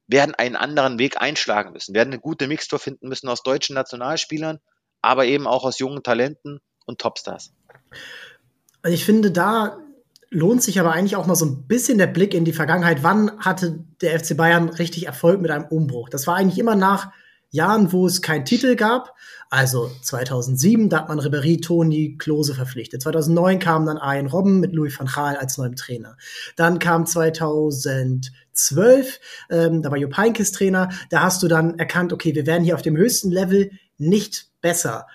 werden 0.08 0.36
einen 0.36 0.56
anderen 0.56 1.00
Weg 1.00 1.22
einschlagen 1.22 1.72
müssen, 1.74 1.96
werden 1.96 2.12
eine 2.12 2.20
gute 2.20 2.48
Mixtur 2.48 2.80
finden 2.80 3.08
müssen 3.08 3.30
aus 3.30 3.44
deutschen 3.44 3.76
Nationalspielern, 3.76 4.60
aber 5.02 5.26
eben 5.26 5.48
auch 5.48 5.64
aus 5.64 5.80
jungen 5.80 6.04
Talenten 6.04 6.60
und 6.86 7.00
Topstars. 7.00 7.54
Also 8.82 8.94
ich 8.94 9.06
finde, 9.06 9.32
da 9.32 9.80
lohnt 10.30 10.64
sich 10.64 10.80
aber 10.80 10.92
eigentlich 10.92 11.16
auch 11.16 11.28
mal 11.28 11.36
so 11.36 11.46
ein 11.46 11.68
bisschen 11.68 11.98
der 11.98 12.08
Blick 12.08 12.34
in 12.34 12.44
die 12.44 12.54
Vergangenheit. 12.54 13.04
Wann 13.04 13.40
hatte 13.40 13.86
der 14.02 14.20
FC 14.20 14.36
Bayern 14.36 14.70
richtig 14.70 15.06
Erfolg 15.06 15.40
mit 15.40 15.52
einem 15.52 15.66
Umbruch? 15.66 16.10
Das 16.10 16.28
war 16.28 16.36
eigentlich 16.36 16.60
immer 16.60 16.76
nach 16.76 17.12
Jahren, 17.54 17.94
wo 17.94 18.06
es 18.08 18.24
keinen 18.24 18.46
Titel 18.46 18.76
gab. 18.76 19.14
Also 19.52 19.92
2007, 20.02 20.90
da 20.90 21.02
hat 21.02 21.10
man 21.10 21.20
Ribéry, 21.20 21.62
Toni, 21.62 22.18
Klose 22.18 22.56
verpflichtet. 22.56 23.04
2009 23.04 23.60
kam 23.60 23.86
dann 23.86 23.98
Ian 23.98 24.26
Robben 24.26 24.60
mit 24.60 24.74
Louis 24.74 24.98
van 24.98 25.06
Gaal 25.06 25.38
als 25.38 25.60
neuem 25.60 25.76
Trainer. 25.76 26.18
Dann 26.56 26.80
kam 26.80 27.06
2012, 27.06 29.20
ähm, 29.52 29.84
da 29.84 29.92
war 29.92 30.00
Jupp 30.00 30.18
Heynckes 30.18 30.52
Trainer. 30.52 30.90
Da 31.12 31.22
hast 31.22 31.44
du 31.44 31.48
dann 31.48 31.78
erkannt, 31.78 32.12
okay, 32.12 32.34
wir 32.34 32.48
werden 32.48 32.64
hier 32.64 32.74
auf 32.74 32.82
dem 32.82 32.98
höchsten 32.98 33.30
Level 33.30 33.70
nicht 34.00 34.48
besser 34.62 35.06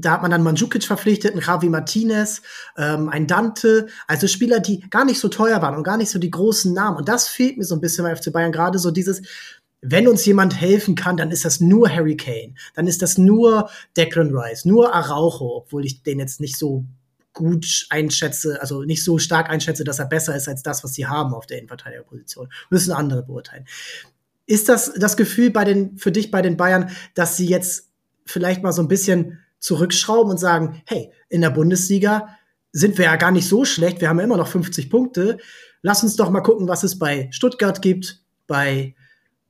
da 0.00 0.12
hat 0.12 0.22
man 0.22 0.30
dann 0.30 0.42
Mandzukic 0.42 0.84
verpflichtet, 0.84 1.34
ein 1.34 1.40
Javi 1.40 1.68
Martinez, 1.68 2.42
ähm, 2.76 3.08
ein 3.08 3.26
Dante, 3.26 3.88
also 4.06 4.28
Spieler, 4.28 4.60
die 4.60 4.80
gar 4.90 5.04
nicht 5.04 5.18
so 5.18 5.28
teuer 5.28 5.60
waren 5.60 5.74
und 5.74 5.82
gar 5.82 5.96
nicht 5.96 6.10
so 6.10 6.18
die 6.18 6.30
großen 6.30 6.72
Namen. 6.72 6.98
Und 6.98 7.08
das 7.08 7.28
fehlt 7.28 7.58
mir 7.58 7.64
so 7.64 7.74
ein 7.74 7.80
bisschen 7.80 8.04
bei 8.04 8.14
FC 8.14 8.32
Bayern, 8.32 8.52
gerade 8.52 8.78
so 8.78 8.90
dieses, 8.90 9.22
wenn 9.80 10.08
uns 10.08 10.24
jemand 10.26 10.60
helfen 10.60 10.94
kann, 10.94 11.16
dann 11.16 11.30
ist 11.30 11.44
das 11.44 11.60
nur 11.60 11.88
Harry 11.88 12.16
Kane. 12.16 12.54
Dann 12.74 12.86
ist 12.86 13.02
das 13.02 13.16
nur 13.16 13.70
Declan 13.96 14.36
Rice, 14.36 14.64
nur 14.64 14.94
Araujo, 14.94 15.56
obwohl 15.56 15.86
ich 15.86 16.02
den 16.02 16.18
jetzt 16.18 16.40
nicht 16.40 16.56
so 16.56 16.84
gut 17.32 17.86
einschätze, 17.90 18.60
also 18.60 18.82
nicht 18.82 19.04
so 19.04 19.18
stark 19.18 19.48
einschätze, 19.48 19.84
dass 19.84 20.00
er 20.00 20.06
besser 20.06 20.34
ist 20.34 20.48
als 20.48 20.62
das, 20.64 20.82
was 20.82 20.94
sie 20.94 21.06
haben 21.06 21.34
auf 21.34 21.46
der 21.46 21.58
Innenverteidigerposition. 21.58 22.48
Müssen 22.70 22.92
andere 22.92 23.22
beurteilen. 23.22 23.66
Ist 24.46 24.68
das 24.68 24.92
das 24.94 25.16
Gefühl 25.16 25.50
bei 25.50 25.64
den, 25.64 25.96
für 25.98 26.10
dich 26.10 26.32
bei 26.32 26.42
den 26.42 26.56
Bayern, 26.56 26.90
dass 27.14 27.36
sie 27.36 27.46
jetzt 27.46 27.90
vielleicht 28.26 28.62
mal 28.62 28.72
so 28.72 28.82
ein 28.82 28.88
bisschen 28.88 29.38
zurückschrauben 29.60 30.32
und 30.32 30.38
sagen, 30.38 30.82
hey, 30.86 31.12
in 31.28 31.40
der 31.40 31.50
Bundesliga 31.50 32.28
sind 32.72 32.98
wir 32.98 33.04
ja 33.04 33.16
gar 33.16 33.30
nicht 33.30 33.48
so 33.48 33.64
schlecht, 33.64 34.00
wir 34.00 34.08
haben 34.08 34.18
ja 34.18 34.24
immer 34.24 34.36
noch 34.36 34.48
50 34.48 34.90
Punkte. 34.90 35.38
Lass 35.82 36.02
uns 36.02 36.16
doch 36.16 36.30
mal 36.30 36.40
gucken, 36.40 36.66
was 36.66 36.82
es 36.82 36.98
bei 36.98 37.28
Stuttgart 37.30 37.82
gibt, 37.82 38.22
bei 38.48 38.94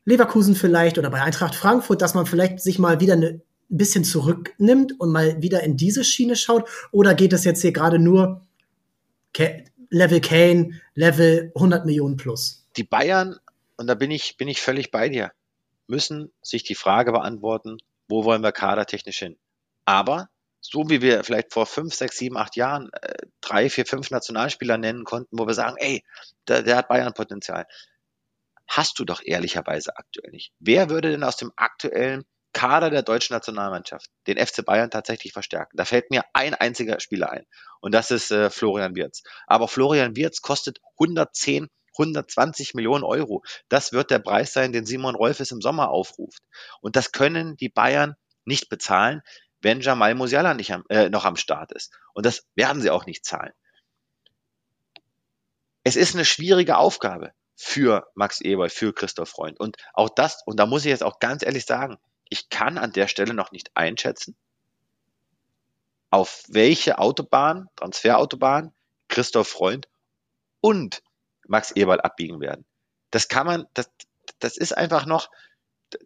Leverkusen 0.08 0.54
vielleicht 0.54 0.96
oder 0.96 1.10
bei 1.10 1.20
Eintracht 1.20 1.54
Frankfurt, 1.54 2.00
dass 2.00 2.14
man 2.14 2.24
vielleicht 2.24 2.60
sich 2.60 2.78
mal 2.78 2.98
wieder 2.98 3.14
ein 3.14 3.42
bisschen 3.68 4.04
zurücknimmt 4.04 4.98
und 4.98 5.12
mal 5.12 5.42
wieder 5.42 5.62
in 5.62 5.76
diese 5.76 6.02
Schiene 6.02 6.34
schaut? 6.34 6.66
Oder 6.92 7.14
geht 7.14 7.34
es 7.34 7.44
jetzt 7.44 7.60
hier 7.60 7.72
gerade 7.72 7.98
nur 7.98 8.46
Level 9.90 10.20
Kane, 10.22 10.80
Level 10.94 11.52
100 11.54 11.84
Millionen 11.84 12.16
plus? 12.16 12.66
Die 12.78 12.84
Bayern, 12.84 13.38
und 13.76 13.86
da 13.86 13.94
bin 13.94 14.10
ich, 14.10 14.38
bin 14.38 14.48
ich 14.48 14.62
völlig 14.62 14.90
bei 14.90 15.10
dir, 15.10 15.30
müssen 15.88 16.32
sich 16.40 16.64
die 16.64 16.74
Frage 16.74 17.12
beantworten, 17.12 17.76
wo 18.08 18.24
wollen 18.24 18.42
wir 18.42 18.52
kadertechnisch 18.52 19.18
hin? 19.18 19.36
Aber 19.84 20.30
so 20.62 20.88
wie 20.88 21.02
wir 21.02 21.22
vielleicht 21.22 21.52
vor 21.52 21.66
fünf, 21.66 21.94
sechs, 21.94 22.16
sieben, 22.16 22.38
acht 22.38 22.56
Jahren 22.56 22.88
äh, 23.02 23.12
drei, 23.42 23.68
vier, 23.68 23.84
fünf 23.84 24.10
Nationalspieler 24.10 24.78
nennen 24.78 25.04
konnten, 25.04 25.38
wo 25.38 25.46
wir 25.46 25.52
sagen, 25.52 25.76
ey, 25.78 26.02
der, 26.48 26.62
der 26.62 26.76
hat 26.76 26.88
Bayern-Potenzial 26.88 27.66
hast 28.68 28.98
du 28.98 29.04
doch 29.04 29.20
ehrlicherweise 29.24 29.96
aktuell 29.96 30.30
nicht. 30.30 30.52
Wer 30.58 30.90
würde 30.90 31.10
denn 31.10 31.24
aus 31.24 31.36
dem 31.36 31.52
aktuellen 31.56 32.24
Kader 32.52 32.90
der 32.90 33.02
deutschen 33.02 33.34
Nationalmannschaft 33.34 34.08
den 34.26 34.38
FC 34.38 34.64
Bayern 34.64 34.90
tatsächlich 34.90 35.32
verstärken? 35.32 35.76
Da 35.76 35.84
fällt 35.84 36.10
mir 36.10 36.24
ein 36.34 36.54
einziger 36.54 37.00
Spieler 37.00 37.30
ein 37.30 37.46
und 37.80 37.92
das 37.92 38.10
ist 38.10 38.30
äh, 38.30 38.50
Florian 38.50 38.94
Wirz. 38.94 39.22
Aber 39.46 39.68
Florian 39.68 40.16
Wirz 40.16 40.40
kostet 40.40 40.78
110 41.00 41.68
120 41.98 42.74
Millionen 42.74 43.02
Euro. 43.02 43.42
Das 43.68 43.92
wird 43.92 44.12
der 44.12 44.20
Preis 44.20 44.52
sein, 44.52 44.72
den 44.72 44.86
Simon 44.86 45.16
Rolfes 45.16 45.50
im 45.50 45.60
Sommer 45.60 45.90
aufruft. 45.90 46.42
Und 46.80 46.94
das 46.94 47.10
können 47.10 47.56
die 47.56 47.68
Bayern 47.68 48.14
nicht 48.44 48.68
bezahlen, 48.68 49.20
wenn 49.60 49.80
Jamal 49.80 50.14
Musiala 50.14 50.54
nicht 50.54 50.72
am, 50.72 50.84
äh, 50.90 51.08
noch 51.08 51.24
am 51.24 51.34
Start 51.36 51.72
ist. 51.72 51.92
Und 52.14 52.24
das 52.24 52.46
werden 52.54 52.80
sie 52.80 52.90
auch 52.90 53.06
nicht 53.06 53.24
zahlen. 53.24 53.52
Es 55.82 55.96
ist 55.96 56.14
eine 56.14 56.24
schwierige 56.24 56.76
Aufgabe 56.76 57.32
für 57.60 58.08
Max 58.14 58.40
Eberl, 58.40 58.70
für 58.70 58.94
Christoph 58.94 59.30
Freund. 59.30 59.58
Und 59.58 59.76
auch 59.92 60.08
das, 60.08 60.44
und 60.46 60.60
da 60.60 60.64
muss 60.64 60.84
ich 60.84 60.90
jetzt 60.90 61.02
auch 61.02 61.18
ganz 61.18 61.42
ehrlich 61.42 61.66
sagen, 61.66 61.98
ich 62.30 62.50
kann 62.50 62.78
an 62.78 62.92
der 62.92 63.08
Stelle 63.08 63.34
noch 63.34 63.50
nicht 63.50 63.72
einschätzen, 63.74 64.36
auf 66.10 66.44
welche 66.46 66.98
Autobahn, 66.98 67.68
Transferautobahn, 67.74 68.72
Christoph 69.08 69.48
Freund 69.48 69.88
und 70.60 71.02
Max 71.48 71.72
Eberl 71.72 72.00
abbiegen 72.00 72.40
werden. 72.40 72.64
Das 73.10 73.26
kann 73.26 73.46
man, 73.46 73.66
das, 73.74 73.90
das 74.38 74.56
ist 74.56 74.76
einfach 74.76 75.04
noch, 75.04 75.28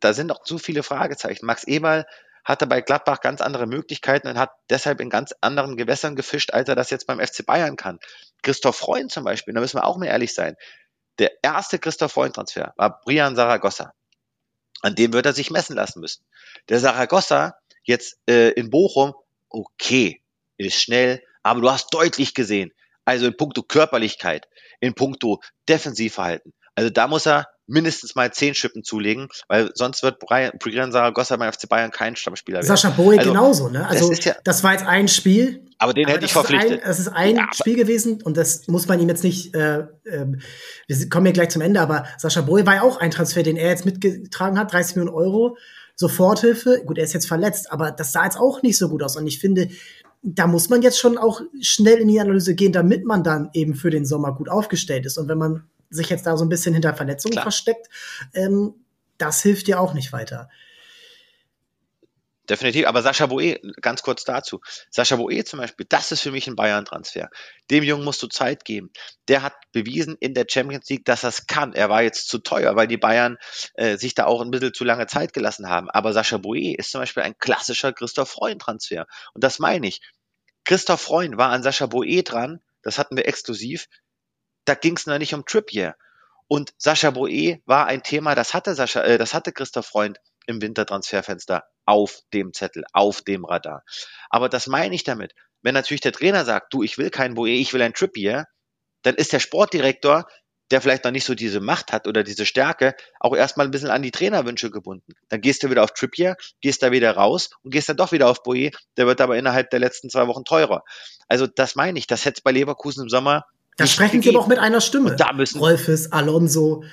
da 0.00 0.14
sind 0.14 0.28
noch 0.28 0.42
zu 0.44 0.56
viele 0.56 0.82
Fragezeichen. 0.82 1.44
Max 1.44 1.64
Eberl 1.64 2.06
hatte 2.44 2.66
bei 2.66 2.80
Gladbach 2.80 3.20
ganz 3.20 3.42
andere 3.42 3.66
Möglichkeiten 3.66 4.26
und 4.26 4.38
hat 4.38 4.52
deshalb 4.70 5.00
in 5.00 5.10
ganz 5.10 5.34
anderen 5.42 5.76
Gewässern 5.76 6.16
gefischt, 6.16 6.52
als 6.52 6.68
er 6.68 6.76
das 6.76 6.88
jetzt 6.88 7.06
beim 7.06 7.20
FC 7.20 7.44
Bayern 7.44 7.76
kann. 7.76 8.00
Christoph 8.42 8.76
Freund 8.76 9.12
zum 9.12 9.24
Beispiel, 9.24 9.52
da 9.52 9.60
müssen 9.60 9.76
wir 9.76 9.84
auch 9.84 9.98
mal 9.98 10.06
ehrlich 10.06 10.34
sein, 10.34 10.56
der 11.18 11.32
erste 11.42 11.78
Christoph 11.78 12.12
Freund-Transfer 12.12 12.72
war 12.76 13.00
Brian 13.04 13.36
Saragossa. 13.36 13.92
An 14.80 14.94
dem 14.94 15.12
wird 15.12 15.26
er 15.26 15.32
sich 15.32 15.50
messen 15.50 15.76
lassen 15.76 16.00
müssen. 16.00 16.24
Der 16.68 16.80
Saragossa 16.80 17.56
jetzt 17.84 18.18
äh, 18.28 18.50
in 18.50 18.70
Bochum, 18.70 19.14
okay, 19.48 20.20
ist 20.56 20.80
schnell, 20.80 21.22
aber 21.42 21.60
du 21.60 21.70
hast 21.70 21.92
deutlich 21.92 22.34
gesehen, 22.34 22.72
also 23.04 23.26
in 23.26 23.36
puncto 23.36 23.62
Körperlichkeit, 23.62 24.48
in 24.80 24.94
puncto 24.94 25.40
Defensivverhalten. 25.68 26.52
Also 26.74 26.90
da 26.90 27.06
muss 27.06 27.26
er 27.26 27.48
mindestens 27.72 28.14
mal 28.14 28.32
zehn 28.32 28.54
Schippen 28.54 28.84
zulegen, 28.84 29.28
weil 29.48 29.70
sonst 29.74 30.02
wird 30.02 30.18
Brian, 30.18 30.92
Saragossa 30.92 31.36
beim 31.36 31.52
FC 31.52 31.68
Bayern 31.68 31.90
kein 31.90 32.14
Stammspieler 32.14 32.58
werden. 32.58 32.66
Sascha 32.66 32.90
Boe 32.90 33.18
also, 33.18 33.30
genauso, 33.30 33.68
ne? 33.68 33.86
Also 33.88 34.10
das, 34.10 34.24
ja, 34.24 34.36
das, 34.44 34.62
war 34.62 34.72
jetzt 34.72 34.84
ein 34.84 35.08
Spiel. 35.08 35.64
Aber 35.78 35.94
den 35.94 36.04
aber 36.04 36.14
hätte 36.14 36.26
ich 36.26 36.32
verpflichtet. 36.32 36.82
Ein, 36.82 36.86
das 36.86 37.00
ist 37.00 37.08
ein 37.08 37.36
ja, 37.36 37.48
Spiel 37.52 37.76
gewesen 37.76 38.22
und 38.22 38.36
das 38.36 38.68
muss 38.68 38.86
man 38.86 39.00
ihm 39.00 39.08
jetzt 39.08 39.24
nicht, 39.24 39.54
äh, 39.54 39.80
äh, 40.04 40.26
wir 40.86 41.08
kommen 41.08 41.26
ja 41.26 41.32
gleich 41.32 41.48
zum 41.48 41.62
Ende, 41.62 41.80
aber 41.80 42.06
Sascha 42.18 42.42
Boe 42.42 42.64
war 42.66 42.76
ja 42.76 42.82
auch 42.82 42.98
ein 42.98 43.10
Transfer, 43.10 43.42
den 43.42 43.56
er 43.56 43.70
jetzt 43.70 43.86
mitgetragen 43.86 44.58
hat, 44.58 44.72
30 44.72 44.96
Millionen 44.96 45.16
Euro. 45.16 45.56
Soforthilfe, 45.94 46.82
gut, 46.86 46.98
er 46.98 47.04
ist 47.04 47.12
jetzt 47.12 47.28
verletzt, 47.28 47.70
aber 47.70 47.90
das 47.90 48.12
sah 48.12 48.24
jetzt 48.24 48.38
auch 48.38 48.62
nicht 48.62 48.78
so 48.78 48.88
gut 48.88 49.02
aus. 49.02 49.16
Und 49.16 49.26
ich 49.26 49.38
finde, 49.38 49.68
da 50.22 50.46
muss 50.46 50.68
man 50.68 50.82
jetzt 50.82 50.98
schon 50.98 51.18
auch 51.18 51.42
schnell 51.60 51.98
in 51.98 52.08
die 52.08 52.20
Analyse 52.20 52.54
gehen, 52.54 52.72
damit 52.72 53.04
man 53.04 53.22
dann 53.22 53.50
eben 53.52 53.74
für 53.74 53.90
den 53.90 54.06
Sommer 54.06 54.34
gut 54.34 54.48
aufgestellt 54.48 55.04
ist. 55.04 55.18
Und 55.18 55.28
wenn 55.28 55.38
man 55.38 55.64
sich 55.92 56.08
jetzt 56.10 56.26
da 56.26 56.36
so 56.36 56.44
ein 56.44 56.48
bisschen 56.48 56.74
hinter 56.74 56.94
Verletzungen 56.94 57.32
Klar. 57.32 57.44
versteckt, 57.44 57.88
ähm, 58.34 58.74
das 59.18 59.42
hilft 59.42 59.66
dir 59.66 59.80
auch 59.80 59.94
nicht 59.94 60.12
weiter. 60.12 60.48
Definitiv, 62.50 62.86
aber 62.86 63.02
Sascha 63.02 63.26
Boe, 63.26 63.60
ganz 63.80 64.02
kurz 64.02 64.24
dazu. 64.24 64.60
Sascha 64.90 65.14
Boe 65.14 65.44
zum 65.44 65.60
Beispiel, 65.60 65.86
das 65.88 66.10
ist 66.10 66.22
für 66.22 66.32
mich 66.32 66.48
ein 66.48 66.56
Bayern-Transfer. 66.56 67.30
Dem 67.70 67.84
Jungen 67.84 68.04
musst 68.04 68.20
du 68.20 68.26
Zeit 68.26 68.64
geben. 68.64 68.90
Der 69.28 69.42
hat 69.42 69.54
bewiesen 69.70 70.16
in 70.18 70.34
der 70.34 70.46
Champions 70.50 70.88
League, 70.90 71.04
dass 71.04 71.22
er 71.22 71.28
es 71.28 71.46
kann. 71.46 71.72
Er 71.72 71.88
war 71.88 72.02
jetzt 72.02 72.28
zu 72.28 72.38
teuer, 72.38 72.74
weil 72.74 72.88
die 72.88 72.96
Bayern 72.96 73.38
äh, 73.74 73.96
sich 73.96 74.14
da 74.14 74.26
auch 74.26 74.40
ein 74.40 74.50
bisschen 74.50 74.74
zu 74.74 74.82
lange 74.82 75.06
Zeit 75.06 75.34
gelassen 75.34 75.68
haben. 75.68 75.88
Aber 75.88 76.12
Sascha 76.12 76.38
Boe 76.38 76.74
ist 76.76 76.90
zum 76.90 77.00
Beispiel 77.00 77.22
ein 77.22 77.38
klassischer 77.38 77.92
Christoph 77.92 78.30
Freund-Transfer. 78.30 79.06
Und 79.34 79.44
das 79.44 79.60
meine 79.60 79.86
ich. 79.86 80.00
Christoph 80.64 81.00
Freund 81.00 81.36
war 81.36 81.50
an 81.50 81.62
Sascha 81.62 81.86
Boe 81.86 82.22
dran, 82.24 82.60
das 82.82 82.98
hatten 82.98 83.16
wir 83.16 83.26
exklusiv, 83.26 83.86
da 84.64 84.74
ging 84.74 84.96
es 84.96 85.06
noch 85.06 85.18
nicht 85.18 85.34
um 85.34 85.44
Trippier. 85.44 85.96
Und 86.48 86.74
Sascha 86.76 87.10
Boe 87.10 87.60
war 87.64 87.86
ein 87.86 88.02
Thema, 88.02 88.34
das 88.34 88.54
hatte 88.54 88.74
Sascha, 88.74 89.02
äh, 89.02 89.18
das 89.18 89.34
hatte 89.34 89.52
Christoph 89.52 89.86
Freund 89.86 90.18
im 90.46 90.60
Wintertransferfenster 90.60 91.64
auf 91.86 92.20
dem 92.32 92.52
Zettel, 92.52 92.84
auf 92.92 93.22
dem 93.22 93.44
Radar. 93.44 93.84
Aber 94.28 94.48
das 94.48 94.66
meine 94.66 94.94
ich 94.94 95.04
damit. 95.04 95.34
Wenn 95.62 95.74
natürlich 95.74 96.00
der 96.00 96.12
Trainer 96.12 96.44
sagt, 96.44 96.74
du, 96.74 96.82
ich 96.82 96.98
will 96.98 97.10
keinen 97.10 97.34
Boe, 97.34 97.48
ich 97.48 97.72
will 97.72 97.82
ein 97.82 97.94
Trippier, 97.94 98.46
dann 99.02 99.14
ist 99.14 99.32
der 99.32 99.40
Sportdirektor, 99.40 100.26
der 100.70 100.80
vielleicht 100.80 101.04
noch 101.04 101.10
nicht 101.10 101.24
so 101.24 101.34
diese 101.34 101.60
Macht 101.60 101.92
hat 101.92 102.06
oder 102.08 102.22
diese 102.22 102.46
Stärke, 102.46 102.94
auch 103.20 103.36
erstmal 103.36 103.66
ein 103.66 103.70
bisschen 103.70 103.90
an 103.90 104.02
die 104.02 104.10
Trainerwünsche 104.10 104.70
gebunden. 104.70 105.12
Dann 105.28 105.40
gehst 105.40 105.62
du 105.62 105.70
wieder 105.70 105.84
auf 105.84 105.92
Trippier, 105.92 106.36
gehst 106.60 106.82
da 106.82 106.90
wieder 106.92 107.12
raus 107.12 107.50
und 107.62 107.72
gehst 107.72 107.88
dann 107.88 107.96
doch 107.96 108.12
wieder 108.12 108.28
auf 108.28 108.42
Boe, 108.42 108.70
der 108.96 109.06
wird 109.06 109.20
aber 109.20 109.36
innerhalb 109.36 109.70
der 109.70 109.80
letzten 109.80 110.08
zwei 110.08 110.26
Wochen 110.28 110.44
teurer. 110.44 110.82
Also 111.28 111.46
das 111.46 111.74
meine 111.76 111.98
ich, 111.98 112.06
das 112.06 112.24
hätte 112.24 112.38
es 112.38 112.40
bei 112.42 112.52
Leverkusen 112.52 113.02
im 113.02 113.08
Sommer 113.08 113.44
Da 113.76 113.86
sprechen 113.86 114.20
gegeben. 114.20 114.22
sie 114.22 114.36
aber 114.36 114.44
auch 114.44 114.48
mit 114.48 114.58
einer 114.58 114.80
Stimme. 114.80 115.10
Und 115.10 115.20
da 115.20 115.32
müssen 115.32 115.58
Rolfes, 115.58 116.12
Alonso. 116.12 116.84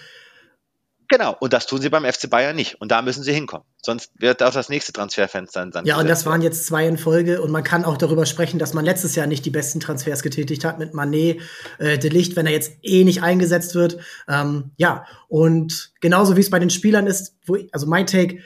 Genau, 1.09 1.35
und 1.39 1.53
das 1.53 1.65
tun 1.65 1.81
sie 1.81 1.89
beim 1.89 2.05
FC 2.05 2.29
Bayern 2.29 2.55
nicht. 2.55 2.79
Und 2.79 2.91
da 2.91 3.01
müssen 3.01 3.23
sie 3.23 3.33
hinkommen. 3.33 3.65
Sonst 3.81 4.11
wird 4.19 4.43
auch 4.43 4.53
das 4.53 4.69
nächste 4.69 4.93
Transferfenster 4.93 5.65
dann. 5.65 5.85
Ja, 5.85 5.97
und 5.97 6.07
das 6.07 6.27
waren 6.27 6.43
jetzt 6.43 6.67
zwei 6.67 6.87
in 6.87 6.99
Folge. 6.99 7.41
Und 7.41 7.49
man 7.49 7.63
kann 7.63 7.83
auch 7.83 7.97
darüber 7.97 8.27
sprechen, 8.27 8.59
dass 8.59 8.75
man 8.75 8.85
letztes 8.85 9.15
Jahr 9.15 9.25
nicht 9.25 9.43
die 9.43 9.49
besten 9.49 9.79
Transfers 9.79 10.21
getätigt 10.21 10.63
hat 10.63 10.77
mit 10.77 10.93
Manet, 10.93 11.41
äh, 11.79 11.97
De 11.97 12.11
Licht, 12.11 12.35
wenn 12.35 12.45
er 12.45 12.51
jetzt 12.51 12.73
eh 12.83 13.03
nicht 13.03 13.23
eingesetzt 13.23 13.73
wird. 13.73 13.97
Ähm, 14.27 14.71
ja, 14.77 15.05
und 15.27 15.93
genauso 15.99 16.37
wie 16.37 16.41
es 16.41 16.51
bei 16.51 16.59
den 16.59 16.69
Spielern 16.69 17.07
ist, 17.07 17.33
wo, 17.43 17.57
also 17.71 17.87
mein 17.87 18.05
Take, 18.05 18.37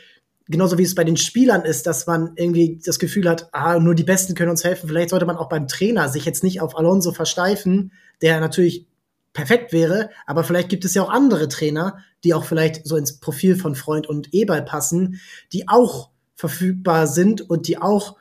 genauso 0.53 0.77
wie 0.77 0.83
es 0.83 0.93
bei 0.93 1.03
den 1.03 1.17
Spielern 1.17 1.63
ist, 1.63 1.87
dass 1.87 2.05
man 2.05 2.33
irgendwie 2.35 2.79
das 2.85 2.99
Gefühl 2.99 3.27
hat, 3.27 3.49
ah, 3.53 3.79
nur 3.79 3.95
die 3.95 4.03
Besten 4.03 4.35
können 4.35 4.51
uns 4.51 4.63
helfen. 4.63 4.87
Vielleicht 4.87 5.09
sollte 5.09 5.25
man 5.25 5.35
auch 5.35 5.49
beim 5.49 5.67
Trainer 5.67 6.09
sich 6.09 6.25
jetzt 6.25 6.43
nicht 6.43 6.61
auf 6.61 6.77
Alonso 6.77 7.11
versteifen, 7.11 7.91
der 8.21 8.39
natürlich 8.39 8.85
perfekt 9.33 9.73
wäre, 9.73 10.11
aber 10.27 10.43
vielleicht 10.43 10.69
gibt 10.69 10.85
es 10.85 10.93
ja 10.93 11.01
auch 11.01 11.09
andere 11.09 11.47
Trainer, 11.47 11.97
die 12.23 12.35
auch 12.35 12.45
vielleicht 12.45 12.85
so 12.85 12.97
ins 12.97 13.19
Profil 13.19 13.55
von 13.55 13.73
Freund 13.73 14.05
und 14.07 14.31
Eberl 14.31 14.61
passen, 14.61 15.19
die 15.53 15.67
auch 15.67 16.11
verfügbar 16.35 17.07
sind 17.07 17.41
und 17.49 17.67
die 17.67 17.79
auch 17.79 18.17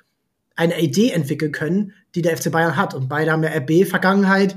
eine 0.56 0.80
Idee 0.80 1.10
entwickeln 1.10 1.52
können, 1.52 1.92
die 2.14 2.22
der 2.22 2.34
FC 2.34 2.50
Bayern 2.50 2.76
hat. 2.76 2.94
Und 2.94 3.10
beide 3.10 3.30
haben 3.30 3.42
ja 3.42 3.50
RB-Vergangenheit. 3.50 4.56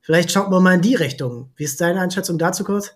Vielleicht 0.00 0.32
schaut 0.32 0.50
man 0.50 0.62
mal 0.62 0.76
in 0.76 0.80
die 0.80 0.94
Richtung. 0.94 1.50
Wie 1.56 1.64
ist 1.64 1.82
deine 1.82 2.00
Einschätzung 2.00 2.38
dazu 2.38 2.64
kurz? 2.64 2.94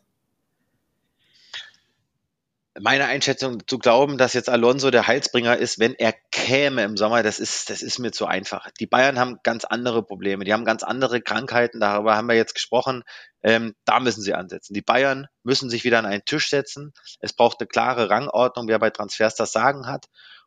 Meine 2.80 3.06
Einschätzung 3.06 3.66
zu 3.68 3.78
glauben, 3.78 4.18
dass 4.18 4.32
jetzt 4.32 4.48
Alonso 4.48 4.90
der 4.90 5.06
Heilsbringer 5.06 5.56
ist, 5.56 5.78
wenn 5.78 5.94
er 5.94 6.12
käme 6.32 6.82
im 6.82 6.96
Sommer, 6.96 7.22
das 7.22 7.38
ist, 7.38 7.70
das 7.70 7.82
ist 7.82 8.00
mir 8.00 8.10
zu 8.10 8.26
einfach. 8.26 8.68
Die 8.80 8.86
Bayern 8.86 9.18
haben 9.18 9.38
ganz 9.44 9.64
andere 9.64 10.02
Probleme, 10.02 10.44
die 10.44 10.52
haben 10.52 10.64
ganz 10.64 10.82
andere 10.82 11.20
Krankheiten, 11.20 11.78
darüber 11.78 12.16
haben 12.16 12.26
wir 12.26 12.34
jetzt 12.34 12.54
gesprochen. 12.54 13.04
Ähm, 13.42 13.74
da 13.84 14.00
müssen 14.00 14.22
sie 14.22 14.34
ansetzen. 14.34 14.74
Die 14.74 14.82
Bayern 14.82 15.28
müssen 15.44 15.70
sich 15.70 15.84
wieder 15.84 16.00
an 16.00 16.06
einen 16.06 16.24
Tisch 16.24 16.50
setzen. 16.50 16.92
Es 17.20 17.32
braucht 17.32 17.60
eine 17.60 17.68
klare 17.68 18.10
Rangordnung, 18.10 18.66
wer 18.66 18.78
bei 18.80 18.90
Transfers 18.90 19.36
das 19.36 19.52
Sagen 19.52 19.86
hat. 19.86 20.06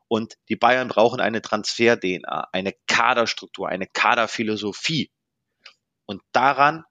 Und 0.09 0.35
die 0.49 0.55
Bayern 0.55 0.87
brauchen 0.89 1.21
eine 1.21 1.41
Transfer-DNA, 1.41 2.49
eine 2.51 2.73
Kaderstruktur, 2.87 3.69
eine 3.69 3.87
Kaderphilosophie. 3.87 5.11
Und 6.05 6.21
daran 6.31 6.83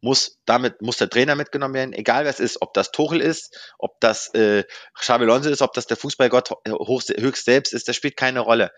muss 0.00 0.38
damit 0.44 0.80
muss 0.80 0.96
der 0.96 1.10
Trainer 1.10 1.34
mitgenommen 1.34 1.74
werden, 1.74 1.92
egal 1.92 2.24
wer 2.24 2.30
es 2.30 2.40
ist, 2.40 2.62
ob 2.62 2.72
das 2.74 2.92
Tuchel 2.92 3.20
ist, 3.20 3.74
ob 3.78 4.00
das 4.00 4.32
äh, 4.34 4.64
Xabi 4.94 5.24
Alonso 5.24 5.50
ist, 5.50 5.62
ob 5.62 5.72
das 5.72 5.86
der 5.86 5.96
Fußballgott 5.96 6.50
hoch, 6.68 7.02
höchst 7.16 7.44
selbst 7.44 7.72
ist, 7.72 7.88
das 7.88 7.96
spielt 7.96 8.16
keine 8.16 8.40
Rolle. 8.40 8.70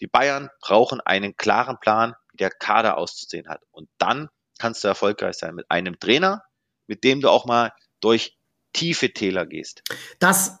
Die 0.00 0.06
Bayern 0.06 0.48
brauchen 0.60 1.00
einen 1.00 1.36
klaren 1.36 1.78
Plan, 1.78 2.14
wie 2.32 2.38
der 2.38 2.50
Kader 2.50 2.96
auszusehen 2.96 3.48
hat. 3.48 3.60
Und 3.70 3.88
dann 3.98 4.28
kannst 4.58 4.82
du 4.82 4.88
erfolgreich 4.88 5.36
sein 5.36 5.54
mit 5.54 5.70
einem 5.70 6.00
Trainer, 6.00 6.42
mit 6.86 7.04
dem 7.04 7.20
du 7.20 7.28
auch 7.28 7.44
mal 7.44 7.72
durch 8.00 8.36
tiefe 8.72 9.12
Täler 9.12 9.46
gehst. 9.46 9.82
Das 10.18 10.58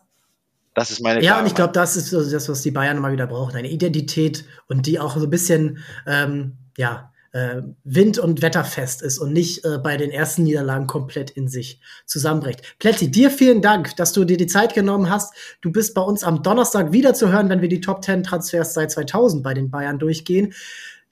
das 0.74 0.90
ist 0.90 1.00
meine 1.00 1.20
Ja, 1.22 1.40
und 1.40 1.46
ich 1.46 1.54
glaube, 1.54 1.72
das 1.72 1.96
ist 1.96 2.12
das, 2.12 2.48
was 2.48 2.62
die 2.62 2.70
Bayern 2.70 2.98
mal 3.00 3.12
wieder 3.12 3.26
brauchen. 3.26 3.56
Eine 3.56 3.70
Identität 3.70 4.44
und 4.68 4.86
die 4.86 5.00
auch 5.00 5.16
so 5.16 5.24
ein 5.24 5.30
bisschen, 5.30 5.82
ähm, 6.06 6.58
ja, 6.76 7.09
äh, 7.32 7.62
wind- 7.84 8.18
und 8.18 8.42
wetterfest 8.42 9.02
ist 9.02 9.18
und 9.18 9.32
nicht 9.32 9.64
äh, 9.64 9.78
bei 9.78 9.96
den 9.96 10.10
ersten 10.10 10.42
Niederlagen 10.44 10.86
komplett 10.86 11.30
in 11.30 11.48
sich 11.48 11.80
zusammenbricht. 12.06 12.78
Plätti, 12.78 13.10
dir 13.10 13.30
vielen 13.30 13.62
Dank, 13.62 13.96
dass 13.96 14.12
du 14.12 14.24
dir 14.24 14.36
die 14.36 14.46
Zeit 14.46 14.74
genommen 14.74 15.10
hast. 15.10 15.34
Du 15.60 15.70
bist 15.70 15.94
bei 15.94 16.02
uns 16.02 16.24
am 16.24 16.42
Donnerstag 16.42 16.92
wieder 16.92 17.14
zu 17.14 17.32
hören, 17.32 17.48
wenn 17.48 17.62
wir 17.62 17.68
die 17.68 17.80
Top 17.80 18.04
10 18.04 18.24
Transfers 18.24 18.74
seit 18.74 18.90
2000 18.90 19.42
bei 19.42 19.54
den 19.54 19.70
Bayern 19.70 19.98
durchgehen. 19.98 20.52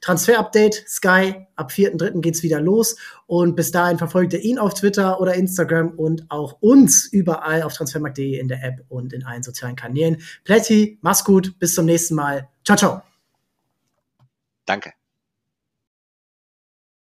Transfer-Update, 0.00 0.84
Sky, 0.88 1.46
ab 1.56 1.70
4.3. 1.70 2.20
geht's 2.20 2.42
wieder 2.42 2.60
los. 2.60 2.96
Und 3.26 3.56
bis 3.56 3.72
dahin 3.72 3.98
verfolgt 3.98 4.32
ihr 4.32 4.40
ihn 4.40 4.58
auf 4.58 4.74
Twitter 4.74 5.20
oder 5.20 5.34
Instagram 5.34 5.90
und 5.90 6.24
auch 6.28 6.58
uns 6.60 7.06
überall 7.06 7.62
auf 7.62 7.74
transfermarkt.de 7.74 8.38
in 8.38 8.48
der 8.48 8.62
App 8.62 8.84
und 8.88 9.12
in 9.12 9.24
allen 9.24 9.42
sozialen 9.42 9.76
Kanälen. 9.76 10.18
Plätti, 10.44 10.98
mach's 11.02 11.24
gut, 11.24 11.58
bis 11.58 11.74
zum 11.74 11.86
nächsten 11.86 12.14
Mal. 12.14 12.48
Ciao, 12.64 12.76
ciao. 12.76 13.02
Danke. 14.66 14.97